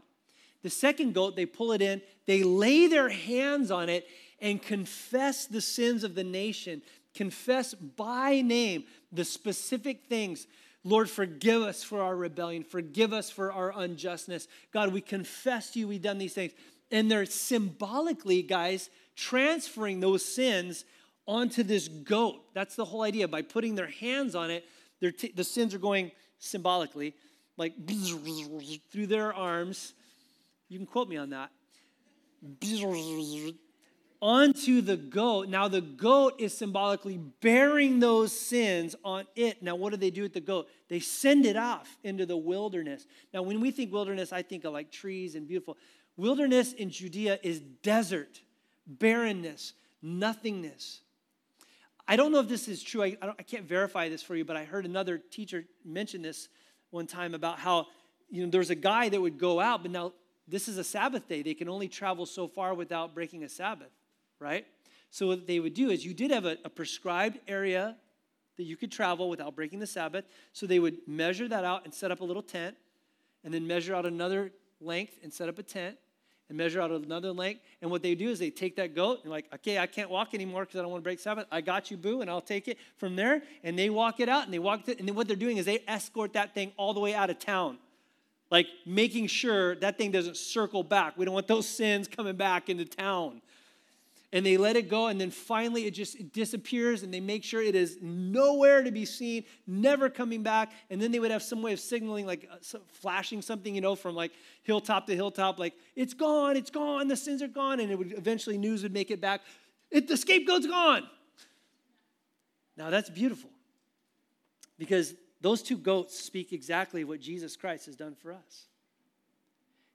The 0.64 0.70
second 0.70 1.14
goat, 1.14 1.36
they 1.36 1.48
pull 1.48 1.72
it 1.72 1.82
in, 1.82 2.02
they 2.28 2.44
lay 2.44 2.88
their 2.88 3.10
hands 3.10 3.72
on 3.72 3.90
it 3.90 4.08
and 4.40 4.62
confess 4.62 5.48
the 5.48 5.62
sins 5.62 6.04
of 6.04 6.14
the 6.14 6.24
nation, 6.24 6.84
confess 7.16 7.74
by 7.74 8.42
name 8.42 8.84
the 9.12 9.26
specific 9.26 10.06
things. 10.08 10.46
Lord, 10.84 11.10
forgive 11.10 11.62
us 11.62 11.84
for 11.84 12.02
our 12.02 12.16
rebellion, 12.16 12.64
forgive 12.64 13.14
us 13.14 13.30
for 13.30 13.52
our 13.52 13.72
unjustness. 13.78 14.48
God, 14.74 14.92
we 14.92 15.02
confess 15.02 15.72
to 15.72 15.80
you 15.80 15.88
we've 15.88 16.02
done 16.02 16.18
these 16.18 16.34
things. 16.34 16.54
And 16.90 17.10
they're 17.10 17.26
symbolically, 17.26 18.42
guys, 18.42 18.90
transferring 19.16 20.00
those 20.00 20.26
sins 20.26 20.84
onto 21.28 21.64
this 21.64 21.88
goat. 21.88 22.44
That's 22.54 22.76
the 22.76 22.86
whole 22.86 23.04
idea. 23.04 23.28
By 23.28 23.44
putting 23.44 23.76
their 23.76 23.88
hands 23.88 24.36
on 24.36 24.50
it, 24.52 24.66
t- 25.00 25.32
the 25.34 25.44
sins 25.44 25.74
are 25.74 25.80
going 25.80 26.12
symbolically, 26.40 27.14
like 27.58 27.74
through 28.92 29.08
their 29.08 29.34
arms. 29.34 29.94
You 30.68 30.80
can 30.80 30.88
quote 30.88 31.08
me 31.08 31.18
on 31.18 31.30
that. 31.30 31.52
Onto 34.22 34.82
the 34.82 34.98
goat. 34.98 35.50
Now, 35.50 35.68
the 35.68 35.82
goat 35.82 36.36
is 36.38 36.56
symbolically 36.56 37.18
bearing 37.18 38.00
those 38.00 38.32
sins 38.32 38.96
on 39.04 39.26
it. 39.36 39.64
Now, 39.64 39.76
what 39.76 39.90
do 39.90 39.98
they 39.98 40.12
do 40.12 40.22
with 40.22 40.34
the 40.34 40.42
goat? 40.42 40.68
They 40.90 41.00
send 41.00 41.46
it 41.46 41.58
off 41.58 41.98
into 42.04 42.28
the 42.28 42.38
wilderness. 42.38 43.08
Now, 43.34 43.42
when 43.42 43.60
we 43.60 43.72
think 43.72 43.92
wilderness, 43.92 44.32
I 44.32 44.44
think 44.44 44.64
of 44.64 44.74
like 44.74 44.92
trees 44.92 45.34
and 45.34 45.48
beautiful. 45.48 45.76
Wilderness 46.18 46.74
in 46.74 46.92
Judea 46.92 47.40
is 47.42 47.62
desert, 47.82 48.42
barrenness, 48.86 49.74
nothingness. 50.04 51.02
I 52.08 52.16
don't 52.16 52.32
know 52.32 52.40
if 52.40 52.48
this 52.48 52.68
is 52.68 52.84
true. 52.84 53.04
I, 53.04 53.18
I, 53.22 53.30
I, 53.40 53.44
can't 53.44 53.66
verify 53.66 54.10
this 54.10 54.22
for 54.22 54.36
you, 54.36 54.44
but 54.44 54.58
I 54.58 54.66
heard 54.66 54.86
another 54.86 55.18
teacher 55.18 55.66
mention 55.86 56.22
this 56.22 56.50
one 56.90 57.08
time 57.08 57.34
about 57.34 57.58
how 57.58 57.88
you 58.30 58.44
know 58.44 58.52
there's 58.52 58.70
a 58.70 58.76
guy 58.76 59.10
that 59.10 59.20
would 59.20 59.38
go 59.38 59.60
out, 59.60 59.82
but 59.82 59.92
now 59.92 60.14
this 60.48 60.68
is 60.68 60.78
a 60.78 60.84
Sabbath 60.84 61.28
day. 61.28 61.42
They 61.42 61.54
can 61.54 61.70
only 61.70 61.88
travel 61.88 62.26
so 62.26 62.48
far 62.48 62.74
without 62.74 63.14
breaking 63.16 63.44
a 63.44 63.50
Sabbath, 63.50 63.92
right? 64.42 64.66
So 65.12 65.28
what 65.28 65.48
they 65.48 65.60
would 65.60 65.74
do 65.74 65.90
is 65.90 66.06
you 66.06 66.14
did 66.14 66.32
have 66.32 66.46
a, 66.46 66.58
a 66.66 66.70
prescribed 66.70 67.40
area 67.48 67.96
that 68.58 68.64
you 68.64 68.76
could 68.76 68.92
travel 68.92 69.30
without 69.30 69.56
breaking 69.56 69.80
the 69.80 69.88
Sabbath. 69.88 70.26
So 70.54 70.66
they 70.66 70.80
would 70.80 70.98
measure 71.08 71.48
that 71.48 71.64
out 71.64 71.86
and 71.86 71.94
set 71.94 72.12
up 72.12 72.22
a 72.22 72.24
little 72.24 72.44
tent, 72.44 72.76
and 73.44 73.54
then 73.54 73.66
measure 73.66 73.96
out 73.96 74.06
another 74.06 74.52
length 74.80 75.14
and 75.24 75.34
set 75.34 75.50
up 75.50 75.58
a 75.58 75.64
tent 75.64 75.98
and 76.50 76.58
measure 76.58 76.82
out 76.82 76.92
another 76.92 77.32
length. 77.32 77.62
And 77.82 77.90
what 77.90 78.04
they 78.04 78.14
do 78.14 78.30
is 78.30 78.38
they 78.38 78.50
take 78.50 78.76
that 78.76 78.94
goat 78.94 79.22
and 79.24 79.32
like, 79.32 79.46
okay, 79.54 79.80
I 79.80 79.88
can't 79.88 80.10
walk 80.10 80.34
anymore 80.34 80.64
because 80.64 80.80
I 80.80 80.82
don't 80.82 80.92
want 80.92 81.02
to 81.02 81.08
break 81.08 81.20
Sabbath. 81.20 81.48
I 81.52 81.62
got 81.62 81.90
you, 81.90 81.98
boo, 81.98 82.22
and 82.22 82.30
I'll 82.30 82.42
take 82.42 82.68
it 82.68 82.78
from 82.98 83.16
there. 83.16 83.42
And 83.64 83.80
they 83.80 83.90
walk 83.90 84.20
it 84.20 84.28
out 84.28 84.44
and 84.44 84.54
they 84.54 84.60
walk 84.60 84.88
it. 84.90 85.00
And 85.00 85.08
then 85.08 85.16
what 85.16 85.28
they're 85.28 85.38
doing 85.38 85.58
is 85.58 85.66
they 85.66 85.80
escort 85.88 86.34
that 86.34 86.54
thing 86.54 86.74
all 86.78 86.94
the 86.94 87.00
way 87.00 87.14
out 87.14 87.30
of 87.30 87.40
town. 87.40 87.78
Like 88.52 88.68
making 88.86 89.28
sure 89.28 89.76
that 89.78 89.98
thing 89.98 90.12
doesn't 90.12 90.36
circle 90.36 90.84
back. 90.84 91.18
We 91.18 91.24
don't 91.24 91.34
want 91.34 91.48
those 91.48 91.68
sins 91.68 92.08
coming 92.08 92.36
back 92.36 92.70
into 92.70 92.84
town 92.84 93.42
and 94.34 94.46
they 94.46 94.58
let 94.58 94.76
it 94.76 94.90
go 94.90 95.08
and 95.08 95.20
then 95.20 95.30
finally 95.30 95.86
it 95.86 95.92
just 95.92 96.16
it 96.16 96.32
disappears 96.32 97.04
and 97.04 97.14
they 97.14 97.20
make 97.20 97.44
sure 97.44 97.62
it 97.62 97.76
is 97.76 97.98
nowhere 98.02 98.82
to 98.82 98.92
be 98.92 99.06
seen 99.06 99.44
never 99.68 100.10
coming 100.10 100.42
back. 100.42 100.72
And 100.90 101.02
then 101.02 101.12
they 101.12 101.20
would 101.20 101.32
have 101.32 101.44
some 101.44 101.62
way 101.62 101.74
of 101.74 101.80
signaling 101.80 102.26
like 102.26 102.48
uh, 102.52 102.78
flashing 102.88 103.42
something 103.42 103.76
you 103.76 103.82
know 103.82 103.96
from 103.96 104.16
like 104.16 104.32
hilltop 104.64 105.08
to 105.08 105.16
hilltop 105.16 105.60
like 105.60 105.74
it's 105.96 106.14
gone 106.14 106.56
it's 106.56 106.70
gone 106.70 107.08
the 107.08 107.18
sins 107.18 107.42
are 107.42 107.48
gone 107.48 107.80
and 107.80 107.92
it 107.92 107.98
would 107.98 108.14
eventually 108.14 108.58
news 108.58 108.84
would 108.84 108.94
make 108.94 109.12
it 109.12 109.20
back. 109.20 109.42
It, 109.90 110.08
the 110.08 110.16
scapegoat's 110.16 110.68
gone! 110.68 111.04
Now 112.78 112.90
that's 112.90 113.10
beautiful 113.10 113.50
because 114.80 115.14
those 115.42 115.62
two 115.62 115.78
goats 115.78 116.18
speak 116.18 116.54
exactly 116.54 117.04
what 117.04 117.20
jesus 117.20 117.56
christ 117.56 117.86
has 117.86 117.96
done 117.96 118.16
for 118.16 118.32
us 118.32 118.68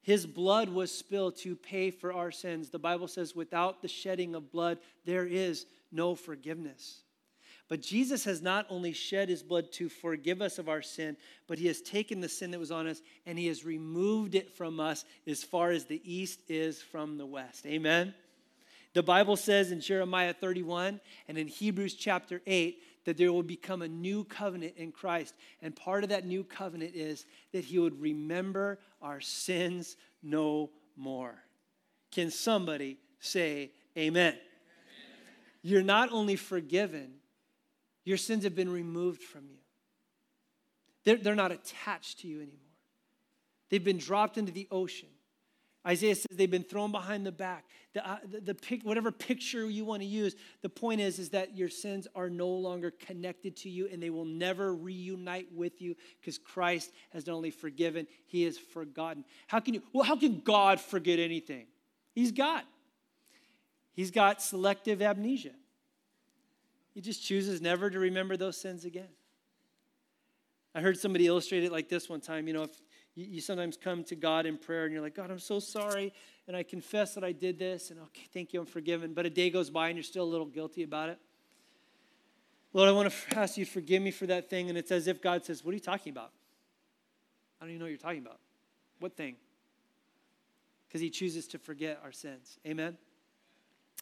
his 0.07 0.25
blood 0.25 0.69
was 0.69 0.97
spilled 0.97 1.35
to 1.38 1.57
pay 1.57 1.90
for 1.90 2.12
our 2.12 2.31
sins. 2.31 2.71
The 2.71 2.79
Bible 2.79 3.09
says, 3.09 3.35
without 3.35 3.83
the 3.83 3.88
shedding 3.88 4.37
of 4.37 4.53
blood, 4.53 4.79
there 5.05 5.27
is 5.27 5.66
no 5.90 6.14
forgiveness. 6.14 7.01
But 7.69 7.83
Jesus 7.83 8.23
has 8.23 8.40
not 8.40 8.66
only 8.71 8.92
shed 8.92 9.29
his 9.29 9.42
blood 9.42 9.73
to 9.73 9.88
forgive 9.88 10.40
us 10.40 10.61
of 10.61 10.69
our 10.69 10.81
sin, 10.81 11.16
but 11.49 11.59
he 11.59 11.66
has 11.66 11.81
taken 11.81 12.21
the 12.21 12.29
sin 12.29 12.53
that 12.53 12.61
was 12.61 12.71
on 12.71 12.87
us 12.87 13.03
and 13.27 13.37
he 13.37 13.49
has 13.49 13.64
removed 13.64 14.37
it 14.37 14.57
from 14.57 14.79
us 14.79 15.05
as 15.27 15.42
far 15.42 15.73
as 15.73 15.87
the 15.87 16.01
east 16.05 16.38
is 16.49 16.81
from 16.81 17.19
the 17.19 17.27
west. 17.27 17.66
Amen. 17.66 18.14
The 18.95 19.03
Bible 19.03 19.35
says 19.35 19.73
in 19.73 19.81
Jeremiah 19.81 20.35
31 20.35 21.01
and 21.27 21.37
in 21.37 21.49
Hebrews 21.49 21.95
chapter 21.95 22.40
8 22.47 22.81
that 23.07 23.16
there 23.16 23.33
will 23.33 23.45
become 23.45 23.83
a 23.83 23.88
new 23.88 24.25
covenant 24.25 24.75
in 24.77 24.92
Christ. 24.92 25.35
And 25.62 25.75
part 25.75 26.03
of 26.03 26.11
that 26.11 26.27
new 26.27 26.45
covenant 26.45 26.95
is 26.95 27.25
that 27.53 27.64
he 27.64 27.79
would 27.79 27.99
remember 28.01 28.79
our 29.01 29.21
sins 29.21 29.97
no 30.23 30.71
more. 30.97 31.37
Can 32.11 32.31
somebody 32.31 32.99
say 33.21 33.71
amen? 33.97 34.35
amen? 34.35 34.38
You're 35.62 35.83
not 35.83 36.12
only 36.12 36.37
forgiven, 36.37 37.14
your 38.05 38.16
sins 38.16 38.42
have 38.45 38.57
been 38.57 38.71
removed 38.71 39.23
from 39.23 39.47
you. 39.49 39.59
They're, 41.05 41.16
they're 41.16 41.35
not 41.37 41.53
attached 41.53 42.21
to 42.21 42.29
you 42.29 42.38
anymore. 42.38 42.59
They've 43.71 43.83
been 43.83 43.99
dropped 43.99 44.37
into 44.37 44.51
the 44.51 44.66
ocean. 44.73 45.09
Isaiah 45.87 46.16
says 46.16 46.27
they've 46.33 46.51
been 46.51 46.64
thrown 46.64 46.90
behind 46.90 47.25
the 47.25 47.33
back. 47.33 47.64
The, 47.92 48.09
uh, 48.09 48.18
the, 48.31 48.40
the 48.40 48.55
pic, 48.55 48.83
whatever 48.83 49.12
picture 49.12 49.70
you 49.70 49.85
want 49.85 50.03
to 50.03 50.07
use, 50.07 50.35
the 50.62 50.68
point 50.68 51.01
is, 51.01 51.18
is 51.18 51.31
that 51.31 51.57
your 51.57 51.68
sins 51.68 52.09
are 52.16 52.29
no 52.29 52.49
longer 52.49 52.90
connected 52.90 53.57
to 53.59 53.70
you 53.70 53.88
and 53.90 54.03
they 54.03 54.11
will 54.11 54.25
never 54.25 54.75
reunite 54.75 55.46
with 55.55 55.81
you 55.81 55.94
because 56.20 56.38
Christ 56.38 56.90
has 57.11 57.27
not 57.27 57.35
only 57.35 57.53
forgiven, 57.53 58.09
he 58.27 58.42
has 58.42 58.59
forgotten. 58.59 59.25
How 59.46 59.61
can 59.61 59.75
you, 59.75 59.83
well, 59.92 60.05
how 60.05 60.16
can 60.16 60.40
God 60.40 60.81
forget 60.81 61.20
anything? 61.20 61.66
He's 62.14 62.33
God. 62.33 62.62
He's 63.92 64.11
got 64.11 64.42
selective 64.42 65.01
amnesia. 65.01 65.55
He 66.94 67.01
just 67.01 67.25
chooses 67.25 67.61
never 67.61 67.90
to 67.90 67.99
remember 67.99 68.37
those 68.37 68.57
sins 68.57 68.85
again. 68.85 69.09
I 70.75 70.81
heard 70.81 70.99
somebody 70.99 71.27
illustrate 71.27 71.64
it 71.64 71.72
like 71.72 71.88
this 71.88 72.09
one 72.09 72.20
time. 72.20 72.49
You 72.49 72.55
know, 72.55 72.64
if 72.64 72.83
you, 73.16 73.26
you 73.26 73.40
sometimes 73.40 73.76
come 73.76 74.05
to 74.05 74.14
God 74.14 74.46
in 74.46 74.59
prayer 74.59 74.85
and 74.85 74.92
you're 74.92 75.02
like, 75.02 75.16
God, 75.16 75.31
I'm 75.31 75.40
so 75.40 75.59
sorry. 75.59 76.12
And 76.46 76.57
I 76.57 76.62
confess 76.62 77.14
that 77.14 77.24
I 77.24 77.33
did 77.33 77.59
this. 77.59 77.90
And 77.90 77.98
okay, 78.00 78.26
thank 78.33 78.52
you, 78.52 78.61
I'm 78.61 78.66
forgiven. 78.66 79.14
But 79.14 79.26
a 79.26 79.31
day 79.31 79.50
goes 79.50 79.70
by 79.70 79.88
and 79.88 79.96
you're 79.96 80.05
still 80.05 80.24
a 80.24 80.31
little 80.31 80.46
guilty 80.46 80.85
about 80.85 81.09
it. 81.09 81.18
Lord, 82.72 82.88
I 82.88 82.92
want 82.92 83.11
to 83.11 83.38
ask 83.38 83.57
you 83.57 83.64
to 83.64 83.70
forgive 83.70 84.02
me 84.02 84.11
for 84.11 84.26
that 84.26 84.50
thing. 84.50 84.68
And 84.68 84.79
it's 84.79 84.92
as 84.92 85.07
if 85.07 85.20
God 85.22 85.44
says, 85.44 85.64
What 85.64 85.72
are 85.72 85.74
you 85.74 85.81
talking 85.81 86.12
about? 86.12 86.31
I 87.59 87.64
don't 87.64 87.70
even 87.70 87.79
know 87.81 87.87
what 87.87 87.90
you're 87.90 87.98
talking 87.98 88.20
about. 88.20 88.38
What 89.00 89.16
thing? 89.16 89.37
Because 90.87 91.00
he 91.00 91.11
chooses 91.11 91.48
to 91.48 91.59
forget 91.59 92.00
our 92.05 92.12
sins. 92.12 92.59
Amen? 92.66 92.96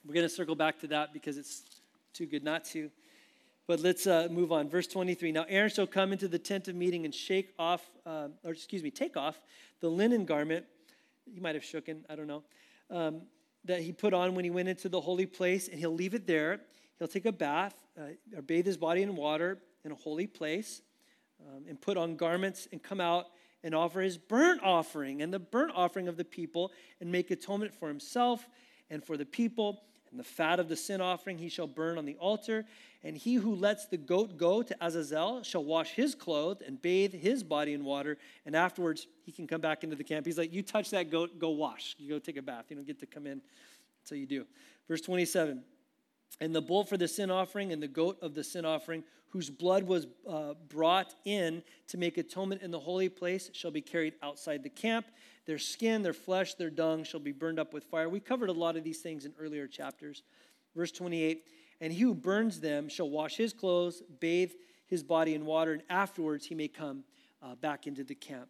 We're 0.05 0.15
going 0.15 0.27
to 0.27 0.35
circle 0.35 0.57
back 0.57 0.81
to 0.81 0.89
that 0.89 1.13
because 1.13 1.39
it's 1.39 1.63
too 2.13 2.27
good 2.27 2.43
not 2.43 2.65
to. 2.67 2.91
But 3.67 3.81
let's 3.81 4.07
uh, 4.07 4.29
move 4.31 4.53
on. 4.53 4.69
Verse 4.69 4.87
23. 4.87 5.33
Now 5.33 5.47
Aaron 5.49 5.71
shall 5.71 5.87
come 5.87 6.13
into 6.13 6.29
the 6.29 6.39
tent 6.39 6.69
of 6.69 6.75
meeting 6.75 7.05
and 7.05 7.15
shake 7.15 7.55
off, 7.59 7.83
uh, 8.05 8.29
or 8.45 8.53
excuse 8.53 8.83
me, 8.83 8.91
take 8.91 9.17
off 9.17 9.41
the 9.81 9.89
linen 9.89 10.27
garment. 10.27 10.67
He 11.33 11.41
might 11.41 11.55
have 11.55 11.65
shooken, 11.65 12.03
I 12.11 12.17
don't 12.17 12.27
know. 12.27 12.43
Um, 12.91 13.23
that 13.65 13.81
he 13.81 13.93
put 13.93 14.13
on 14.13 14.35
when 14.35 14.45
he 14.45 14.51
went 14.51 14.69
into 14.69 14.91
the 14.91 15.01
holy 15.01 15.25
place, 15.25 15.69
and 15.69 15.79
he'll 15.79 15.95
leave 15.95 16.13
it 16.13 16.27
there. 16.27 16.61
He'll 16.99 17.09
take 17.09 17.25
a 17.25 17.33
bath 17.33 17.75
uh, 17.99 18.37
or 18.37 18.43
bathe 18.43 18.67
his 18.67 18.77
body 18.77 19.03
in 19.03 19.17
water 19.17 19.59
in 19.85 19.93
a 19.93 19.95
holy 19.95 20.27
place, 20.27 20.83
um, 21.41 21.65
and 21.67 21.81
put 21.81 21.97
on 21.97 22.17
garments 22.17 22.69
and 22.73 22.83
come 22.83 23.01
out 23.01 23.27
and 23.63 23.75
offer 23.75 24.03
his 24.03 24.19
burnt 24.19 24.63
offering 24.63 25.23
and 25.23 25.33
the 25.33 25.39
burnt 25.39 25.73
offering 25.75 26.09
of 26.09 26.19
the 26.19 26.25
people, 26.25 26.71
and 27.01 27.11
make 27.11 27.31
atonement 27.31 27.75
for 27.75 27.89
himself 27.89 28.47
and 28.91 29.03
for 29.03 29.17
the 29.17 29.25
people 29.25 29.83
and 30.15 30.21
the 30.21 30.25
fat 30.25 30.61
of 30.61 30.69
the 30.69 30.77
sin 30.77 31.01
offering 31.01 31.39
he 31.39 31.49
shall 31.49 31.67
burn 31.67 31.99
on 31.99 32.05
the 32.05 32.15
altar. 32.21 32.65
And 33.03 33.17
he 33.17 33.35
who 33.35 33.57
lets 33.57 33.87
the 33.87 33.97
goat 33.97 34.37
go 34.37 34.63
to 34.63 34.77
Azazel 34.81 35.43
shall 35.43 35.65
wash 35.65 35.91
his 35.91 36.15
clothes 36.15 36.63
and 36.65 36.81
bathe 36.81 37.13
his 37.13 37.43
body 37.43 37.73
in 37.73 37.85
water. 37.85 38.17
And 38.47 38.55
afterwards, 38.55 39.09
he 39.25 39.33
can 39.33 39.49
come 39.49 39.61
back 39.61 39.83
into 39.83 39.97
the 39.97 40.05
camp. 40.05 40.25
He's 40.25 40.39
like, 40.39 40.53
You 40.53 40.63
touch 40.63 40.91
that 40.91 41.11
goat, 41.11 41.41
go 41.41 41.51
wash. 41.51 41.97
You 41.99 42.11
go 42.11 42.21
take 42.21 42.37
a 42.37 42.43
bath. 42.43 42.67
You 42.69 42.77
don't 42.77 42.87
get 42.87 43.01
to 43.01 43.07
come 43.07 43.27
in 43.27 43.43
until 44.05 44.19
you 44.19 44.27
do. 44.27 44.47
Verse 44.87 45.01
27 45.01 45.65
and 46.41 46.55
the 46.55 46.61
bull 46.61 46.85
for 46.85 46.97
the 46.97 47.09
sin 47.09 47.31
offering 47.31 47.73
and 47.73 47.83
the 47.83 47.89
goat 47.89 48.19
of 48.23 48.35
the 48.35 48.45
sin 48.45 48.65
offering, 48.65 49.05
whose 49.31 49.51
blood 49.51 49.85
was 49.85 50.07
uh, 50.29 50.55
brought 50.69 51.15
in 51.25 51.63
to 51.89 51.99
make 51.99 52.19
atonement 52.19 52.63
in 52.63 52.71
the 52.71 52.79
holy 52.79 53.09
place, 53.09 53.51
shall 53.53 53.71
be 53.71 53.81
carried 53.81 54.15
outside 54.23 54.63
the 54.63 54.69
camp. 54.69 55.07
Their 55.47 55.59
skin, 55.59 56.03
their 56.03 56.13
flesh, 56.13 56.55
their 56.55 56.71
dung 56.71 57.05
shall 57.05 57.21
be 57.21 57.33
burned 57.33 57.59
up 57.59 57.75
with 57.75 57.85
fire. 57.85 58.09
We 58.09 58.21
covered 58.21 58.49
a 58.49 58.53
lot 58.53 58.77
of 58.77 58.85
these 58.85 59.01
things 59.01 59.25
in 59.25 59.35
earlier 59.39 59.67
chapters. 59.67 60.23
Verse 60.75 60.93
28 60.93 61.45
And 61.81 61.93
he 61.93 62.01
who 62.01 62.15
burns 62.15 62.61
them 62.61 62.89
shall 62.89 63.11
wash 63.11 63.37
his 63.37 63.53
clothes, 63.53 64.03
bathe 64.21 64.53
his 64.87 65.03
body 65.03 65.35
in 65.35 65.45
water, 65.45 65.73
and 65.73 65.83
afterwards 65.91 66.47
he 66.47 66.55
may 66.55 66.69
come 66.69 67.05
uh, 67.43 67.55
back 67.57 67.87
into 67.87 68.05
the 68.05 68.15
camp. 68.15 68.49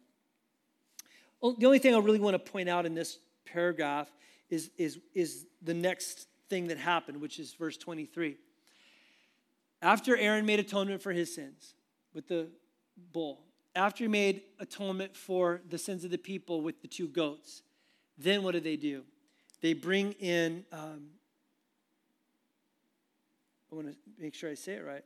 Oh, 1.41 1.55
the 1.57 1.65
only 1.65 1.79
thing 1.79 1.93
I 1.93 1.99
really 1.99 2.19
want 2.19 2.33
to 2.33 2.51
point 2.51 2.69
out 2.69 2.85
in 2.85 2.93
this 2.93 3.19
paragraph 3.45 4.09
is, 4.49 4.71
is, 4.77 4.99
is 5.13 5.47
the 5.61 5.73
next 5.73 6.27
thing 6.49 6.67
that 6.67 6.77
happened, 6.77 7.21
which 7.21 7.39
is 7.39 7.53
verse 7.53 7.77
23. 7.77 8.37
After 9.81 10.17
Aaron 10.17 10.45
made 10.45 10.59
atonement 10.59 11.01
for 11.01 11.11
his 11.11 11.33
sins 11.33 11.75
with 12.13 12.27
the 12.27 12.47
bull, 13.11 13.41
after 13.75 14.03
he 14.05 14.07
made 14.07 14.43
atonement 14.59 15.15
for 15.15 15.61
the 15.69 15.77
sins 15.77 16.03
of 16.05 16.11
the 16.11 16.17
people 16.17 16.61
with 16.61 16.81
the 16.81 16.87
two 16.87 17.07
goats, 17.07 17.61
then 18.17 18.43
what 18.43 18.53
do 18.53 18.59
they 18.59 18.77
do? 18.77 19.03
They 19.61 19.73
bring 19.73 20.13
in, 20.13 20.65
um, 20.71 21.07
I 23.71 23.75
want 23.75 23.87
to 23.87 23.95
make 24.17 24.33
sure 24.33 24.49
I 24.49 24.53
say 24.53 24.73
it 24.73 24.85
right. 24.85 25.03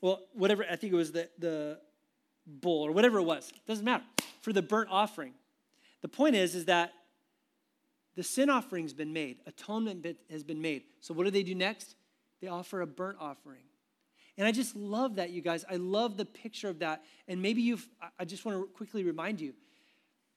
Well, 0.00 0.20
whatever, 0.34 0.66
I 0.70 0.76
think 0.76 0.92
it 0.92 0.96
was 0.96 1.12
the, 1.12 1.30
the 1.38 1.78
bull 2.46 2.86
or 2.86 2.92
whatever 2.92 3.18
it 3.18 3.24
was. 3.24 3.50
It 3.50 3.66
doesn't 3.66 3.84
matter. 3.84 4.04
For 4.40 4.52
the 4.52 4.62
burnt 4.62 4.88
offering. 4.90 5.32
The 6.02 6.08
point 6.08 6.36
is, 6.36 6.54
is 6.54 6.66
that 6.66 6.92
the 8.14 8.22
sin 8.22 8.50
offering's 8.50 8.92
been 8.92 9.12
made, 9.12 9.38
atonement 9.46 10.06
has 10.30 10.44
been 10.44 10.60
made. 10.60 10.82
So 11.00 11.14
what 11.14 11.24
do 11.24 11.30
they 11.30 11.42
do 11.42 11.54
next? 11.54 11.96
They 12.40 12.48
offer 12.48 12.80
a 12.80 12.86
burnt 12.86 13.18
offering. 13.20 13.62
And 14.36 14.46
I 14.46 14.52
just 14.52 14.76
love 14.76 15.16
that, 15.16 15.30
you 15.30 15.40
guys. 15.40 15.64
I 15.70 15.76
love 15.76 16.16
the 16.16 16.24
picture 16.24 16.68
of 16.68 16.80
that. 16.80 17.02
And 17.28 17.40
maybe 17.40 17.62
you've, 17.62 17.88
I 18.18 18.24
just 18.24 18.44
want 18.44 18.58
to 18.58 18.66
quickly 18.66 19.04
remind 19.04 19.40
you 19.40 19.54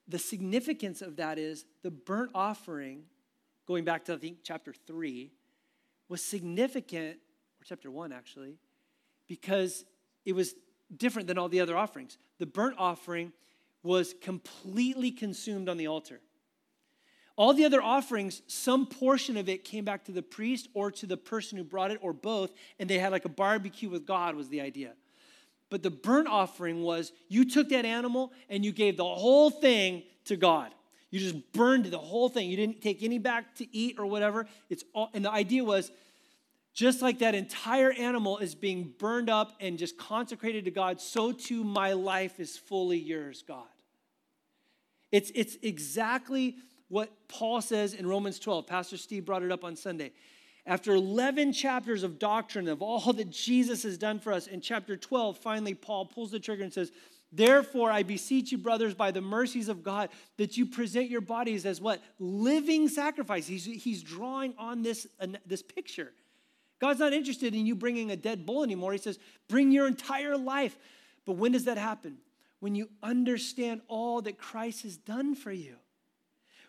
the 0.08 0.20
significance 0.20 1.01
of 1.01 1.18
that 1.18 1.38
is 1.38 1.66
the 1.84 1.91
burnt 1.91 2.32
offering, 2.34 3.03
going 3.68 3.84
back 3.84 4.05
to, 4.05 4.14
I 4.14 4.18
think, 4.18 4.38
chapter 4.43 4.74
three, 4.86 5.32
was 6.08 6.24
significant, 6.24 7.18
or 7.18 7.66
chapter 7.66 7.91
one 7.91 8.14
actually, 8.14 8.58
because 9.28 9.84
it 10.26 10.34
was 10.34 10.55
different 10.96 11.28
than 11.28 11.38
all 11.38 11.50
the 11.50 11.60
other 11.60 11.76
offerings. 11.76 12.18
The 12.40 12.46
burnt 12.46 12.76
offering 12.78 13.34
was 13.84 14.14
completely 14.22 15.12
consumed 15.12 15.70
on 15.70 15.78
the 15.78 15.88
altar. 15.88 16.20
All 17.36 17.54
the 17.54 17.66
other 17.66 17.82
offerings, 17.82 18.42
some 18.48 18.88
portion 18.88 19.38
of 19.38 19.48
it 19.48 19.64
came 19.64 19.86
back 19.86 20.06
to 20.06 20.12
the 20.12 20.24
priest 20.24 20.68
or 20.74 20.90
to 20.92 21.06
the 21.06 21.18
person 21.18 21.58
who 21.58 21.64
brought 21.64 21.92
it, 21.92 22.00
or 22.02 22.12
both, 22.12 22.52
and 22.80 22.90
they 22.90 22.98
had 22.98 23.12
like 23.12 23.26
a 23.26 23.30
barbecue 23.30 23.90
with 23.90 24.08
God, 24.08 24.36
was 24.36 24.50
the 24.50 24.62
idea. 24.62 24.94
But 25.70 25.84
the 25.84 25.92
burnt 25.92 26.28
offering 26.28 26.82
was 26.82 27.12
you 27.28 27.46
took 27.46 27.70
that 27.70 27.86
animal 27.86 28.32
and 28.50 28.66
you 28.66 28.72
gave 28.72 28.98
the 28.98 29.06
whole 29.06 29.50
thing 29.50 30.04
to 30.26 30.36
God. 30.36 30.74
You 31.12 31.20
just 31.20 31.52
burned 31.54 31.86
the 31.86 31.98
whole 31.98 32.28
thing. 32.28 32.50
You 32.50 32.58
didn't 32.58 32.82
take 32.82 33.04
any 33.04 33.20
back 33.20 33.56
to 33.56 33.76
eat 33.76 33.98
or 34.00 34.06
whatever. 34.06 34.48
It's 34.70 34.84
all, 34.94 35.10
and 35.14 35.24
the 35.24 35.32
idea 35.32 35.64
was 35.64 35.92
just 36.78 37.01
like 37.01 37.17
that 37.19 37.34
entire 37.34 37.91
animal 37.91 38.38
is 38.38 38.53
being 38.53 38.93
burned 38.99 39.32
up 39.32 39.53
and 39.59 39.80
just 39.80 39.97
consecrated 39.97 40.65
to 40.65 40.71
God, 40.71 41.01
so 41.01 41.32
too 41.32 41.63
my 41.63 41.93
life 41.93 42.39
is 42.39 42.55
fully 42.55 42.99
yours, 42.99 43.43
God. 43.47 43.65
It's, 45.11 45.32
it's 45.34 45.57
exactly 45.63 46.57
what 46.88 47.09
Paul 47.30 47.61
says 47.61 47.95
in 47.95 48.05
Romans 48.05 48.38
12. 48.38 48.67
Pastor 48.67 48.95
Steve 48.95 49.25
brought 49.25 49.41
it 49.41 49.51
up 49.51 49.63
on 49.63 49.75
Sunday. 49.75 50.11
After 50.67 50.93
11 50.93 51.51
chapters 51.51 52.03
of 52.03 52.19
doctrine 52.19 52.67
of 52.67 52.84
all 52.84 53.11
that 53.11 53.32
Jesus 53.32 53.82
has 53.82 53.97
done 53.97 54.19
for 54.19 54.32
us, 54.32 54.45
in 54.45 54.61
chapter 54.61 54.95
12, 54.95 55.39
finally, 55.39 55.73
Paul 55.73 56.05
pulls 56.05 56.30
the 56.30 56.39
trigger 56.39 56.63
and 56.63 56.71
says, 56.71 56.91
Therefore, 57.32 57.89
I 57.89 58.03
beseech 58.03 58.51
you, 58.51 58.59
brothers, 58.59 58.93
by 58.93 59.09
the 59.09 59.19
mercies 59.19 59.67
of 59.67 59.82
God, 59.82 60.09
that 60.38 60.57
you 60.57 60.67
present 60.67 61.09
your 61.09 61.21
bodies 61.21 61.65
as 61.65 61.82
what? 61.82 62.03
Living 62.19 62.88
sacrifice. 62.88 63.47
He's, 63.47 63.65
he's 63.65 64.03
drawing 64.03 64.53
on 64.59 64.84
this, 64.84 65.07
uh, 65.19 65.25
this 65.47 65.63
picture. 65.63 66.13
God's 66.80 66.99
not 66.99 67.13
interested 67.13 67.55
in 67.55 67.65
you 67.65 67.75
bringing 67.75 68.11
a 68.11 68.15
dead 68.15 68.45
bull 68.45 68.63
anymore. 68.63 68.91
He 68.91 68.97
says, 68.97 69.19
bring 69.47 69.71
your 69.71 69.88
entire 69.88 70.38
life. 70.38 70.78
But 71.25 71.34
when 71.34 71.51
does 71.51 71.65
that 71.65 71.78
happen? 71.78 72.17
When 72.59 72.75
you 72.75 72.89
understand 73.01 73.82
all 73.88 74.21
that 74.21 74.38
Christ 74.38 74.84
has 74.84 74.97
done 74.97 75.36
for 75.36 75.51
you. 75.51 75.75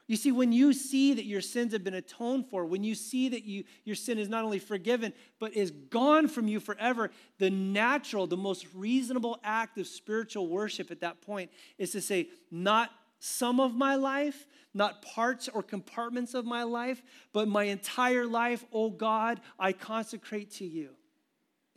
You 0.07 0.17
see, 0.17 0.33
when 0.33 0.53
you 0.53 0.73
see 0.73 1.13
that 1.13 1.27
your 1.27 1.43
sins 1.43 1.75
have 1.75 1.85
been 1.85 1.93
atoned 1.93 2.47
for, 2.47 2.65
when 2.65 2.83
you 2.83 2.95
see 2.95 3.29
that 3.29 3.45
you, 3.45 3.65
your 3.85 3.95
sin 3.95 4.19
is 4.19 4.31
not 4.31 4.43
only 4.43 4.59
forgiven, 4.59 5.13
but 5.39 5.55
is 5.55 5.71
gone 5.71 6.29
from 6.29 6.49
you 6.49 6.61
forever, 6.61 7.11
the 7.39 7.51
natural, 7.51 8.27
the 8.27 8.37
most 8.37 8.67
reasonable 8.75 9.39
act 9.45 9.77
of 9.77 9.87
spiritual 9.87 10.49
worship 10.49 10.91
at 10.91 11.01
that 11.01 11.21
point 11.21 11.51
is 11.77 11.93
to 11.93 12.01
say, 12.01 12.29
not 12.51 12.91
some 13.19 13.61
of 13.61 13.75
my 13.75 13.97
life, 13.97 14.47
not 14.75 15.03
parts 15.03 15.49
or 15.49 15.63
compartments 15.63 16.35
of 16.35 16.45
my 16.45 16.63
life, 16.63 17.03
but 17.33 17.49
my 17.49 17.65
entire 17.65 18.27
life, 18.27 18.65
oh 18.73 18.91
God, 18.91 19.41
I 19.59 19.73
consecrate 19.73 20.53
to 20.53 20.65
you. 20.65 20.91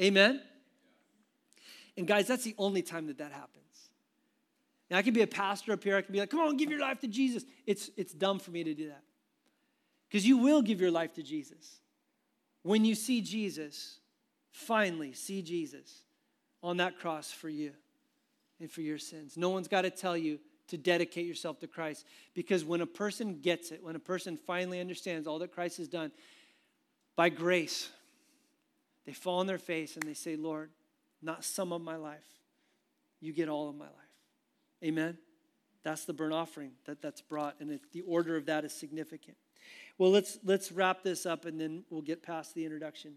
Amen? 0.01 0.41
And 1.97 2.07
guys, 2.07 2.27
that's 2.27 2.43
the 2.43 2.55
only 2.57 2.81
time 2.81 3.07
that 3.07 3.17
that 3.17 3.31
happens. 3.31 3.61
Now, 4.89 4.97
I 4.97 5.01
can 5.03 5.13
be 5.13 5.21
a 5.21 5.27
pastor 5.27 5.71
up 5.71 5.83
here, 5.83 5.95
I 5.95 6.01
can 6.01 6.11
be 6.11 6.19
like, 6.19 6.29
come 6.29 6.41
on, 6.41 6.57
give 6.57 6.69
your 6.69 6.81
life 6.81 6.99
to 6.99 7.07
Jesus. 7.07 7.45
It's, 7.65 7.89
it's 7.95 8.13
dumb 8.13 8.39
for 8.39 8.51
me 8.51 8.63
to 8.63 8.73
do 8.73 8.89
that. 8.89 9.03
Because 10.09 10.27
you 10.27 10.37
will 10.37 10.61
give 10.61 10.81
your 10.81 10.91
life 10.91 11.13
to 11.13 11.23
Jesus. 11.23 11.79
When 12.63 12.83
you 12.83 12.95
see 12.95 13.21
Jesus, 13.21 13.99
finally 14.51 15.13
see 15.13 15.41
Jesus 15.41 16.03
on 16.61 16.77
that 16.77 16.99
cross 16.99 17.31
for 17.31 17.49
you 17.49 17.71
and 18.59 18.69
for 18.69 18.81
your 18.81 18.97
sins. 18.97 19.37
No 19.37 19.49
one's 19.49 19.69
got 19.69 19.83
to 19.83 19.89
tell 19.89 20.17
you 20.17 20.39
to 20.71 20.77
dedicate 20.77 21.27
yourself 21.27 21.59
to 21.59 21.67
Christ. 21.67 22.05
Because 22.33 22.65
when 22.65 22.81
a 22.81 22.85
person 22.85 23.39
gets 23.41 23.71
it, 23.71 23.83
when 23.83 23.95
a 23.95 23.99
person 23.99 24.37
finally 24.37 24.79
understands 24.79 25.27
all 25.27 25.37
that 25.39 25.51
Christ 25.51 25.77
has 25.77 25.87
done, 25.87 26.11
by 27.15 27.29
grace, 27.29 27.89
they 29.05 29.11
fall 29.11 29.39
on 29.39 29.47
their 29.47 29.57
face 29.57 29.95
and 29.95 30.03
they 30.03 30.13
say, 30.13 30.35
Lord, 30.35 30.69
not 31.21 31.43
some 31.43 31.73
of 31.73 31.81
my 31.81 31.97
life. 31.97 32.25
You 33.19 33.33
get 33.33 33.49
all 33.49 33.69
of 33.69 33.75
my 33.75 33.85
life. 33.85 33.93
Amen? 34.83 35.17
That's 35.83 36.05
the 36.05 36.13
burnt 36.13 36.33
offering 36.33 36.71
that, 36.85 37.01
that's 37.01 37.21
brought, 37.21 37.55
and 37.59 37.71
it, 37.71 37.81
the 37.91 38.01
order 38.01 38.37
of 38.37 38.45
that 38.45 38.63
is 38.63 38.73
significant. 38.73 39.35
Well, 39.97 40.09
let's, 40.09 40.39
let's 40.43 40.71
wrap 40.71 41.03
this 41.03 41.25
up 41.25 41.45
and 41.45 41.59
then 41.59 41.83
we'll 41.89 42.01
get 42.01 42.23
past 42.23 42.55
the 42.55 42.63
introduction. 42.63 43.15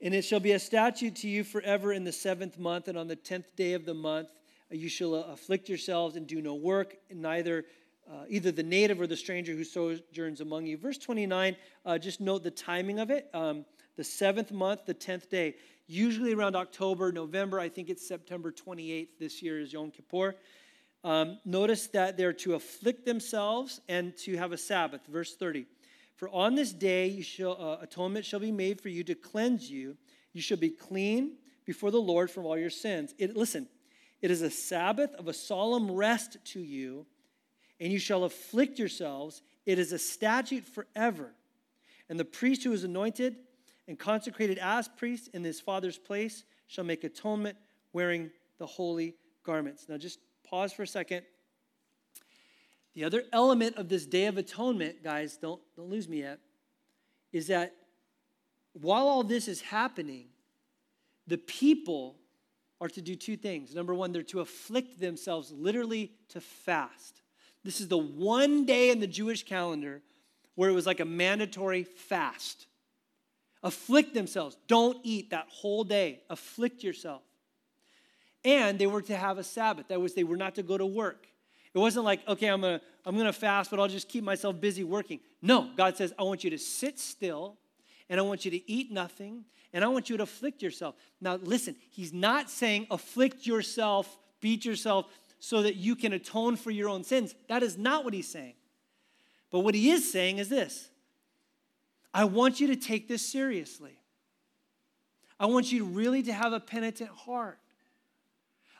And 0.00 0.14
it 0.14 0.22
shall 0.22 0.40
be 0.40 0.52
a 0.52 0.58
statute 0.58 1.16
to 1.16 1.28
you 1.28 1.44
forever 1.44 1.92
in 1.92 2.04
the 2.04 2.12
seventh 2.12 2.58
month, 2.58 2.88
and 2.88 2.96
on 2.96 3.08
the 3.08 3.14
tenth 3.14 3.54
day 3.54 3.74
of 3.74 3.84
the 3.84 3.94
month 3.94 4.28
you 4.72 4.88
shall 4.88 5.14
afflict 5.14 5.68
yourselves 5.68 6.16
and 6.16 6.26
do 6.26 6.40
no 6.40 6.54
work, 6.54 6.96
neither 7.10 7.64
uh, 8.10 8.24
either 8.28 8.50
the 8.50 8.62
native 8.62 9.00
or 9.00 9.06
the 9.06 9.16
stranger 9.16 9.52
who 9.52 9.64
sojourns 9.64 10.40
among 10.40 10.66
you. 10.66 10.76
Verse 10.76 10.98
29, 10.98 11.56
uh, 11.86 11.98
just 11.98 12.20
note 12.20 12.42
the 12.42 12.50
timing 12.50 12.98
of 12.98 13.10
it. 13.10 13.28
Um, 13.32 13.64
the 13.96 14.04
seventh 14.04 14.50
month, 14.50 14.86
the 14.86 14.94
tenth 14.94 15.30
day, 15.30 15.54
usually 15.86 16.34
around 16.34 16.56
October, 16.56 17.12
November. 17.12 17.60
I 17.60 17.68
think 17.68 17.88
it's 17.88 18.06
September 18.06 18.50
28th 18.50 19.08
this 19.18 19.42
year 19.42 19.60
is 19.60 19.72
Yom 19.72 19.90
Kippur. 19.90 20.34
Um, 21.04 21.38
notice 21.44 21.88
that 21.88 22.16
they're 22.16 22.32
to 22.34 22.54
afflict 22.54 23.04
themselves 23.04 23.80
and 23.88 24.16
to 24.18 24.36
have 24.36 24.52
a 24.52 24.58
Sabbath. 24.58 25.02
Verse 25.06 25.34
30. 25.34 25.66
For 26.16 26.28
on 26.28 26.54
this 26.54 26.72
day 26.72 27.20
shall, 27.22 27.60
uh, 27.60 27.82
atonement 27.82 28.24
shall 28.24 28.40
be 28.40 28.52
made 28.52 28.80
for 28.80 28.88
you 28.88 29.02
to 29.04 29.14
cleanse 29.14 29.70
you. 29.70 29.96
You 30.32 30.40
shall 30.40 30.58
be 30.58 30.70
clean 30.70 31.36
before 31.64 31.90
the 31.90 32.00
Lord 32.00 32.30
from 32.30 32.46
all 32.46 32.56
your 32.56 32.70
sins. 32.70 33.14
It, 33.18 33.36
listen, 33.36 33.68
it 34.22 34.30
is 34.30 34.40
a 34.40 34.50
Sabbath 34.50 35.12
of 35.14 35.26
a 35.26 35.32
solemn 35.32 35.90
rest 35.90 36.36
to 36.44 36.60
you, 36.60 37.04
and 37.80 37.92
you 37.92 37.98
shall 37.98 38.22
afflict 38.24 38.78
yourselves. 38.78 39.42
It 39.66 39.78
is 39.80 39.92
a 39.92 39.98
statute 39.98 40.64
forever. 40.64 41.32
And 42.08 42.18
the 42.18 42.24
priest 42.24 42.62
who 42.62 42.72
is 42.72 42.84
anointed 42.84 43.36
and 43.88 43.98
consecrated 43.98 44.58
as 44.58 44.86
priest 44.86 45.28
in 45.34 45.42
his 45.42 45.60
father's 45.60 45.98
place 45.98 46.44
shall 46.68 46.84
make 46.84 47.02
atonement 47.02 47.56
wearing 47.92 48.30
the 48.58 48.66
holy 48.66 49.16
garments. 49.42 49.86
Now, 49.88 49.98
just 49.98 50.20
pause 50.44 50.72
for 50.72 50.84
a 50.84 50.86
second. 50.86 51.22
The 52.94 53.04
other 53.04 53.24
element 53.32 53.76
of 53.76 53.88
this 53.88 54.06
Day 54.06 54.26
of 54.26 54.36
Atonement, 54.36 55.02
guys, 55.02 55.36
don't, 55.36 55.60
don't 55.76 55.90
lose 55.90 56.08
me 56.08 56.20
yet, 56.20 56.38
is 57.32 57.48
that 57.48 57.74
while 58.74 59.08
all 59.08 59.24
this 59.24 59.48
is 59.48 59.62
happening, 59.62 60.26
the 61.26 61.38
people 61.38 62.16
are 62.82 62.88
to 62.88 63.00
do 63.00 63.14
two 63.14 63.36
things. 63.36 63.76
Number 63.76 63.94
one, 63.94 64.10
they're 64.10 64.24
to 64.24 64.40
afflict 64.40 64.98
themselves, 64.98 65.52
literally 65.52 66.10
to 66.30 66.40
fast. 66.40 67.22
This 67.62 67.80
is 67.80 67.86
the 67.86 67.96
one 67.96 68.66
day 68.66 68.90
in 68.90 68.98
the 68.98 69.06
Jewish 69.06 69.44
calendar 69.44 70.02
where 70.56 70.68
it 70.68 70.72
was 70.72 70.84
like 70.84 70.98
a 70.98 71.04
mandatory 71.04 71.84
fast. 71.84 72.66
Afflict 73.62 74.14
themselves. 74.14 74.56
Don't 74.66 74.98
eat 75.04 75.30
that 75.30 75.46
whole 75.48 75.84
day. 75.84 76.22
Afflict 76.28 76.82
yourself. 76.82 77.22
And 78.44 78.80
they 78.80 78.88
were 78.88 79.02
to 79.02 79.16
have 79.16 79.38
a 79.38 79.44
Sabbath. 79.44 79.86
That 79.86 80.00
was, 80.00 80.14
they 80.14 80.24
were 80.24 80.36
not 80.36 80.56
to 80.56 80.64
go 80.64 80.76
to 80.76 80.84
work. 80.84 81.28
It 81.72 81.78
wasn't 81.78 82.04
like, 82.04 82.26
okay, 82.26 82.48
I'm 82.48 82.62
gonna, 82.62 82.80
I'm 83.06 83.16
gonna 83.16 83.32
fast, 83.32 83.70
but 83.70 83.78
I'll 83.78 83.86
just 83.86 84.08
keep 84.08 84.24
myself 84.24 84.60
busy 84.60 84.82
working. 84.82 85.20
No, 85.40 85.70
God 85.76 85.96
says, 85.96 86.12
I 86.18 86.24
want 86.24 86.42
you 86.42 86.50
to 86.50 86.58
sit 86.58 86.98
still 86.98 87.58
and 88.12 88.20
I 88.20 88.24
want 88.24 88.44
you 88.44 88.50
to 88.50 88.70
eat 88.70 88.92
nothing 88.92 89.46
and 89.72 89.82
I 89.82 89.88
want 89.88 90.10
you 90.10 90.18
to 90.18 90.22
afflict 90.22 90.62
yourself. 90.62 90.94
Now, 91.22 91.36
listen, 91.36 91.74
He's 91.88 92.12
not 92.12 92.50
saying 92.50 92.86
afflict 92.90 93.46
yourself, 93.46 94.18
beat 94.42 94.66
yourself 94.66 95.06
so 95.38 95.62
that 95.62 95.76
you 95.76 95.96
can 95.96 96.12
atone 96.12 96.56
for 96.56 96.70
your 96.70 96.90
own 96.90 97.04
sins. 97.04 97.34
That 97.48 97.62
is 97.62 97.78
not 97.78 98.04
what 98.04 98.12
He's 98.12 98.28
saying. 98.28 98.52
But 99.50 99.60
what 99.60 99.74
He 99.74 99.90
is 99.90 100.12
saying 100.12 100.36
is 100.36 100.50
this 100.50 100.90
I 102.12 102.24
want 102.24 102.60
you 102.60 102.66
to 102.66 102.76
take 102.76 103.08
this 103.08 103.26
seriously. 103.26 103.98
I 105.40 105.46
want 105.46 105.72
you 105.72 105.86
really 105.86 106.22
to 106.24 106.34
have 106.34 106.52
a 106.52 106.60
penitent 106.60 107.08
heart. 107.08 107.58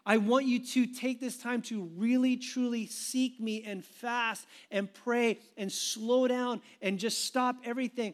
I 0.05 0.17
want 0.19 0.47
you 0.47 0.59
to 0.59 0.87
take 0.87 1.21
this 1.21 1.39
time 1.39 1.63
to 1.63 1.85
really, 1.97 2.37
truly 2.37 2.87
seek 2.87 3.41
me 3.41 3.63
and 3.63 3.85
fast 3.85 4.47
and 4.71 4.93
pray 4.93 5.39
and 5.57 5.71
slow 5.71 6.27
down 6.27 6.61
and 6.83 6.99
just 6.99 7.25
stop 7.25 7.57
everything. 7.65 8.13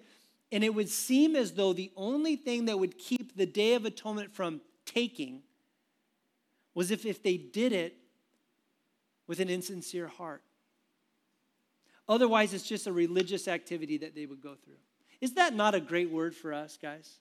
And 0.51 0.65
it 0.65 0.75
would 0.75 0.89
seem 0.89 1.37
as 1.37 1.53
though 1.53 1.73
the 1.73 1.93
only 1.97 2.37
thing 2.37 2.67
that 2.67 2.79
would 2.79 2.99
keep 2.99 3.37
the 3.37 3.47
Day 3.47 3.75
of 3.75 3.85
Atonement 3.85 4.35
from 4.35 4.61
taking 4.87 5.43
was 6.75 6.91
if, 6.91 7.05
if 7.05 7.23
they 7.23 7.37
did 7.37 7.73
it 7.73 7.97
with 9.27 9.41
an 9.41 9.51
insincere 9.51 10.09
heart. 10.09 10.43
Otherwise, 12.09 12.55
it's 12.55 12.67
just 12.67 12.87
a 12.87 12.93
religious 12.93 13.47
activity 13.47 13.99
that 13.99 14.15
they 14.15 14.25
would 14.25 14.41
go 14.41 14.55
through. 14.55 14.79
Is 15.21 15.35
that 15.35 15.55
not 15.55 15.75
a 15.75 15.81
great 15.81 16.11
word 16.11 16.35
for 16.35 16.55
us, 16.55 16.79
guys? 16.81 17.19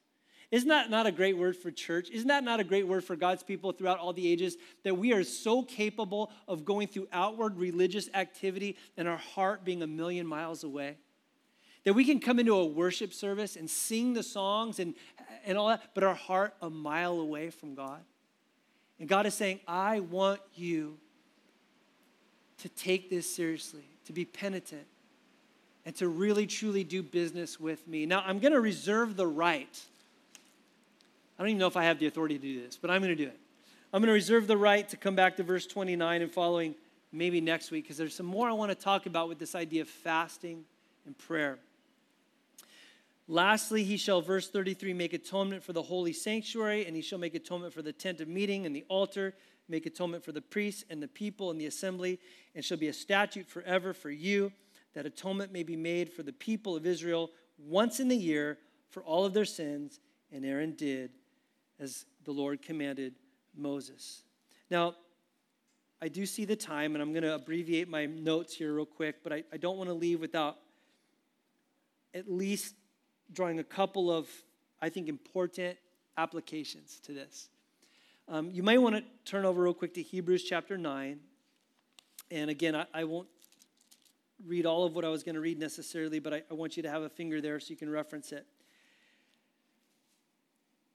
Isn't 0.49 0.69
that 0.69 0.89
not 0.89 1.05
a 1.05 1.11
great 1.11 1.38
word 1.38 1.57
for 1.57 1.71
church? 1.71 2.09
Isn't 2.09 2.30
that 2.30 2.45
not 2.45 2.61
a 2.61 2.63
great 2.63 2.88
word 2.88 3.03
for 3.03 3.17
God's 3.17 3.43
people 3.43 3.73
throughout 3.73 3.99
all 3.99 4.13
the 4.13 4.32
ages? 4.32 4.55
That 4.84 4.97
we 4.97 5.11
are 5.11 5.25
so 5.25 5.61
capable 5.61 6.32
of 6.47 6.63
going 6.63 6.88
through 6.88 7.09
outward 7.11 7.57
religious 7.57 8.09
activity 8.13 8.78
and 8.95 9.09
our 9.09 9.17
heart 9.17 9.65
being 9.65 9.84
a 9.84 9.88
million 9.88 10.25
miles 10.25 10.63
away? 10.63 10.95
That 11.88 11.93
we 11.93 12.03
can 12.03 12.19
come 12.19 12.38
into 12.38 12.53
a 12.53 12.65
worship 12.65 13.13
service 13.13 13.55
and 13.55 13.69
sing 13.69 14.13
the 14.13 14.23
songs 14.23 14.79
and, 14.79 14.93
and 15.45 15.57
all 15.57 15.69
that, 15.69 15.91
but 15.93 16.03
our 16.03 16.15
heart 16.15 16.53
a 16.61 16.69
mile 16.69 17.21
away 17.21 17.49
from 17.49 17.75
God? 17.75 18.01
And 18.99 19.07
God 19.07 19.25
is 19.25 19.33
saying, 19.33 19.61
I 19.65 20.01
want 20.01 20.41
you 20.53 20.97
to 22.57 22.67
take 22.67 23.09
this 23.09 23.33
seriously, 23.33 23.85
to 24.03 24.11
be 24.11 24.25
penitent, 24.25 24.85
and 25.85 25.95
to 25.95 26.09
really 26.09 26.45
truly 26.45 26.83
do 26.83 27.01
business 27.01 27.57
with 27.57 27.88
me. 27.88 28.05
Now, 28.05 28.21
I'm 28.25 28.39
going 28.39 28.51
to 28.51 28.59
reserve 28.59 29.15
the 29.15 29.27
right 29.27 29.79
I 31.38 31.43
don't 31.43 31.49
even 31.49 31.59
know 31.59 31.67
if 31.67 31.77
I 31.77 31.83
have 31.83 31.99
the 31.99 32.07
authority 32.07 32.35
to 32.35 32.41
do 32.41 32.61
this, 32.61 32.77
but 32.77 32.89
I'm 32.89 33.01
going 33.01 33.15
to 33.15 33.23
do 33.23 33.29
it. 33.29 33.39
I'm 33.93 34.01
going 34.01 34.07
to 34.07 34.13
reserve 34.13 34.47
the 34.47 34.57
right 34.57 34.89
to 34.89 34.97
come 34.97 35.15
back 35.15 35.38
to 35.38 35.43
verse 35.43 35.67
29 35.67 36.23
and 36.23 36.31
following 36.31 36.75
maybe 37.11 37.39
next 37.39 37.71
week 37.71 37.85
because 37.85 37.97
there's 37.97 38.15
some 38.15 38.25
more 38.25 38.49
I 38.49 38.53
want 38.53 38.71
to 38.71 38.75
talk 38.75 39.05
about 39.05 39.29
with 39.29 39.38
this 39.38 39.53
idea 39.53 39.83
of 39.83 39.88
fasting 39.88 40.65
and 41.05 41.17
prayer. 41.17 41.59
Lastly, 43.28 43.84
he 43.84 43.97
shall, 43.97 44.21
verse 44.21 44.49
33, 44.49 44.93
make 44.93 45.13
atonement 45.13 45.61
for 45.61 45.73
the 45.73 45.82
holy 45.82 46.13
sanctuary, 46.13 46.86
and 46.86 46.95
he 46.95 47.01
shall 47.01 47.19
make 47.19 47.36
atonement 47.36 47.73
for 47.73 47.82
the 47.82 47.91
tent 47.91 48.21
of 48.21 48.30
meeting 48.30 48.65
and 48.65 48.73
the 48.73 48.86
altar, 48.88 49.34
make 49.67 49.86
atonement 49.86 50.23
for 50.23 50.32
the 50.32 50.41
priests 50.41 50.86
and 50.89 51.03
the 51.03 51.09
people 51.09 51.51
and 51.51 51.59
the 51.59 51.65
assembly, 51.65 52.19
and 52.55 52.63
shall 52.63 52.78
be 52.78 52.88
a 52.88 52.93
statute 52.93 53.45
forever 53.45 53.93
for 53.93 54.09
you, 54.09 54.51
that 54.93 55.05
atonement 55.05 55.51
may 55.51 55.63
be 55.63 55.75
made 55.75 56.09
for 56.09 56.23
the 56.23 56.32
people 56.32 56.75
of 56.75 56.86
Israel 56.86 57.30
once 57.57 57.99
in 57.99 58.07
the 58.07 58.15
year 58.15 58.57
for 58.89 59.03
all 59.03 59.25
of 59.25 59.34
their 59.34 59.45
sins. 59.45 59.99
And 60.32 60.45
Aaron 60.45 60.75
did 60.75 61.11
as 61.80 62.05
the 62.23 62.32
Lord 62.32 62.61
commanded 62.61 63.15
Moses. 63.55 64.23
Now, 64.71 64.95
I 66.01 66.07
do 66.07 66.25
see 66.25 66.45
the 66.45 66.55
time, 66.55 66.95
and 66.95 67.01
I'm 67.01 67.11
going 67.11 67.23
to 67.23 67.36
abbreviate 67.36 67.89
my 67.89 68.05
notes 68.05 68.55
here 68.55 68.73
real 68.73 68.86
quick, 68.86 69.17
but 69.23 69.34
I, 69.34 69.43
I 69.51 69.57
don't 69.57 69.78
want 69.78 69.89
to 69.89 69.93
leave 69.93 70.21
without 70.21 70.57
at 72.13 72.32
least 72.32 72.75
drawing 73.34 73.59
a 73.59 73.63
couple 73.63 74.11
of, 74.11 74.28
I 74.82 74.89
think, 74.89 75.09
important 75.09 75.78
applications 76.17 76.99
to 77.03 77.13
this. 77.13 77.49
Um, 78.30 78.51
you 78.51 78.63
might 78.63 78.80
want 78.80 78.95
to 78.95 79.03
turn 79.25 79.45
over 79.45 79.61
real 79.61 79.73
quick 79.73 79.93
to 79.93 80.01
Hebrews 80.01 80.43
chapter 80.43 80.78
9. 80.78 81.19
And 82.30 82.49
again, 82.49 82.75
I, 82.75 82.86
I 82.93 83.03
won't 83.05 83.28
read 84.45 84.65
all 84.65 84.84
of 84.86 84.95
what 84.95 85.05
I 85.05 85.09
was 85.09 85.23
going 85.23 85.36
to 85.36 85.41
read 85.41 85.59
necessarily, 85.59 86.19
but 86.19 86.34
I, 86.34 86.43
I 86.51 86.53
want 86.53 86.78
you 86.78 86.84
to 86.84 86.89
have 86.89 87.03
a 87.03 87.09
finger 87.09 87.41
there 87.41 87.59
so 87.59 87.69
you 87.69 87.78
can 87.78 87.89
reference 87.89 88.32
it. 88.32 88.45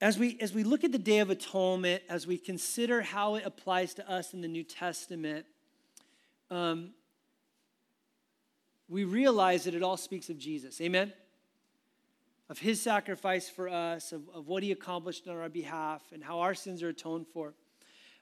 As 0.00 0.18
we, 0.18 0.36
as 0.40 0.52
we 0.52 0.64
look 0.64 0.84
at 0.84 0.92
the 0.92 0.98
Day 0.98 1.20
of 1.20 1.30
Atonement, 1.30 2.02
as 2.08 2.26
we 2.26 2.36
consider 2.36 3.02
how 3.02 3.36
it 3.36 3.46
applies 3.46 3.94
to 3.94 4.10
us 4.10 4.34
in 4.34 4.40
the 4.40 4.48
New 4.48 4.64
Testament, 4.64 5.46
um, 6.50 6.90
we 8.88 9.04
realize 9.04 9.64
that 9.64 9.74
it 9.74 9.82
all 9.82 9.96
speaks 9.96 10.28
of 10.28 10.38
Jesus. 10.38 10.80
Amen? 10.80 11.12
Of 12.48 12.58
his 12.58 12.82
sacrifice 12.82 13.48
for 13.48 13.68
us, 13.68 14.12
of, 14.12 14.28
of 14.34 14.48
what 14.48 14.62
he 14.62 14.72
accomplished 14.72 15.26
on 15.28 15.36
our 15.36 15.48
behalf, 15.48 16.02
and 16.12 16.22
how 16.22 16.40
our 16.40 16.54
sins 16.54 16.82
are 16.82 16.88
atoned 16.88 17.26
for. 17.32 17.54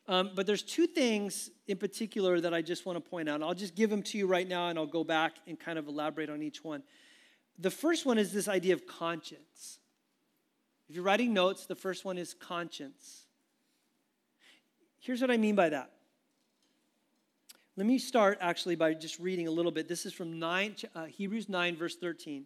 Um, 0.06 0.30
but 0.34 0.46
there's 0.46 0.62
two 0.62 0.86
things 0.86 1.50
in 1.68 1.76
particular 1.76 2.40
that 2.40 2.52
I 2.52 2.62
just 2.62 2.86
want 2.86 3.02
to 3.02 3.10
point 3.10 3.28
out. 3.28 3.42
I'll 3.42 3.54
just 3.54 3.74
give 3.74 3.90
them 3.90 4.02
to 4.04 4.18
you 4.18 4.26
right 4.26 4.48
now, 4.48 4.68
and 4.68 4.78
I'll 4.78 4.86
go 4.86 5.04
back 5.04 5.34
and 5.46 5.58
kind 5.58 5.78
of 5.78 5.88
elaborate 5.88 6.30
on 6.30 6.42
each 6.42 6.64
one. 6.64 6.82
The 7.58 7.70
first 7.70 8.06
one 8.06 8.18
is 8.18 8.32
this 8.32 8.48
idea 8.48 8.74
of 8.74 8.86
conscience. 8.86 9.78
If 10.88 10.96
you're 10.96 11.04
writing 11.04 11.32
notes, 11.32 11.66
the 11.66 11.76
first 11.76 12.04
one 12.04 12.18
is 12.18 12.34
conscience. 12.34 13.26
Here's 14.98 15.20
what 15.20 15.30
I 15.30 15.36
mean 15.36 15.54
by 15.54 15.68
that. 15.68 15.92
Let 17.76 17.86
me 17.86 17.98
start 17.98 18.38
actually 18.40 18.74
by 18.74 18.94
just 18.94 19.18
reading 19.20 19.46
a 19.46 19.50
little 19.50 19.70
bit. 19.70 19.88
This 19.88 20.04
is 20.04 20.12
from 20.12 20.38
9, 20.38 20.76
uh, 20.94 21.04
Hebrews 21.04 21.48
9, 21.48 21.76
verse 21.76 21.96
13. 21.96 22.44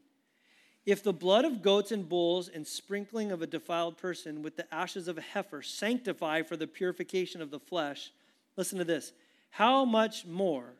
If 0.87 1.03
the 1.03 1.13
blood 1.13 1.45
of 1.45 1.63
goats 1.63 1.93
and 1.93 2.07
bulls 2.07 2.49
and 2.49 2.67
sprinkling 2.67 3.33
of 3.33 3.41
a 3.41 3.47
defiled 3.47 3.97
person 3.97 4.43
with 4.43 4.57
the 4.57 4.73
ashes 4.73 5.09
of 5.09 5.17
a 5.17 5.23
heifer 5.23 5.63
sanctify 5.63 6.43
for 6.43 6.57
the 6.57 6.67
purification 6.67 7.41
of 7.41 7.51
the 7.51 7.59
flesh, 7.59 8.13
listen 8.57 8.79
to 8.79 8.85
this. 8.85 9.13
How 9.51 9.85
much 9.85 10.27
more 10.27 10.75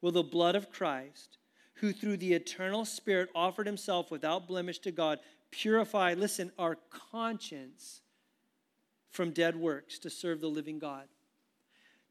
will 0.00 0.12
the 0.12 0.22
blood 0.22 0.54
of 0.54 0.70
Christ, 0.70 1.36
who 1.74 1.92
through 1.92 2.16
the 2.18 2.32
eternal 2.32 2.84
Spirit 2.84 3.28
offered 3.34 3.66
himself 3.66 4.10
without 4.10 4.48
blemish 4.48 4.78
to 4.80 4.90
God, 4.90 5.18
purify, 5.50 6.14
listen, 6.14 6.50
our 6.58 6.78
conscience 7.10 8.00
from 9.10 9.30
dead 9.30 9.56
works 9.56 9.98
to 9.98 10.10
serve 10.10 10.40
the 10.40 10.48
living 10.48 10.78
God. 10.78 11.04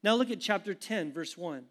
Now 0.03 0.15
look 0.15 0.29
at 0.29 0.39
chapter 0.39 0.73
10, 0.73 1.11
verse 1.13 1.37
1. 1.37 1.65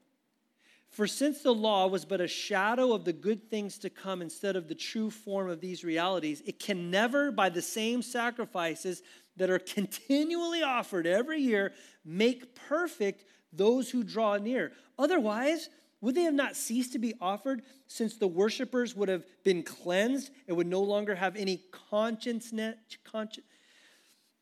For 0.92 1.06
since 1.06 1.40
the 1.40 1.54
law 1.54 1.86
was 1.86 2.04
but 2.04 2.20
a 2.20 2.28
shadow 2.28 2.92
of 2.92 3.06
the 3.06 3.14
good 3.14 3.48
things 3.48 3.78
to 3.78 3.88
come 3.88 4.20
instead 4.20 4.56
of 4.56 4.68
the 4.68 4.74
true 4.74 5.10
form 5.10 5.48
of 5.48 5.58
these 5.58 5.84
realities, 5.84 6.42
it 6.44 6.58
can 6.58 6.90
never, 6.90 7.32
by 7.32 7.48
the 7.48 7.62
same 7.62 8.02
sacrifices 8.02 9.02
that 9.38 9.48
are 9.48 9.58
continually 9.58 10.62
offered 10.62 11.06
every 11.06 11.40
year, 11.40 11.72
make 12.04 12.54
perfect 12.54 13.24
those 13.54 13.88
who 13.88 14.04
draw 14.04 14.36
near. 14.36 14.72
Otherwise, 14.98 15.70
would 16.02 16.14
they 16.14 16.24
have 16.24 16.34
not 16.34 16.56
ceased 16.56 16.92
to 16.92 16.98
be 16.98 17.14
offered 17.22 17.62
since 17.86 18.18
the 18.18 18.28
worshippers 18.28 18.94
would 18.94 19.08
have 19.08 19.24
been 19.44 19.62
cleansed 19.62 20.30
and 20.46 20.58
would 20.58 20.66
no 20.66 20.82
longer 20.82 21.14
have 21.14 21.36
any 21.36 21.62
consciousness, 21.90 22.76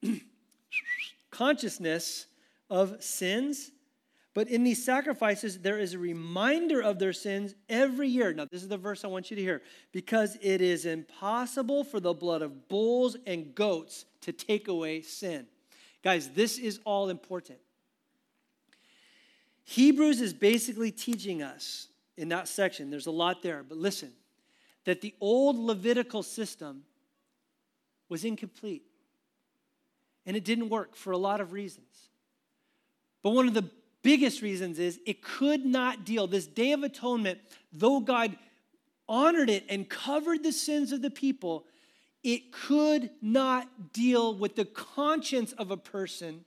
consciousness 1.30 2.26
of 2.68 3.00
sins? 3.04 3.70
But 4.32 4.48
in 4.48 4.62
these 4.62 4.84
sacrifices, 4.84 5.58
there 5.58 5.78
is 5.78 5.94
a 5.94 5.98
reminder 5.98 6.80
of 6.80 6.98
their 6.98 7.12
sins 7.12 7.54
every 7.68 8.08
year. 8.08 8.32
Now, 8.32 8.46
this 8.50 8.62
is 8.62 8.68
the 8.68 8.76
verse 8.76 9.04
I 9.04 9.08
want 9.08 9.30
you 9.30 9.36
to 9.36 9.42
hear. 9.42 9.62
Because 9.92 10.38
it 10.40 10.60
is 10.60 10.86
impossible 10.86 11.82
for 11.82 11.98
the 11.98 12.14
blood 12.14 12.42
of 12.42 12.68
bulls 12.68 13.16
and 13.26 13.54
goats 13.54 14.04
to 14.20 14.32
take 14.32 14.68
away 14.68 15.02
sin. 15.02 15.46
Guys, 16.02 16.30
this 16.30 16.58
is 16.58 16.78
all 16.84 17.08
important. 17.08 17.58
Hebrews 19.64 20.20
is 20.20 20.32
basically 20.32 20.92
teaching 20.92 21.42
us 21.42 21.88
in 22.16 22.28
that 22.28 22.48
section, 22.48 22.90
there's 22.90 23.06
a 23.06 23.10
lot 23.10 23.42
there, 23.42 23.64
but 23.66 23.78
listen, 23.78 24.12
that 24.84 25.00
the 25.00 25.14
old 25.22 25.56
Levitical 25.56 26.22
system 26.22 26.82
was 28.10 28.24
incomplete. 28.24 28.82
And 30.26 30.36
it 30.36 30.44
didn't 30.44 30.68
work 30.68 30.96
for 30.96 31.12
a 31.12 31.16
lot 31.16 31.40
of 31.40 31.52
reasons. 31.52 32.10
But 33.22 33.30
one 33.30 33.48
of 33.48 33.54
the 33.54 33.64
biggest 34.02 34.42
reasons 34.42 34.78
is 34.78 35.00
it 35.06 35.22
could 35.22 35.64
not 35.64 36.04
deal, 36.04 36.26
this 36.26 36.46
Day 36.46 36.72
of 36.72 36.82
Atonement, 36.82 37.38
though 37.72 38.00
God 38.00 38.36
honored 39.08 39.50
it 39.50 39.64
and 39.68 39.88
covered 39.88 40.42
the 40.42 40.52
sins 40.52 40.92
of 40.92 41.02
the 41.02 41.10
people, 41.10 41.66
it 42.22 42.52
could 42.52 43.10
not 43.20 43.92
deal 43.92 44.34
with 44.34 44.56
the 44.56 44.64
conscience 44.64 45.52
of 45.52 45.70
a 45.70 45.76
person 45.76 46.44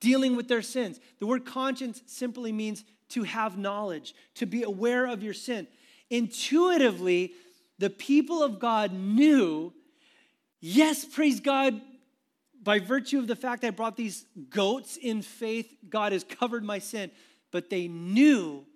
dealing 0.00 0.36
with 0.36 0.48
their 0.48 0.62
sins. 0.62 1.00
The 1.18 1.26
word 1.26 1.44
conscience 1.44 2.02
simply 2.06 2.52
means 2.52 2.84
to 3.10 3.22
have 3.22 3.56
knowledge, 3.56 4.14
to 4.34 4.46
be 4.46 4.62
aware 4.62 5.06
of 5.06 5.22
your 5.22 5.34
sin. 5.34 5.66
Intuitively, 6.10 7.32
the 7.78 7.90
people 7.90 8.42
of 8.42 8.58
God 8.58 8.92
knew, 8.92 9.72
yes, 10.60 11.04
praise 11.04 11.40
God, 11.40 11.80
by 12.68 12.80
virtue 12.80 13.18
of 13.18 13.26
the 13.26 13.34
fact 13.34 13.64
I 13.64 13.70
brought 13.70 13.96
these 13.96 14.26
goats 14.50 14.98
in 14.98 15.22
faith, 15.22 15.74
God 15.88 16.12
has 16.12 16.22
covered 16.22 16.62
my 16.62 16.78
sin. 16.78 17.10
but 17.50 17.70
they 17.70 17.88
knew 17.88 18.66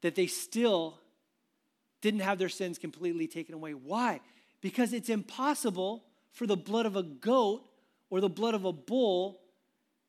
that 0.00 0.16
they 0.16 0.26
still 0.26 0.98
didn't 2.00 2.18
have 2.18 2.36
their 2.36 2.48
sins 2.48 2.76
completely 2.76 3.28
taken 3.28 3.54
away. 3.54 3.74
Why? 3.74 4.20
Because 4.60 4.92
it's 4.92 5.08
impossible 5.08 6.02
for 6.32 6.48
the 6.48 6.56
blood 6.56 6.84
of 6.84 6.96
a 6.96 7.04
goat 7.04 7.62
or 8.10 8.20
the 8.20 8.28
blood 8.28 8.54
of 8.54 8.64
a 8.64 8.72
bull 8.72 9.38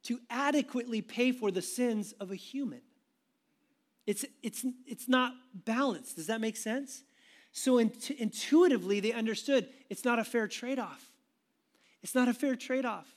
to 0.06 0.20
adequately 0.32 1.04
pay 1.04 1.32
for 1.32 1.52
the 1.52 1.62
sins 1.62 2.14
of 2.14 2.32
a 2.32 2.36
human. 2.36 2.82
It's, 4.08 4.26
it's, 4.41 4.66
it's 4.88 5.08
not 5.08 5.34
balanced. 5.54 6.16
Does 6.16 6.26
that 6.26 6.41
make 6.41 6.58
sense? 6.58 7.04
So 7.52 7.78
intuitively, 7.78 9.02
they 9.02 9.14
understood 9.14 9.70
it's 9.88 10.04
not 10.04 10.18
a 10.18 10.24
fair 10.24 10.47
trade 10.47 10.80
off. 10.80 11.09
It's 12.02 12.16
not 12.16 12.28
a 12.28 12.34
fair 12.34 12.56
trade 12.56 12.86
off. 12.86 13.08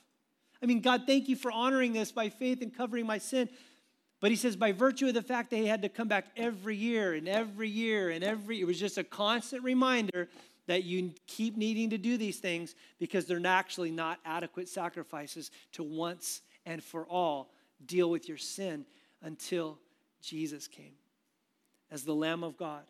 I 0.61 0.65
mean, 0.65 0.81
God, 0.81 1.03
thank 1.05 1.27
you 1.27 1.35
for 1.35 1.51
honoring 1.51 1.93
this 1.93 2.11
by 2.11 2.29
faith 2.29 2.61
and 2.61 2.75
covering 2.75 3.05
my 3.05 3.17
sin. 3.17 3.49
But 4.21 4.31
he 4.31 4.37
says, 4.37 4.55
by 4.55 4.71
virtue 4.71 5.07
of 5.07 5.13
the 5.13 5.21
fact 5.21 5.49
that 5.49 5.57
he 5.57 5.67
had 5.67 5.81
to 5.81 5.89
come 5.89 6.07
back 6.07 6.27
every 6.37 6.77
year 6.77 7.13
and 7.13 7.27
every 7.27 7.69
year 7.69 8.09
and 8.09 8.23
every, 8.23 8.61
it 8.61 8.65
was 8.65 8.79
just 8.79 8.97
a 8.97 9.03
constant 9.03 9.63
reminder 9.63 10.29
that 10.67 10.83
you 10.85 11.11
keep 11.27 11.57
needing 11.57 11.89
to 11.89 11.97
do 11.97 12.15
these 12.15 12.39
things 12.39 12.75
because 12.99 13.25
they're 13.25 13.45
actually 13.45 13.91
not 13.91 14.19
adequate 14.23 14.69
sacrifices 14.69 15.51
to 15.73 15.83
once 15.83 16.41
and 16.65 16.81
for 16.81 17.05
all 17.07 17.51
deal 17.85 18.09
with 18.09 18.29
your 18.29 18.37
sin 18.37 18.85
until 19.21 19.77
Jesus 20.21 20.67
came 20.69 20.93
as 21.91 22.03
the 22.03 22.15
Lamb 22.15 22.43
of 22.43 22.55
God 22.57 22.83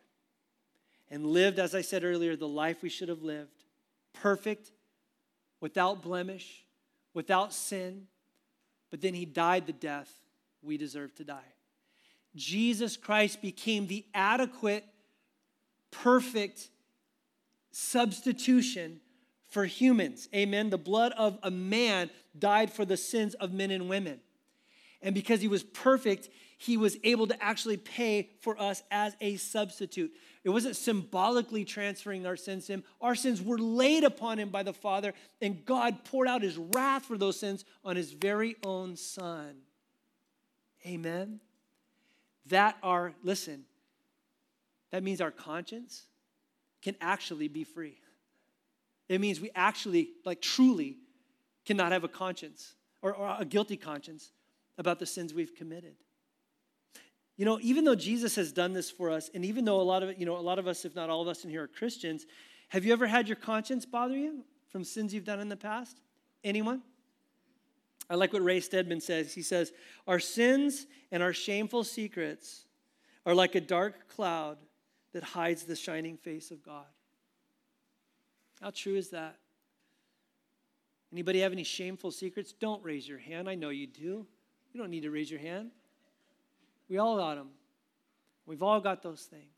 and 1.09 1.25
lived, 1.25 1.59
as 1.59 1.73
I 1.75 1.81
said 1.81 2.03
earlier, 2.03 2.35
the 2.35 2.47
life 2.47 2.83
we 2.83 2.89
should 2.89 3.09
have 3.09 3.23
lived 3.23 3.63
perfect, 4.13 4.71
without 5.63 6.01
blemish, 6.01 6.65
without 7.13 7.53
sin. 7.53 8.05
But 8.91 8.99
then 8.99 9.13
he 9.13 9.23
died 9.23 9.65
the 9.65 9.71
death 9.71 10.11
we 10.61 10.75
deserve 10.75 11.15
to 11.15 11.23
die. 11.23 11.53
Jesus 12.35 12.97
Christ 12.97 13.41
became 13.41 13.87
the 13.87 14.05
adequate, 14.13 14.83
perfect 15.89 16.69
substitution 17.71 18.99
for 19.47 19.63
humans. 19.63 20.27
Amen. 20.35 20.69
The 20.69 20.77
blood 20.77 21.13
of 21.13 21.39
a 21.43 21.49
man 21.49 22.09
died 22.37 22.69
for 22.69 22.83
the 22.83 22.97
sins 22.97 23.33
of 23.35 23.53
men 23.53 23.71
and 23.71 23.87
women. 23.87 24.19
And 25.01 25.15
because 25.15 25.39
he 25.39 25.47
was 25.47 25.63
perfect, 25.63 26.27
he 26.57 26.75
was 26.75 26.97
able 27.05 27.27
to 27.27 27.41
actually 27.41 27.77
pay 27.77 28.31
for 28.41 28.59
us 28.61 28.83
as 28.91 29.15
a 29.21 29.37
substitute. 29.37 30.11
It 30.43 30.49
wasn't 30.49 30.75
symbolically 30.75 31.63
transferring 31.63 32.25
our 32.25 32.35
sins 32.35 32.67
to 32.67 32.73
him. 32.73 32.83
Our 32.99 33.15
sins 33.15 33.41
were 33.41 33.57
laid 33.57 34.03
upon 34.03 34.39
him 34.39 34.49
by 34.49 34.63
the 34.63 34.73
Father, 34.73 35.13
and 35.41 35.63
God 35.65 36.03
poured 36.03 36.27
out 36.27 36.41
his 36.41 36.57
wrath 36.57 37.05
for 37.05 37.17
those 37.17 37.39
sins 37.39 37.63
on 37.85 37.95
his 37.95 38.11
very 38.11 38.57
own 38.63 38.97
Son. 38.97 39.55
Amen. 40.85 41.39
That 42.47 42.77
our, 42.83 43.13
listen, 43.23 43.63
that 44.91 45.01
means 45.01 45.21
our 45.21 45.31
conscience 45.31 46.03
can 46.81 46.95
actually 46.99 47.47
be 47.47 47.63
free. 47.63 47.97
It 49.07 49.21
means 49.21 49.39
we 49.39 49.49
actually, 49.55 50.09
like 50.25 50.41
truly, 50.41 50.97
cannot 51.65 51.93
have 51.93 52.03
a 52.03 52.09
conscience 52.09 52.75
or, 53.01 53.13
or 53.13 53.37
a 53.39 53.45
guilty 53.45 53.77
conscience 53.77 54.31
about 54.77 54.99
the 54.99 55.05
sins 55.05 55.33
we've 55.33 55.55
committed. 55.55 55.95
You 57.37 57.45
know, 57.45 57.59
even 57.61 57.83
though 57.83 57.95
Jesus 57.95 58.35
has 58.35 58.51
done 58.51 58.73
this 58.73 58.91
for 58.91 59.09
us, 59.09 59.29
and 59.33 59.43
even 59.43 59.65
though 59.65 59.81
a 59.81 59.83
lot 59.83 60.03
of 60.03 60.19
you 60.19 60.25
know, 60.25 60.37
a 60.37 60.39
lot 60.39 60.59
of 60.59 60.67
us, 60.67 60.85
if 60.85 60.95
not 60.95 61.09
all 61.09 61.21
of 61.21 61.27
us 61.27 61.43
in 61.43 61.49
here, 61.49 61.63
are 61.63 61.67
Christians, 61.67 62.25
have 62.69 62.85
you 62.85 62.93
ever 62.93 63.07
had 63.07 63.27
your 63.27 63.35
conscience 63.35 63.85
bother 63.85 64.15
you 64.15 64.43
from 64.69 64.83
sins 64.83 65.13
you've 65.13 65.25
done 65.25 65.39
in 65.39 65.49
the 65.49 65.57
past? 65.57 65.99
Anyone? 66.43 66.81
I 68.09 68.15
like 68.15 68.33
what 68.33 68.43
Ray 68.43 68.59
Stedman 68.59 69.01
says. 69.01 69.33
He 69.33 69.41
says, 69.41 69.71
Our 70.07 70.19
sins 70.19 70.85
and 71.11 71.23
our 71.23 71.33
shameful 71.33 71.83
secrets 71.83 72.65
are 73.25 73.33
like 73.33 73.55
a 73.55 73.61
dark 73.61 74.09
cloud 74.09 74.57
that 75.13 75.23
hides 75.23 75.63
the 75.63 75.75
shining 75.75 76.17
face 76.17 76.51
of 76.51 76.63
God. 76.63 76.85
How 78.61 78.71
true 78.71 78.95
is 78.95 79.09
that? 79.09 79.37
Anybody 81.11 81.39
have 81.41 81.51
any 81.51 81.63
shameful 81.63 82.11
secrets? 82.11 82.53
Don't 82.53 82.83
raise 82.83 83.07
your 83.07 83.19
hand. 83.19 83.47
I 83.47 83.55
know 83.55 83.69
you 83.69 83.87
do. 83.87 84.25
You 84.73 84.79
don't 84.79 84.89
need 84.89 85.03
to 85.03 85.11
raise 85.11 85.29
your 85.29 85.39
hand. 85.39 85.71
We 86.89 86.97
all 86.97 87.17
got 87.17 87.35
them. 87.35 87.49
We've 88.45 88.63
all 88.63 88.79
got 88.79 89.01
those 89.01 89.21
things 89.21 89.53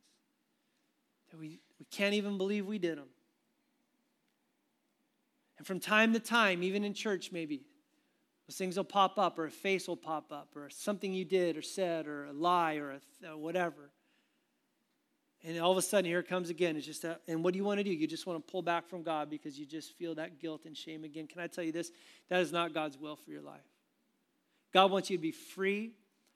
that 1.32 1.40
we, 1.40 1.60
we 1.80 1.86
can't 1.92 2.14
even 2.14 2.38
believe 2.38 2.66
we 2.66 2.78
did 2.78 2.98
them. 2.98 3.08
And 5.58 5.66
from 5.66 5.80
time 5.80 6.14
to 6.14 6.20
time, 6.20 6.64
even 6.64 6.84
in 6.84 6.94
church, 6.94 7.32
maybe, 7.32 7.64
those 8.48 8.58
things 8.58 8.78
will 8.78 8.84
pop 8.84 9.18
up, 9.18 9.40
or 9.40 9.46
a 9.46 9.52
face 9.52 9.88
will 9.88 9.98
pop 9.98 10.32
up, 10.32 10.50
or 10.56 10.70
something 10.70 11.14
you 11.14 11.26
did 11.26 11.58
or 11.58 11.62
said, 11.62 12.08
or 12.08 12.26
a 12.26 12.34
lie, 12.34 12.76
or 12.76 12.92
a, 12.92 13.32
uh, 13.32 13.38
whatever. 13.38 13.90
And 15.44 15.60
all 15.60 15.72
of 15.72 15.78
a 15.78 15.82
sudden, 15.82 16.06
here 16.06 16.20
it 16.20 16.28
comes 16.28 16.50
again. 16.50 16.76
It's 16.76 16.86
just 16.86 17.04
that, 17.04 17.22
and 17.28 17.44
what 17.44 17.54
do 17.54 17.58
you 17.58 17.64
want 17.64 17.80
to 17.80 17.84
do? 17.84 17.92
You 17.92 18.08
just 18.08 18.28
want 18.28 18.46
to 18.46 18.52
pull 18.52 18.62
back 18.62 18.88
from 18.88 19.04
God 19.04 19.30
because 19.30 19.58
you 19.58 19.66
just 19.66 19.98
feel 19.98 20.16
that 20.16 20.40
guilt 20.40 20.66
and 20.66 20.76
shame 20.76 21.04
again. 21.04 21.28
Can 21.28 21.42
I 21.42 21.48
tell 21.48 21.64
you 21.64 21.72
this? 21.72 21.92
That 22.30 22.42
is 22.42 22.52
not 22.52 22.74
God's 22.74 22.98
will 22.98 23.16
for 23.16 23.32
your 23.32 23.42
life. 23.42 23.62
God 24.74 24.92
wants 24.92 25.10
you 25.10 25.18
to 25.18 25.22
be 25.22 25.32
free 25.32 25.94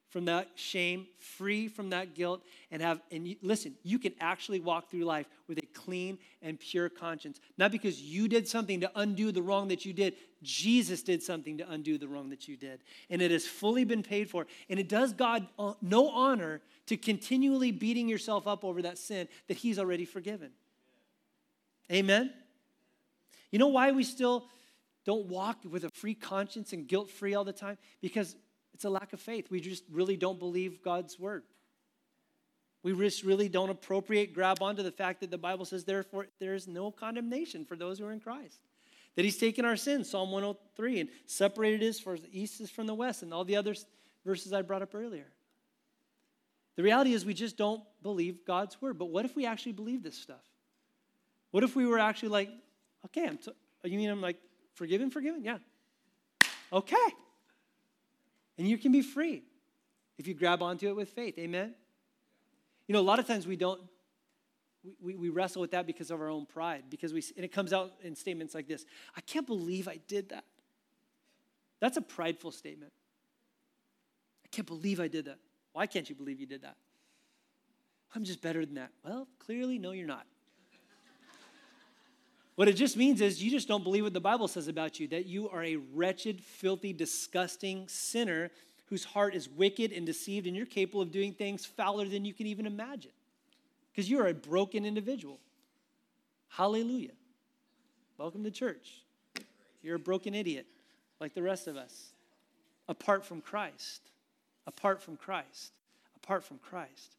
from 0.09 0.25
that 0.25 0.47
shame, 0.55 1.07
free 1.19 1.67
from 1.67 1.91
that 1.91 2.15
guilt, 2.15 2.41
and 2.71 2.81
have, 2.81 2.99
and 3.11 3.27
you, 3.27 3.35
listen, 3.41 3.75
you 3.83 3.99
can 3.99 4.13
actually 4.19 4.59
walk 4.59 4.89
through 4.89 5.03
life 5.03 5.27
with 5.47 5.59
a 5.59 5.65
clean 5.73 6.17
and 6.41 6.59
pure 6.59 6.89
conscience. 6.89 7.39
Not 7.57 7.71
because 7.71 8.01
you 8.01 8.27
did 8.27 8.47
something 8.47 8.81
to 8.81 8.91
undo 8.95 9.31
the 9.31 9.41
wrong 9.43 9.67
that 9.67 9.85
you 9.85 9.93
did, 9.93 10.15
Jesus 10.41 11.03
did 11.03 11.21
something 11.21 11.59
to 11.59 11.71
undo 11.71 11.97
the 11.97 12.07
wrong 12.07 12.29
that 12.29 12.47
you 12.47 12.57
did. 12.57 12.79
And 13.09 13.21
it 13.21 13.29
has 13.29 13.45
fully 13.45 13.83
been 13.83 14.03
paid 14.03 14.29
for. 14.29 14.47
And 14.69 14.79
it 14.79 14.89
does 14.89 15.13
God 15.13 15.47
uh, 15.59 15.73
no 15.81 16.09
honor 16.09 16.61
to 16.87 16.97
continually 16.97 17.71
beating 17.71 18.09
yourself 18.09 18.47
up 18.47 18.63
over 18.63 18.81
that 18.81 18.97
sin 18.97 19.27
that 19.47 19.57
He's 19.57 19.77
already 19.77 20.05
forgiven. 20.05 20.49
Amen? 21.91 22.31
You 23.51 23.59
know 23.59 23.67
why 23.67 23.91
we 23.91 24.03
still 24.03 24.45
don't 25.05 25.27
walk 25.27 25.57
with 25.69 25.83
a 25.83 25.89
free 25.89 26.13
conscience 26.13 26.73
and 26.73 26.87
guilt 26.87 27.09
free 27.09 27.35
all 27.35 27.43
the 27.43 27.53
time? 27.53 27.77
Because 28.01 28.35
it's 28.79 28.85
a 28.85 28.89
lack 28.89 29.11
of 29.11 29.19
faith. 29.19 29.51
We 29.51 29.59
just 29.59 29.83
really 29.91 30.15
don't 30.15 30.39
believe 30.39 30.81
God's 30.81 31.19
word. 31.19 31.43
We 32.81 32.95
just 32.95 33.23
really 33.23 33.49
don't 33.49 33.69
appropriate, 33.69 34.33
grab 34.33 34.61
onto 34.61 34.83
the 34.83 34.91
fact 34.93 35.19
that 35.19 35.29
the 35.29 35.37
Bible 35.37 35.65
says, 35.65 35.83
therefore, 35.83 36.27
there 36.39 36.55
is 36.55 36.65
no 36.65 36.89
condemnation 36.89 37.65
for 37.65 37.75
those 37.75 37.99
who 37.99 38.05
are 38.05 38.13
in 38.13 38.21
Christ. 38.21 38.57
That 39.17 39.25
He's 39.25 39.35
taken 39.35 39.65
our 39.65 39.75
sins, 39.75 40.09
Psalm 40.09 40.31
103, 40.31 41.01
and 41.01 41.09
separated 41.25 41.85
us 41.89 41.99
for 41.99 42.17
the 42.17 42.29
east 42.31 42.61
is 42.61 42.69
from 42.69 42.87
the 42.87 42.93
west, 42.93 43.21
and 43.21 43.33
all 43.33 43.43
the 43.43 43.57
other 43.57 43.75
verses 44.25 44.53
I 44.53 44.61
brought 44.61 44.81
up 44.81 44.95
earlier. 44.95 45.27
The 46.77 46.83
reality 46.83 47.11
is, 47.11 47.25
we 47.25 47.33
just 47.33 47.57
don't 47.57 47.83
believe 48.01 48.45
God's 48.45 48.81
word. 48.81 48.97
But 48.97 49.09
what 49.09 49.25
if 49.25 49.35
we 49.35 49.45
actually 49.45 49.73
believe 49.73 50.03
this 50.03 50.15
stuff? 50.15 50.45
What 51.51 51.65
if 51.65 51.75
we 51.75 51.85
were 51.85 51.99
actually 51.99 52.29
like, 52.29 52.49
okay, 53.07 53.27
I'm 53.27 53.39
t- 53.39 53.51
you 53.83 53.97
mean 53.97 54.09
I'm 54.09 54.21
like 54.21 54.37
forgiven, 54.75 55.11
forgiven? 55.11 55.43
Yeah. 55.43 55.57
Okay. 56.71 56.95
And 58.59 58.67
you 58.67 58.77
can 58.77 58.91
be 58.91 59.01
free 59.01 59.41
if 60.17 60.27
you 60.27 60.33
grab 60.33 60.61
onto 60.61 60.89
it 60.89 60.95
with 60.95 61.09
faith. 61.09 61.39
Amen? 61.39 61.73
You 62.87 62.93
know, 62.93 62.99
a 62.99 63.01
lot 63.01 63.17
of 63.17 63.25
times 63.25 63.47
we 63.47 63.55
don't, 63.55 63.79
we, 65.01 65.15
we 65.15 65.29
wrestle 65.29 65.61
with 65.61 65.71
that 65.71 65.87
because 65.87 66.11
of 66.11 66.19
our 66.19 66.27
own 66.27 66.45
pride. 66.45 66.83
Because 66.89 67.13
we, 67.13 67.23
and 67.37 67.45
it 67.45 67.53
comes 67.53 67.71
out 67.71 67.93
in 68.03 68.15
statements 68.15 68.53
like 68.53 68.67
this 68.67 68.85
I 69.15 69.21
can't 69.21 69.47
believe 69.47 69.87
I 69.87 69.97
did 70.07 70.29
that. 70.29 70.43
That's 71.79 71.95
a 71.95 72.01
prideful 72.01 72.51
statement. 72.51 72.91
I 74.45 74.49
can't 74.51 74.67
believe 74.67 74.99
I 74.99 75.07
did 75.07 75.25
that. 75.25 75.37
Why 75.71 75.87
can't 75.87 76.09
you 76.09 76.15
believe 76.15 76.41
you 76.41 76.45
did 76.45 76.63
that? 76.63 76.75
I'm 78.13 78.25
just 78.25 78.41
better 78.41 78.65
than 78.65 78.75
that. 78.75 78.91
Well, 79.05 79.27
clearly, 79.39 79.79
no, 79.79 79.91
you're 79.91 80.05
not. 80.05 80.25
What 82.59 82.67
it 82.67 82.73
just 82.73 82.97
means 82.97 83.21
is 83.21 83.41
you 83.41 83.49
just 83.49 83.69
don't 83.69 83.85
believe 83.85 84.03
what 84.03 84.11
the 84.11 84.19
Bible 84.19 84.49
says 84.49 84.67
about 84.67 84.99
you, 84.99 85.07
that 85.07 85.25
you 85.25 85.47
are 85.47 85.63
a 85.63 85.77
wretched, 85.77 86.41
filthy, 86.41 86.91
disgusting 86.91 87.87
sinner 87.87 88.51
whose 88.87 89.05
heart 89.05 89.33
is 89.33 89.47
wicked 89.47 89.93
and 89.93 90.05
deceived, 90.05 90.45
and 90.45 90.57
you're 90.57 90.65
capable 90.65 90.99
of 90.99 91.09
doing 91.09 91.31
things 91.31 91.65
fouler 91.65 92.03
than 92.03 92.25
you 92.25 92.33
can 92.33 92.47
even 92.47 92.65
imagine. 92.65 93.13
Because 93.89 94.09
you're 94.11 94.27
a 94.27 94.33
broken 94.33 94.85
individual. 94.85 95.39
Hallelujah. 96.49 97.13
Welcome 98.17 98.43
to 98.43 98.51
church. 98.51 99.05
You're 99.81 99.95
a 99.95 99.99
broken 99.99 100.35
idiot, 100.35 100.65
like 101.21 101.33
the 101.33 101.41
rest 101.41 101.65
of 101.69 101.77
us. 101.77 102.11
Apart 102.89 103.23
from 103.25 103.39
Christ. 103.39 104.01
Apart 104.67 105.01
from 105.01 105.15
Christ. 105.15 105.71
Apart 106.21 106.43
from 106.43 106.57
Christ. 106.57 107.15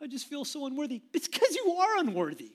I 0.00 0.06
just 0.06 0.28
feel 0.28 0.44
so 0.44 0.64
unworthy. 0.64 1.02
It's 1.12 1.26
because 1.26 1.56
you 1.56 1.72
are 1.72 1.98
unworthy. 1.98 2.52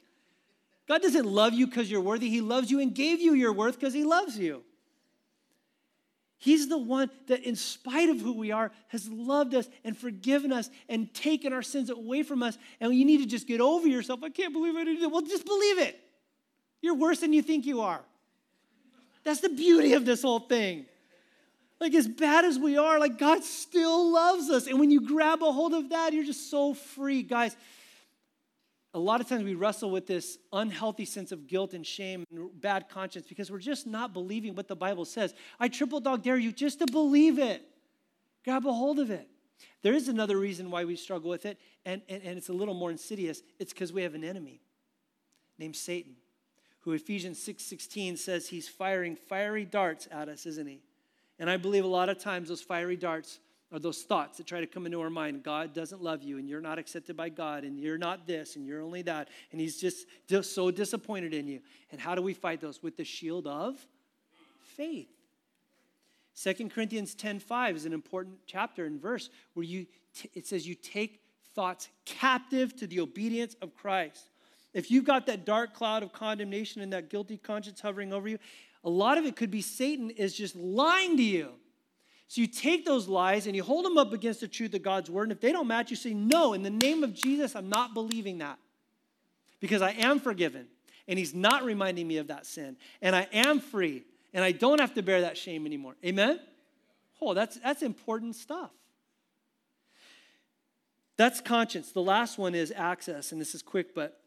God 0.87 1.01
doesn't 1.01 1.25
love 1.25 1.53
you 1.53 1.67
because 1.67 1.89
you're 1.89 2.01
worthy. 2.01 2.29
He 2.29 2.41
loves 2.41 2.69
you 2.69 2.79
and 2.79 2.93
gave 2.93 3.21
you 3.21 3.33
your 3.33 3.53
worth 3.53 3.79
because 3.79 3.93
He 3.93 4.03
loves 4.03 4.37
you. 4.37 4.63
He's 6.37 6.67
the 6.67 6.77
one 6.77 7.09
that, 7.27 7.43
in 7.43 7.55
spite 7.55 8.09
of 8.09 8.19
who 8.19 8.33
we 8.33 8.51
are, 8.51 8.69
has 8.89 9.07
loved 9.07 9.55
us 9.55 9.69
and 9.85 9.97
forgiven 9.97 10.51
us 10.51 10.69
and 10.89 11.13
taken 11.13 11.53
our 11.53 11.61
sins 11.61 11.89
away 11.89 12.21
from 12.21 12.43
us. 12.43 12.57
And 12.81 12.93
you 12.93 13.05
need 13.05 13.19
to 13.19 13.25
just 13.25 13.47
get 13.47 13.61
over 13.61 13.87
yourself. 13.87 14.21
I 14.23 14.29
can't 14.29 14.51
believe 14.51 14.75
I 14.75 14.83
did 14.83 15.01
that. 15.01 15.07
Well, 15.07 15.21
just 15.21 15.45
believe 15.45 15.79
it. 15.79 15.97
You're 16.81 16.95
worse 16.95 17.21
than 17.21 17.31
you 17.31 17.41
think 17.41 17.65
you 17.65 17.79
are. 17.79 18.01
That's 19.23 19.39
the 19.39 19.47
beauty 19.47 19.93
of 19.93 20.03
this 20.05 20.23
whole 20.23 20.41
thing. 20.41 20.85
Like, 21.79 21.93
as 21.93 22.09
bad 22.09 22.43
as 22.43 22.59
we 22.59 22.77
are, 22.77 22.99
like, 22.99 23.17
God 23.17 23.43
still 23.45 24.11
loves 24.11 24.49
us. 24.49 24.67
And 24.67 24.81
when 24.81 24.91
you 24.91 24.99
grab 24.99 25.41
a 25.43 25.51
hold 25.51 25.73
of 25.73 25.91
that, 25.91 26.11
you're 26.11 26.25
just 26.25 26.51
so 26.51 26.73
free. 26.73 27.23
Guys, 27.23 27.55
a 28.93 28.99
lot 28.99 29.21
of 29.21 29.27
times 29.27 29.43
we 29.43 29.55
wrestle 29.55 29.89
with 29.89 30.05
this 30.05 30.37
unhealthy 30.51 31.05
sense 31.05 31.31
of 31.31 31.47
guilt 31.47 31.73
and 31.73 31.85
shame 31.85 32.25
and 32.31 32.49
bad 32.61 32.89
conscience 32.89 33.25
because 33.27 33.49
we're 33.49 33.57
just 33.57 33.87
not 33.87 34.13
believing 34.13 34.53
what 34.53 34.67
the 34.67 34.75
Bible 34.75 35.05
says. 35.05 35.33
I 35.59 35.67
triple 35.67 35.99
dog 35.99 36.23
dare 36.23 36.37
you 36.37 36.51
just 36.51 36.79
to 36.79 36.85
believe 36.85 37.39
it. 37.39 37.67
Grab 38.43 38.65
a 38.67 38.73
hold 38.73 38.99
of 38.99 39.09
it. 39.09 39.27
There 39.81 39.93
is 39.93 40.09
another 40.09 40.37
reason 40.37 40.69
why 40.69 40.85
we 40.85 40.95
struggle 40.95 41.29
with 41.29 41.45
it, 41.45 41.57
and, 41.85 42.01
and, 42.07 42.21
and 42.23 42.37
it's 42.37 42.49
a 42.49 42.53
little 42.53 42.73
more 42.73 42.91
insidious. 42.91 43.41
It's 43.59 43.73
because 43.73 43.91
we 43.91 44.03
have 44.03 44.13
an 44.13 44.23
enemy 44.23 44.61
named 45.57 45.75
Satan, 45.75 46.15
who 46.81 46.91
Ephesians 46.91 47.41
6 47.41 47.63
16 47.63 48.17
says 48.17 48.47
he's 48.47 48.67
firing 48.67 49.15
fiery 49.15 49.65
darts 49.65 50.07
at 50.11 50.29
us, 50.29 50.45
isn't 50.45 50.67
he? 50.67 50.81
And 51.39 51.49
I 51.49 51.57
believe 51.57 51.83
a 51.83 51.87
lot 51.87 52.09
of 52.09 52.19
times 52.19 52.49
those 52.49 52.61
fiery 52.61 52.95
darts 52.95 53.39
are 53.73 53.79
those 53.79 54.03
thoughts 54.03 54.37
that 54.37 54.45
try 54.45 54.59
to 54.59 54.67
come 54.67 54.85
into 54.85 55.01
our 55.01 55.09
mind. 55.09 55.43
God 55.43 55.73
doesn't 55.73 56.01
love 56.01 56.21
you, 56.21 56.37
and 56.37 56.47
you're 56.47 56.61
not 56.61 56.77
accepted 56.77 57.17
by 57.17 57.29
God, 57.29 57.63
and 57.63 57.79
you're 57.79 57.97
not 57.97 58.27
this, 58.27 58.55
and 58.55 58.65
you're 58.67 58.81
only 58.81 59.01
that. 59.01 59.29
And 59.51 59.59
He's 59.59 59.81
just, 59.81 60.05
just 60.27 60.53
so 60.53 60.69
disappointed 60.69 61.33
in 61.33 61.47
you. 61.47 61.59
And 61.91 61.99
how 61.99 62.13
do 62.13 62.21
we 62.21 62.33
fight 62.33 62.61
those? 62.61 62.83
With 62.83 62.95
the 62.95 63.03
shield 63.03 63.47
of 63.47 63.75
faith. 64.77 65.09
2 66.35 66.69
Corinthians 66.69 67.15
10:5 67.15 67.75
is 67.75 67.85
an 67.85 67.93
important 67.93 68.37
chapter 68.45 68.85
and 68.85 69.01
verse 69.01 69.29
where 69.53 69.65
you 69.65 69.85
t- 70.15 70.29
it 70.33 70.47
says 70.47 70.67
you 70.67 70.75
take 70.75 71.21
thoughts 71.53 71.89
captive 72.05 72.75
to 72.77 72.87
the 72.87 72.99
obedience 72.99 73.55
of 73.61 73.75
Christ. 73.75 74.29
If 74.73 74.89
you've 74.89 75.05
got 75.05 75.27
that 75.27 75.45
dark 75.45 75.73
cloud 75.73 76.01
of 76.01 76.11
condemnation 76.11 76.81
and 76.81 76.91
that 76.93 77.09
guilty 77.09 77.37
conscience 77.37 77.81
hovering 77.81 78.11
over 78.11 78.27
you, 78.27 78.39
a 78.83 78.89
lot 78.89 79.19
of 79.19 79.25
it 79.25 79.35
could 79.35 79.51
be 79.51 79.61
Satan 79.61 80.09
is 80.09 80.33
just 80.33 80.55
lying 80.55 81.17
to 81.17 81.23
you. 81.23 81.51
So 82.27 82.41
you 82.41 82.47
take 82.47 82.85
those 82.85 83.07
lies 83.07 83.45
and 83.45 83.55
you 83.55 83.63
hold 83.63 83.85
them 83.85 83.97
up 83.97 84.13
against 84.13 84.41
the 84.41 84.47
truth 84.47 84.73
of 84.73 84.81
God's 84.81 85.09
word. 85.09 85.23
And 85.23 85.31
if 85.31 85.41
they 85.41 85.51
don't 85.51 85.67
match, 85.67 85.89
you 85.91 85.95
say, 85.95 86.13
No, 86.13 86.53
in 86.53 86.63
the 86.63 86.69
name 86.69 87.03
of 87.03 87.13
Jesus, 87.13 87.55
I'm 87.55 87.69
not 87.69 87.93
believing 87.93 88.39
that. 88.39 88.57
Because 89.59 89.81
I 89.81 89.91
am 89.91 90.19
forgiven. 90.19 90.67
And 91.07 91.19
he's 91.19 91.33
not 91.33 91.63
reminding 91.63 92.07
me 92.07 92.17
of 92.17 92.27
that 92.27 92.45
sin. 92.45 92.77
And 93.01 93.15
I 93.15 93.27
am 93.33 93.59
free. 93.59 94.03
And 94.33 94.43
I 94.43 94.51
don't 94.51 94.79
have 94.79 94.93
to 94.95 95.03
bear 95.03 95.21
that 95.21 95.37
shame 95.37 95.65
anymore. 95.65 95.95
Amen? 96.03 96.39
Oh, 97.21 97.33
that's, 97.33 97.57
that's 97.57 97.81
important 97.81 98.35
stuff. 98.35 98.71
That's 101.17 101.39
conscience. 101.39 101.91
The 101.91 102.01
last 102.01 102.37
one 102.37 102.55
is 102.55 102.73
access. 102.75 103.31
And 103.31 103.39
this 103.39 103.53
is 103.53 103.61
quick, 103.61 103.93
but 103.93 104.19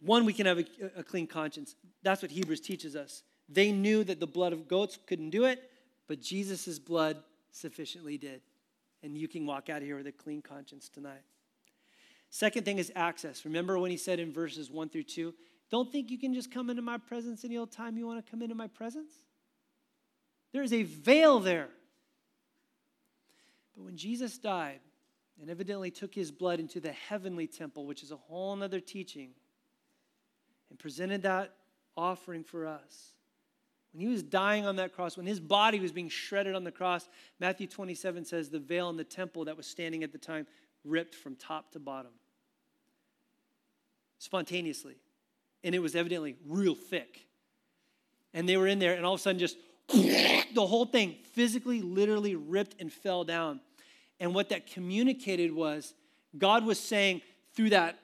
one, 0.00 0.24
we 0.24 0.32
can 0.32 0.46
have 0.46 0.58
a, 0.58 0.64
a 0.96 1.02
clean 1.02 1.26
conscience. 1.26 1.76
That's 2.02 2.22
what 2.22 2.30
Hebrews 2.30 2.60
teaches 2.60 2.96
us. 2.96 3.22
They 3.48 3.72
knew 3.72 4.04
that 4.04 4.20
the 4.20 4.26
blood 4.26 4.52
of 4.52 4.68
goats 4.68 4.98
couldn't 5.06 5.30
do 5.30 5.44
it, 5.44 5.70
but 6.06 6.20
Jesus' 6.20 6.78
blood 6.78 7.22
sufficiently 7.50 8.18
did. 8.18 8.42
And 9.02 9.16
you 9.16 9.28
can 9.28 9.46
walk 9.46 9.68
out 9.68 9.78
of 9.78 9.84
here 9.84 9.96
with 9.96 10.06
a 10.06 10.12
clean 10.12 10.42
conscience 10.42 10.88
tonight. 10.88 11.22
Second 12.30 12.64
thing 12.64 12.78
is 12.78 12.90
access. 12.96 13.44
Remember 13.44 13.78
when 13.78 13.90
he 13.90 13.96
said 13.96 14.18
in 14.18 14.32
verses 14.32 14.70
1 14.70 14.88
through 14.88 15.04
2, 15.04 15.34
don't 15.70 15.90
think 15.90 16.10
you 16.10 16.18
can 16.18 16.34
just 16.34 16.50
come 16.50 16.70
into 16.70 16.82
my 16.82 16.98
presence 16.98 17.44
any 17.44 17.56
old 17.56 17.70
time 17.70 17.96
you 17.96 18.06
want 18.06 18.24
to 18.24 18.30
come 18.30 18.42
into 18.42 18.54
my 18.54 18.66
presence? 18.66 19.12
There 20.52 20.62
is 20.62 20.72
a 20.72 20.82
veil 20.84 21.40
there. 21.40 21.68
But 23.76 23.84
when 23.84 23.96
Jesus 23.96 24.38
died 24.38 24.80
and 25.40 25.50
evidently 25.50 25.90
took 25.90 26.14
his 26.14 26.30
blood 26.30 26.60
into 26.60 26.80
the 26.80 26.92
heavenly 26.92 27.46
temple, 27.46 27.86
which 27.86 28.02
is 28.02 28.12
a 28.12 28.16
whole 28.16 28.62
other 28.62 28.80
teaching, 28.80 29.30
and 30.70 30.78
presented 30.78 31.22
that 31.22 31.54
offering 31.96 32.44
for 32.44 32.66
us. 32.66 33.14
When 33.94 34.00
he 34.00 34.08
was 34.08 34.24
dying 34.24 34.66
on 34.66 34.76
that 34.76 34.92
cross, 34.92 35.16
when 35.16 35.24
his 35.24 35.38
body 35.38 35.78
was 35.78 35.92
being 35.92 36.08
shredded 36.08 36.56
on 36.56 36.64
the 36.64 36.72
cross, 36.72 37.08
Matthew 37.38 37.68
27 37.68 38.24
says 38.24 38.50
the 38.50 38.58
veil 38.58 38.90
in 38.90 38.96
the 38.96 39.04
temple 39.04 39.44
that 39.44 39.56
was 39.56 39.68
standing 39.68 40.02
at 40.02 40.10
the 40.10 40.18
time 40.18 40.48
ripped 40.84 41.14
from 41.14 41.36
top 41.36 41.70
to 41.72 41.78
bottom 41.78 42.10
spontaneously. 44.18 44.96
And 45.62 45.74
it 45.74 45.78
was 45.78 45.94
evidently 45.94 46.34
real 46.46 46.74
thick. 46.74 47.26
And 48.32 48.48
they 48.48 48.56
were 48.56 48.66
in 48.66 48.80
there, 48.80 48.94
and 48.94 49.06
all 49.06 49.14
of 49.14 49.20
a 49.20 49.22
sudden, 49.22 49.38
just 49.38 49.56
the 49.88 50.66
whole 50.66 50.86
thing 50.86 51.16
physically, 51.32 51.80
literally 51.80 52.34
ripped 52.34 52.80
and 52.80 52.92
fell 52.92 53.22
down. 53.22 53.60
And 54.18 54.34
what 54.34 54.48
that 54.48 54.66
communicated 54.66 55.52
was 55.52 55.94
God 56.36 56.64
was 56.64 56.80
saying 56.80 57.22
through 57.54 57.70
that 57.70 57.98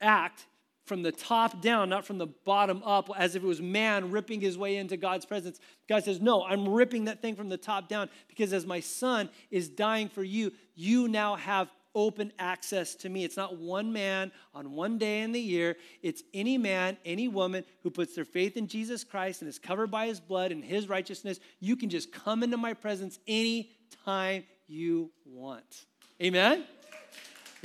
act, 0.00 0.46
from 0.84 1.02
the 1.02 1.12
top 1.12 1.60
down, 1.62 1.88
not 1.88 2.04
from 2.04 2.18
the 2.18 2.26
bottom 2.26 2.82
up, 2.84 3.08
as 3.16 3.36
if 3.36 3.42
it 3.42 3.46
was 3.46 3.60
man 3.60 4.10
ripping 4.10 4.40
his 4.40 4.58
way 4.58 4.76
into 4.76 4.96
God's 4.96 5.24
presence. 5.24 5.60
God 5.88 6.04
says, 6.04 6.20
No, 6.20 6.44
I'm 6.44 6.68
ripping 6.68 7.04
that 7.04 7.22
thing 7.22 7.36
from 7.36 7.48
the 7.48 7.56
top 7.56 7.88
down 7.88 8.08
because 8.28 8.52
as 8.52 8.66
my 8.66 8.80
son 8.80 9.28
is 9.50 9.68
dying 9.68 10.08
for 10.08 10.22
you, 10.22 10.52
you 10.74 11.08
now 11.08 11.36
have 11.36 11.68
open 11.94 12.32
access 12.38 12.94
to 12.94 13.08
me. 13.08 13.24
It's 13.24 13.36
not 13.36 13.58
one 13.58 13.92
man 13.92 14.32
on 14.54 14.72
one 14.72 14.98
day 14.98 15.20
in 15.20 15.32
the 15.32 15.40
year. 15.40 15.76
It's 16.02 16.22
any 16.32 16.56
man, 16.56 16.96
any 17.04 17.28
woman 17.28 17.64
who 17.82 17.90
puts 17.90 18.14
their 18.14 18.24
faith 18.24 18.56
in 18.56 18.66
Jesus 18.66 19.04
Christ 19.04 19.42
and 19.42 19.48
is 19.48 19.58
covered 19.58 19.90
by 19.90 20.06
his 20.06 20.20
blood 20.20 20.52
and 20.52 20.64
his 20.64 20.88
righteousness. 20.88 21.38
You 21.60 21.76
can 21.76 21.90
just 21.90 22.12
come 22.12 22.42
into 22.42 22.56
my 22.56 22.72
presence 22.72 23.18
anytime 23.26 24.44
you 24.66 25.10
want. 25.26 25.86
Amen? 26.22 26.64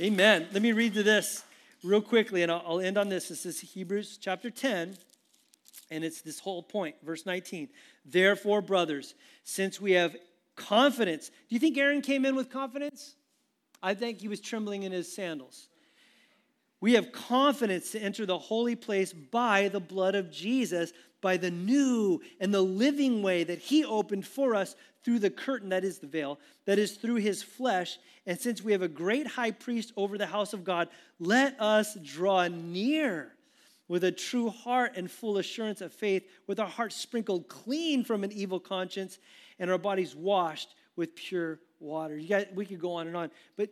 Amen. 0.00 0.46
Let 0.52 0.62
me 0.62 0.72
read 0.72 0.94
to 0.94 1.02
this 1.02 1.42
real 1.82 2.00
quickly, 2.00 2.42
and 2.42 2.50
I'll 2.50 2.80
end 2.80 2.98
on 2.98 3.08
this. 3.08 3.28
This 3.28 3.46
is 3.46 3.60
Hebrews 3.60 4.18
chapter 4.20 4.50
10, 4.50 4.96
and 5.90 6.04
it's 6.04 6.20
this 6.22 6.40
whole 6.40 6.62
point, 6.62 6.96
verse 7.02 7.26
19. 7.26 7.68
Therefore, 8.04 8.60
brothers, 8.60 9.14
since 9.44 9.80
we 9.80 9.92
have 9.92 10.16
confidence, 10.56 11.28
do 11.28 11.54
you 11.54 11.58
think 11.58 11.78
Aaron 11.78 12.00
came 12.00 12.24
in 12.24 12.34
with 12.34 12.50
confidence? 12.50 13.14
I 13.82 13.94
think 13.94 14.20
he 14.20 14.28
was 14.28 14.40
trembling 14.40 14.82
in 14.82 14.92
his 14.92 15.12
sandals. 15.12 15.68
We 16.80 16.94
have 16.94 17.10
confidence 17.10 17.92
to 17.92 18.00
enter 18.00 18.24
the 18.24 18.38
holy 18.38 18.76
place 18.76 19.12
by 19.12 19.68
the 19.68 19.80
blood 19.80 20.14
of 20.14 20.30
Jesus, 20.30 20.92
by 21.20 21.36
the 21.36 21.50
new 21.50 22.20
and 22.40 22.52
the 22.52 22.62
living 22.62 23.22
way 23.22 23.44
that 23.44 23.58
he 23.58 23.84
opened 23.84 24.26
for 24.26 24.54
us 24.54 24.74
through 25.04 25.18
the 25.18 25.30
curtain, 25.30 25.70
that 25.70 25.84
is 25.84 25.98
the 25.98 26.06
veil, 26.06 26.38
that 26.66 26.78
is 26.78 26.92
through 26.92 27.16
his 27.16 27.42
flesh. 27.42 27.98
And 28.26 28.38
since 28.38 28.62
we 28.62 28.72
have 28.72 28.82
a 28.82 28.88
great 28.88 29.26
high 29.26 29.52
priest 29.52 29.92
over 29.96 30.18
the 30.18 30.26
house 30.26 30.52
of 30.52 30.64
God, 30.64 30.88
let 31.18 31.60
us 31.60 31.96
draw 32.02 32.46
near 32.48 33.32
with 33.88 34.04
a 34.04 34.12
true 34.12 34.50
heart 34.50 34.92
and 34.96 35.10
full 35.10 35.38
assurance 35.38 35.80
of 35.80 35.92
faith, 35.92 36.28
with 36.46 36.60
our 36.60 36.66
hearts 36.66 36.94
sprinkled 36.94 37.48
clean 37.48 38.04
from 38.04 38.22
an 38.22 38.32
evil 38.32 38.60
conscience 38.60 39.18
and 39.58 39.70
our 39.70 39.78
bodies 39.78 40.14
washed 40.14 40.74
with 40.94 41.16
pure 41.16 41.58
water. 41.80 42.18
You 42.18 42.28
guys, 42.28 42.46
we 42.54 42.66
could 42.66 42.80
go 42.80 42.92
on 42.92 43.06
and 43.06 43.16
on. 43.16 43.30
But 43.56 43.70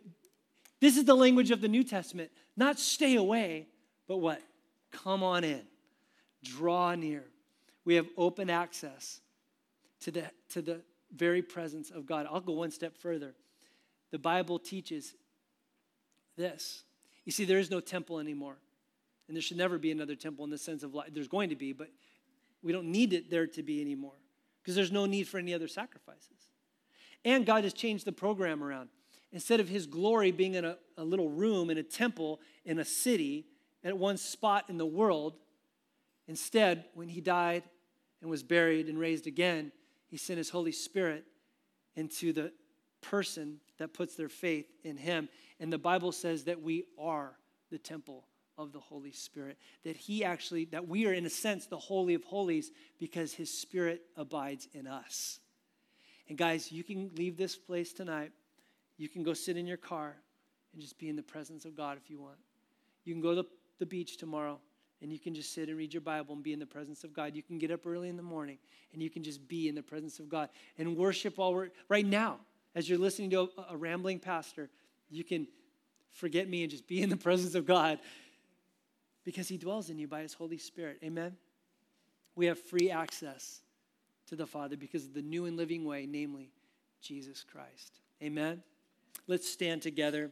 this 0.79 0.97
is 0.97 1.05
the 1.05 1.15
language 1.15 1.51
of 1.51 1.61
the 1.61 1.67
New 1.67 1.83
Testament. 1.83 2.31
Not 2.55 2.79
stay 2.79 3.15
away, 3.15 3.67
but 4.07 4.17
what? 4.17 4.41
Come 4.91 5.21
on 5.23 5.43
in. 5.43 5.61
Draw 6.43 6.95
near. 6.95 7.25
We 7.87 7.95
have 7.95 8.07
open 8.17 8.49
access 8.49 9.21
to 10.01 10.11
the, 10.11 10.25
to 10.49 10.61
the 10.61 10.81
very 11.15 11.41
presence 11.41 11.89
of 11.89 12.05
God. 12.05 12.27
I'll 12.29 12.41
go 12.41 12.51
one 12.51 12.69
step 12.69 12.97
further. 12.97 13.33
The 14.11 14.19
Bible 14.19 14.59
teaches 14.59 15.15
this. 16.35 16.83
You 17.23 17.31
see, 17.31 17.45
there 17.45 17.59
is 17.59 17.71
no 17.71 17.79
temple 17.79 18.19
anymore. 18.19 18.57
And 19.29 19.37
there 19.37 19.41
should 19.41 19.55
never 19.55 19.77
be 19.77 19.89
another 19.89 20.17
temple 20.17 20.43
in 20.43 20.51
the 20.51 20.57
sense 20.57 20.83
of 20.83 20.93
life. 20.93 21.11
There's 21.13 21.29
going 21.29 21.47
to 21.47 21.55
be, 21.55 21.71
but 21.71 21.87
we 22.61 22.73
don't 22.73 22.91
need 22.91 23.13
it 23.13 23.29
there 23.31 23.47
to 23.47 23.63
be 23.63 23.79
anymore 23.79 24.19
because 24.61 24.75
there's 24.75 24.91
no 24.91 25.05
need 25.05 25.25
for 25.29 25.37
any 25.37 25.53
other 25.53 25.69
sacrifices. 25.69 26.49
And 27.23 27.45
God 27.45 27.63
has 27.63 27.71
changed 27.71 28.03
the 28.03 28.11
program 28.11 28.61
around. 28.61 28.89
Instead 29.31 29.61
of 29.61 29.69
his 29.69 29.87
glory 29.87 30.31
being 30.31 30.55
in 30.55 30.65
a, 30.65 30.77
a 30.97 31.05
little 31.05 31.29
room 31.29 31.69
in 31.69 31.77
a 31.77 31.83
temple 31.83 32.41
in 32.65 32.79
a 32.79 32.85
city 32.85 33.45
at 33.81 33.97
one 33.97 34.17
spot 34.17 34.65
in 34.67 34.77
the 34.77 34.85
world, 34.85 35.37
instead, 36.27 36.83
when 36.93 37.07
he 37.07 37.21
died 37.21 37.63
and 38.21 38.29
was 38.29 38.43
buried 38.43 38.87
and 38.87 38.99
raised 38.99 39.27
again, 39.27 39.71
he 40.07 40.17
sent 40.17 40.37
his 40.37 40.49
Holy 40.49 40.71
Spirit 40.71 41.25
into 41.95 42.33
the 42.33 42.51
person 43.01 43.59
that 43.77 43.93
puts 43.93 44.15
their 44.15 44.29
faith 44.29 44.67
in 44.83 44.97
him. 44.97 45.29
And 45.59 45.71
the 45.71 45.77
Bible 45.77 46.11
says 46.11 46.45
that 46.45 46.61
we 46.61 46.85
are 46.97 47.37
the 47.69 47.77
temple 47.77 48.25
of 48.57 48.71
the 48.71 48.79
Holy 48.79 49.11
Spirit. 49.11 49.57
That 49.83 49.97
he 49.97 50.23
actually, 50.23 50.65
that 50.65 50.87
we 50.87 51.05
are 51.05 51.13
in 51.13 51.25
a 51.25 51.29
sense 51.29 51.65
the 51.65 51.77
Holy 51.77 52.13
of 52.13 52.23
Holies 52.23 52.71
because 52.99 53.33
his 53.33 53.55
Spirit 53.55 54.01
abides 54.15 54.67
in 54.73 54.87
us. 54.87 55.39
And 56.29 56.37
guys, 56.37 56.71
you 56.71 56.83
can 56.83 57.11
leave 57.15 57.37
this 57.37 57.55
place 57.55 57.93
tonight. 57.93 58.31
You 58.97 59.09
can 59.09 59.23
go 59.23 59.33
sit 59.33 59.57
in 59.57 59.67
your 59.67 59.77
car 59.77 60.15
and 60.73 60.81
just 60.81 60.97
be 60.97 61.09
in 61.09 61.15
the 61.15 61.23
presence 61.23 61.65
of 61.65 61.75
God 61.75 61.97
if 62.03 62.09
you 62.09 62.19
want. 62.19 62.37
You 63.05 63.13
can 63.13 63.21
go 63.21 63.35
to 63.35 63.45
the 63.79 63.85
beach 63.85 64.17
tomorrow 64.17 64.59
and 65.01 65.11
you 65.11 65.19
can 65.19 65.33
just 65.33 65.53
sit 65.53 65.69
and 65.69 65.77
read 65.77 65.93
your 65.93 66.01
Bible 66.01 66.33
and 66.33 66.43
be 66.43 66.53
in 66.53 66.59
the 66.59 66.65
presence 66.65 67.03
of 67.03 67.13
God. 67.13 67.35
You 67.35 67.43
can 67.43 67.57
get 67.57 67.71
up 67.71 67.85
early 67.85 68.09
in 68.09 68.17
the 68.17 68.23
morning 68.23 68.57
and 68.93 69.01
you 69.01 69.09
can 69.09 69.23
just 69.23 69.47
be 69.47 69.67
in 69.67 69.75
the 69.75 69.83
presence 69.83 70.19
of 70.19 70.29
God 70.29 70.49
and 70.77 70.97
worship 70.97 71.37
while 71.37 71.53
we're 71.53 71.69
right 71.89 72.05
now. 72.05 72.37
As 72.75 72.89
you're 72.89 72.99
listening 72.99 73.29
to 73.31 73.49
a, 73.57 73.73
a 73.73 73.77
rambling 73.77 74.19
pastor, 74.19 74.69
you 75.09 75.23
can 75.23 75.47
forget 76.11 76.49
me 76.49 76.63
and 76.63 76.71
just 76.71 76.87
be 76.87 77.01
in 77.01 77.09
the 77.09 77.17
presence 77.27 77.55
of 77.55 77.65
God 77.65 77.99
because 79.23 79.47
He 79.47 79.57
dwells 79.57 79.89
in 79.89 79.97
you 79.97 80.07
by 80.07 80.21
His 80.21 80.33
Holy 80.33 80.57
Spirit. 80.57 80.99
Amen? 81.03 81.35
We 82.35 82.47
have 82.47 82.59
free 82.59 82.89
access 82.89 83.61
to 84.27 84.35
the 84.35 84.45
Father 84.45 84.77
because 84.77 85.05
of 85.05 85.13
the 85.13 85.21
new 85.21 85.45
and 85.45 85.57
living 85.57 85.85
way, 85.85 86.07
namely 86.09 86.51
Jesus 87.01 87.43
Christ. 87.43 87.99
Amen. 88.21 88.61
Let's 89.27 89.49
stand 89.49 89.81
together. 89.81 90.31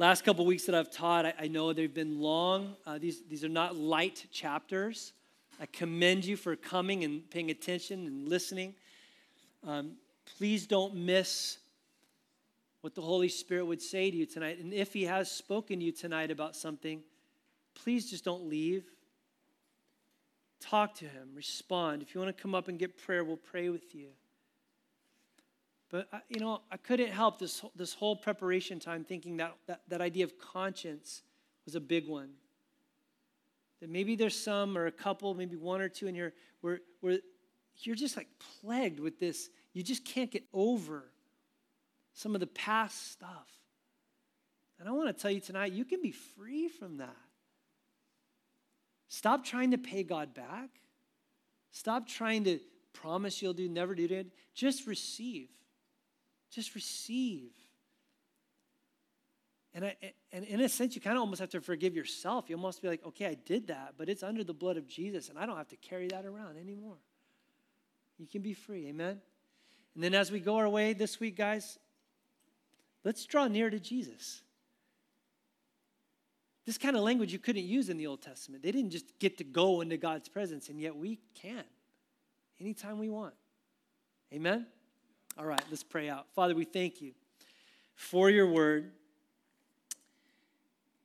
Last 0.00 0.24
couple 0.24 0.46
weeks 0.46 0.64
that 0.66 0.76
I've 0.76 0.92
taught, 0.92 1.26
I, 1.26 1.34
I 1.40 1.48
know 1.48 1.72
they've 1.72 1.92
been 1.92 2.20
long. 2.20 2.76
Uh, 2.86 2.98
these, 2.98 3.20
these 3.28 3.42
are 3.42 3.48
not 3.48 3.74
light 3.74 4.26
chapters. 4.30 5.12
I 5.60 5.66
commend 5.66 6.24
you 6.24 6.36
for 6.36 6.54
coming 6.54 7.02
and 7.02 7.28
paying 7.28 7.50
attention 7.50 8.06
and 8.06 8.28
listening. 8.28 8.74
Um, 9.66 9.94
please 10.36 10.68
don't 10.68 10.94
miss 10.94 11.58
what 12.80 12.94
the 12.94 13.02
Holy 13.02 13.28
Spirit 13.28 13.64
would 13.66 13.82
say 13.82 14.08
to 14.08 14.16
you 14.16 14.24
tonight. 14.24 14.60
And 14.60 14.72
if 14.72 14.92
He 14.92 15.02
has 15.06 15.32
spoken 15.32 15.80
to 15.80 15.84
you 15.84 15.90
tonight 15.90 16.30
about 16.30 16.54
something, 16.54 17.02
please 17.74 18.08
just 18.08 18.24
don't 18.24 18.48
leave. 18.48 18.84
Talk 20.60 20.94
to 20.96 21.06
Him, 21.06 21.30
respond. 21.34 22.02
If 22.02 22.14
you 22.14 22.20
want 22.20 22.36
to 22.36 22.40
come 22.40 22.54
up 22.54 22.68
and 22.68 22.78
get 22.78 22.96
prayer, 22.96 23.24
we'll 23.24 23.36
pray 23.36 23.68
with 23.68 23.96
you. 23.96 24.10
But, 25.90 26.08
uh, 26.12 26.18
you 26.28 26.40
know, 26.40 26.60
I 26.70 26.76
couldn't 26.76 27.10
help 27.10 27.38
this, 27.38 27.64
this 27.74 27.94
whole 27.94 28.16
preparation 28.16 28.78
time 28.78 29.04
thinking 29.04 29.38
that, 29.38 29.54
that 29.66 29.80
that 29.88 30.00
idea 30.00 30.24
of 30.24 30.38
conscience 30.38 31.22
was 31.64 31.74
a 31.74 31.80
big 31.80 32.06
one. 32.06 32.30
That 33.80 33.88
maybe 33.88 34.16
there's 34.16 34.38
some 34.38 34.76
or 34.76 34.86
a 34.86 34.92
couple, 34.92 35.32
maybe 35.34 35.56
one 35.56 35.80
or 35.80 35.88
two 35.88 36.06
in 36.06 36.14
here 36.14 36.34
where, 36.60 36.80
where 37.00 37.18
you're 37.76 37.96
just 37.96 38.16
like 38.16 38.28
plagued 38.60 39.00
with 39.00 39.18
this. 39.18 39.48
You 39.72 39.82
just 39.82 40.04
can't 40.04 40.30
get 40.30 40.44
over 40.52 41.04
some 42.12 42.34
of 42.34 42.40
the 42.40 42.46
past 42.48 43.12
stuff. 43.12 43.48
And 44.78 44.88
I 44.88 44.92
want 44.92 45.14
to 45.14 45.20
tell 45.20 45.30
you 45.30 45.40
tonight, 45.40 45.72
you 45.72 45.84
can 45.84 46.02
be 46.02 46.12
free 46.12 46.68
from 46.68 46.98
that. 46.98 47.16
Stop 49.08 49.44
trying 49.44 49.70
to 49.70 49.78
pay 49.78 50.02
God 50.02 50.34
back. 50.34 50.68
Stop 51.70 52.06
trying 52.06 52.44
to 52.44 52.60
promise 52.92 53.40
you'll 53.40 53.54
do, 53.54 53.68
never 53.68 53.94
do 53.94 54.04
it. 54.04 54.26
Just 54.54 54.86
receive. 54.86 55.48
Just 56.50 56.74
receive. 56.74 57.52
And, 59.74 59.84
I, 59.84 59.96
and 60.32 60.44
in 60.44 60.60
a 60.60 60.68
sense, 60.68 60.94
you 60.94 61.00
kind 61.00 61.16
of 61.16 61.20
almost 61.20 61.40
have 61.40 61.50
to 61.50 61.60
forgive 61.60 61.94
yourself. 61.94 62.48
You 62.48 62.56
almost 62.56 62.82
be 62.82 62.88
like, 62.88 63.04
okay, 63.06 63.26
I 63.26 63.34
did 63.34 63.68
that, 63.68 63.94
but 63.96 64.08
it's 64.08 64.22
under 64.22 64.42
the 64.42 64.54
blood 64.54 64.76
of 64.76 64.88
Jesus, 64.88 65.28
and 65.28 65.38
I 65.38 65.46
don't 65.46 65.56
have 65.56 65.68
to 65.68 65.76
carry 65.76 66.08
that 66.08 66.24
around 66.24 66.56
anymore. 66.56 66.96
You 68.18 68.26
can 68.26 68.42
be 68.42 68.54
free. 68.54 68.88
Amen? 68.88 69.20
And 69.94 70.02
then 70.02 70.14
as 70.14 70.30
we 70.32 70.40
go 70.40 70.56
our 70.56 70.68
way 70.68 70.94
this 70.94 71.20
week, 71.20 71.36
guys, 71.36 71.78
let's 73.04 73.24
draw 73.26 73.46
near 73.46 73.70
to 73.70 73.78
Jesus. 73.78 74.42
This 76.66 76.78
kind 76.78 76.96
of 76.96 77.02
language 77.02 77.32
you 77.32 77.38
couldn't 77.38 77.64
use 77.64 77.88
in 77.88 77.96
the 77.96 78.06
Old 78.06 78.20
Testament. 78.20 78.62
They 78.62 78.72
didn't 78.72 78.90
just 78.90 79.18
get 79.18 79.38
to 79.38 79.44
go 79.44 79.80
into 79.80 79.96
God's 79.96 80.28
presence, 80.28 80.68
and 80.68 80.80
yet 80.80 80.96
we 80.96 81.18
can 81.34 81.64
anytime 82.60 82.98
we 82.98 83.08
want. 83.08 83.34
Amen? 84.32 84.66
All 85.38 85.46
right, 85.46 85.62
let's 85.70 85.84
pray 85.84 86.08
out. 86.08 86.26
Father, 86.34 86.52
we 86.52 86.64
thank 86.64 87.00
you 87.00 87.12
for 87.94 88.28
your 88.28 88.48
word. 88.48 88.90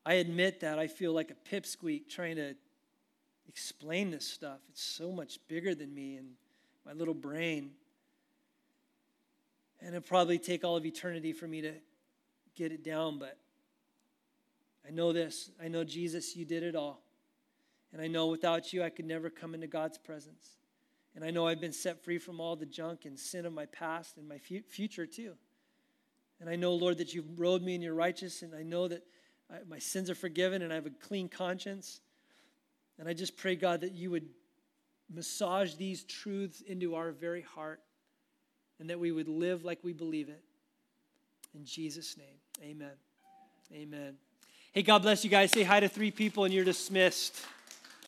I 0.07 0.15
admit 0.15 0.61
that 0.61 0.79
I 0.79 0.87
feel 0.87 1.13
like 1.13 1.29
a 1.29 1.55
pipsqueak 1.55 2.09
trying 2.09 2.37
to 2.37 2.55
explain 3.47 4.09
this 4.09 4.25
stuff. 4.25 4.57
It's 4.69 4.81
so 4.81 5.11
much 5.11 5.37
bigger 5.47 5.75
than 5.75 5.93
me 5.93 6.15
and 6.15 6.29
my 6.83 6.93
little 6.93 7.13
brain. 7.13 7.73
And 9.81 9.89
it'll 9.89 10.01
probably 10.01 10.39
take 10.39 10.63
all 10.63 10.77
of 10.77 10.85
eternity 10.85 11.31
for 11.31 11.47
me 11.47 11.61
to 11.61 11.73
get 12.55 12.71
it 12.71 12.83
down, 12.83 13.19
but 13.19 13.37
I 14.87 14.89
know 14.89 15.13
this. 15.13 15.51
I 15.63 15.67
know, 15.67 15.83
Jesus, 15.83 16.35
you 16.35 16.43
did 16.43 16.63
it 16.63 16.75
all. 16.75 17.03
And 17.91 18.01
I 18.01 18.07
know 18.07 18.25
without 18.27 18.73
you, 18.73 18.81
I 18.81 18.89
could 18.89 19.05
never 19.05 19.29
come 19.29 19.53
into 19.53 19.67
God's 19.67 19.99
presence. 19.99 20.57
And 21.15 21.23
I 21.23 21.31
know 21.31 21.47
I've 21.47 21.61
been 21.61 21.73
set 21.73 22.03
free 22.03 22.17
from 22.17 22.39
all 22.39 22.55
the 22.55 22.65
junk 22.65 23.05
and 23.05 23.17
sin 23.17 23.45
of 23.45 23.53
my 23.53 23.65
past 23.67 24.17
and 24.17 24.27
my 24.27 24.37
future 24.37 25.05
too. 25.05 25.33
And 26.39 26.49
I 26.49 26.55
know, 26.55 26.73
Lord, 26.73 26.97
that 26.97 27.13
you've 27.13 27.39
robed 27.39 27.63
me 27.63 27.75
in 27.75 27.81
your 27.81 27.93
righteousness, 27.93 28.41
and 28.41 28.53
I 28.53 28.63
know 28.63 28.87
that 28.87 29.03
I, 29.49 29.57
my 29.67 29.79
sins 29.79 30.09
are 30.09 30.15
forgiven 30.15 30.61
and 30.61 30.71
I 30.71 30.75
have 30.75 30.85
a 30.85 30.91
clean 30.91 31.29
conscience. 31.29 32.01
And 32.99 33.07
I 33.07 33.13
just 33.13 33.37
pray, 33.37 33.55
God, 33.55 33.81
that 33.81 33.93
you 33.93 34.11
would 34.11 34.27
massage 35.13 35.75
these 35.75 36.03
truths 36.03 36.61
into 36.61 36.95
our 36.95 37.11
very 37.11 37.41
heart 37.41 37.81
and 38.79 38.89
that 38.89 38.99
we 38.99 39.11
would 39.11 39.27
live 39.27 39.63
like 39.63 39.79
we 39.83 39.93
believe 39.93 40.29
it. 40.29 40.41
In 41.55 41.65
Jesus' 41.65 42.17
name, 42.17 42.37
amen. 42.63 42.93
Amen. 43.71 44.17
Hey, 44.71 44.81
God 44.81 45.03
bless 45.03 45.23
you 45.23 45.29
guys. 45.29 45.51
Say 45.51 45.63
hi 45.63 45.79
to 45.79 45.87
three 45.87 46.11
people 46.11 46.45
and 46.45 46.53
you're 46.53 46.65
dismissed. 46.65 47.45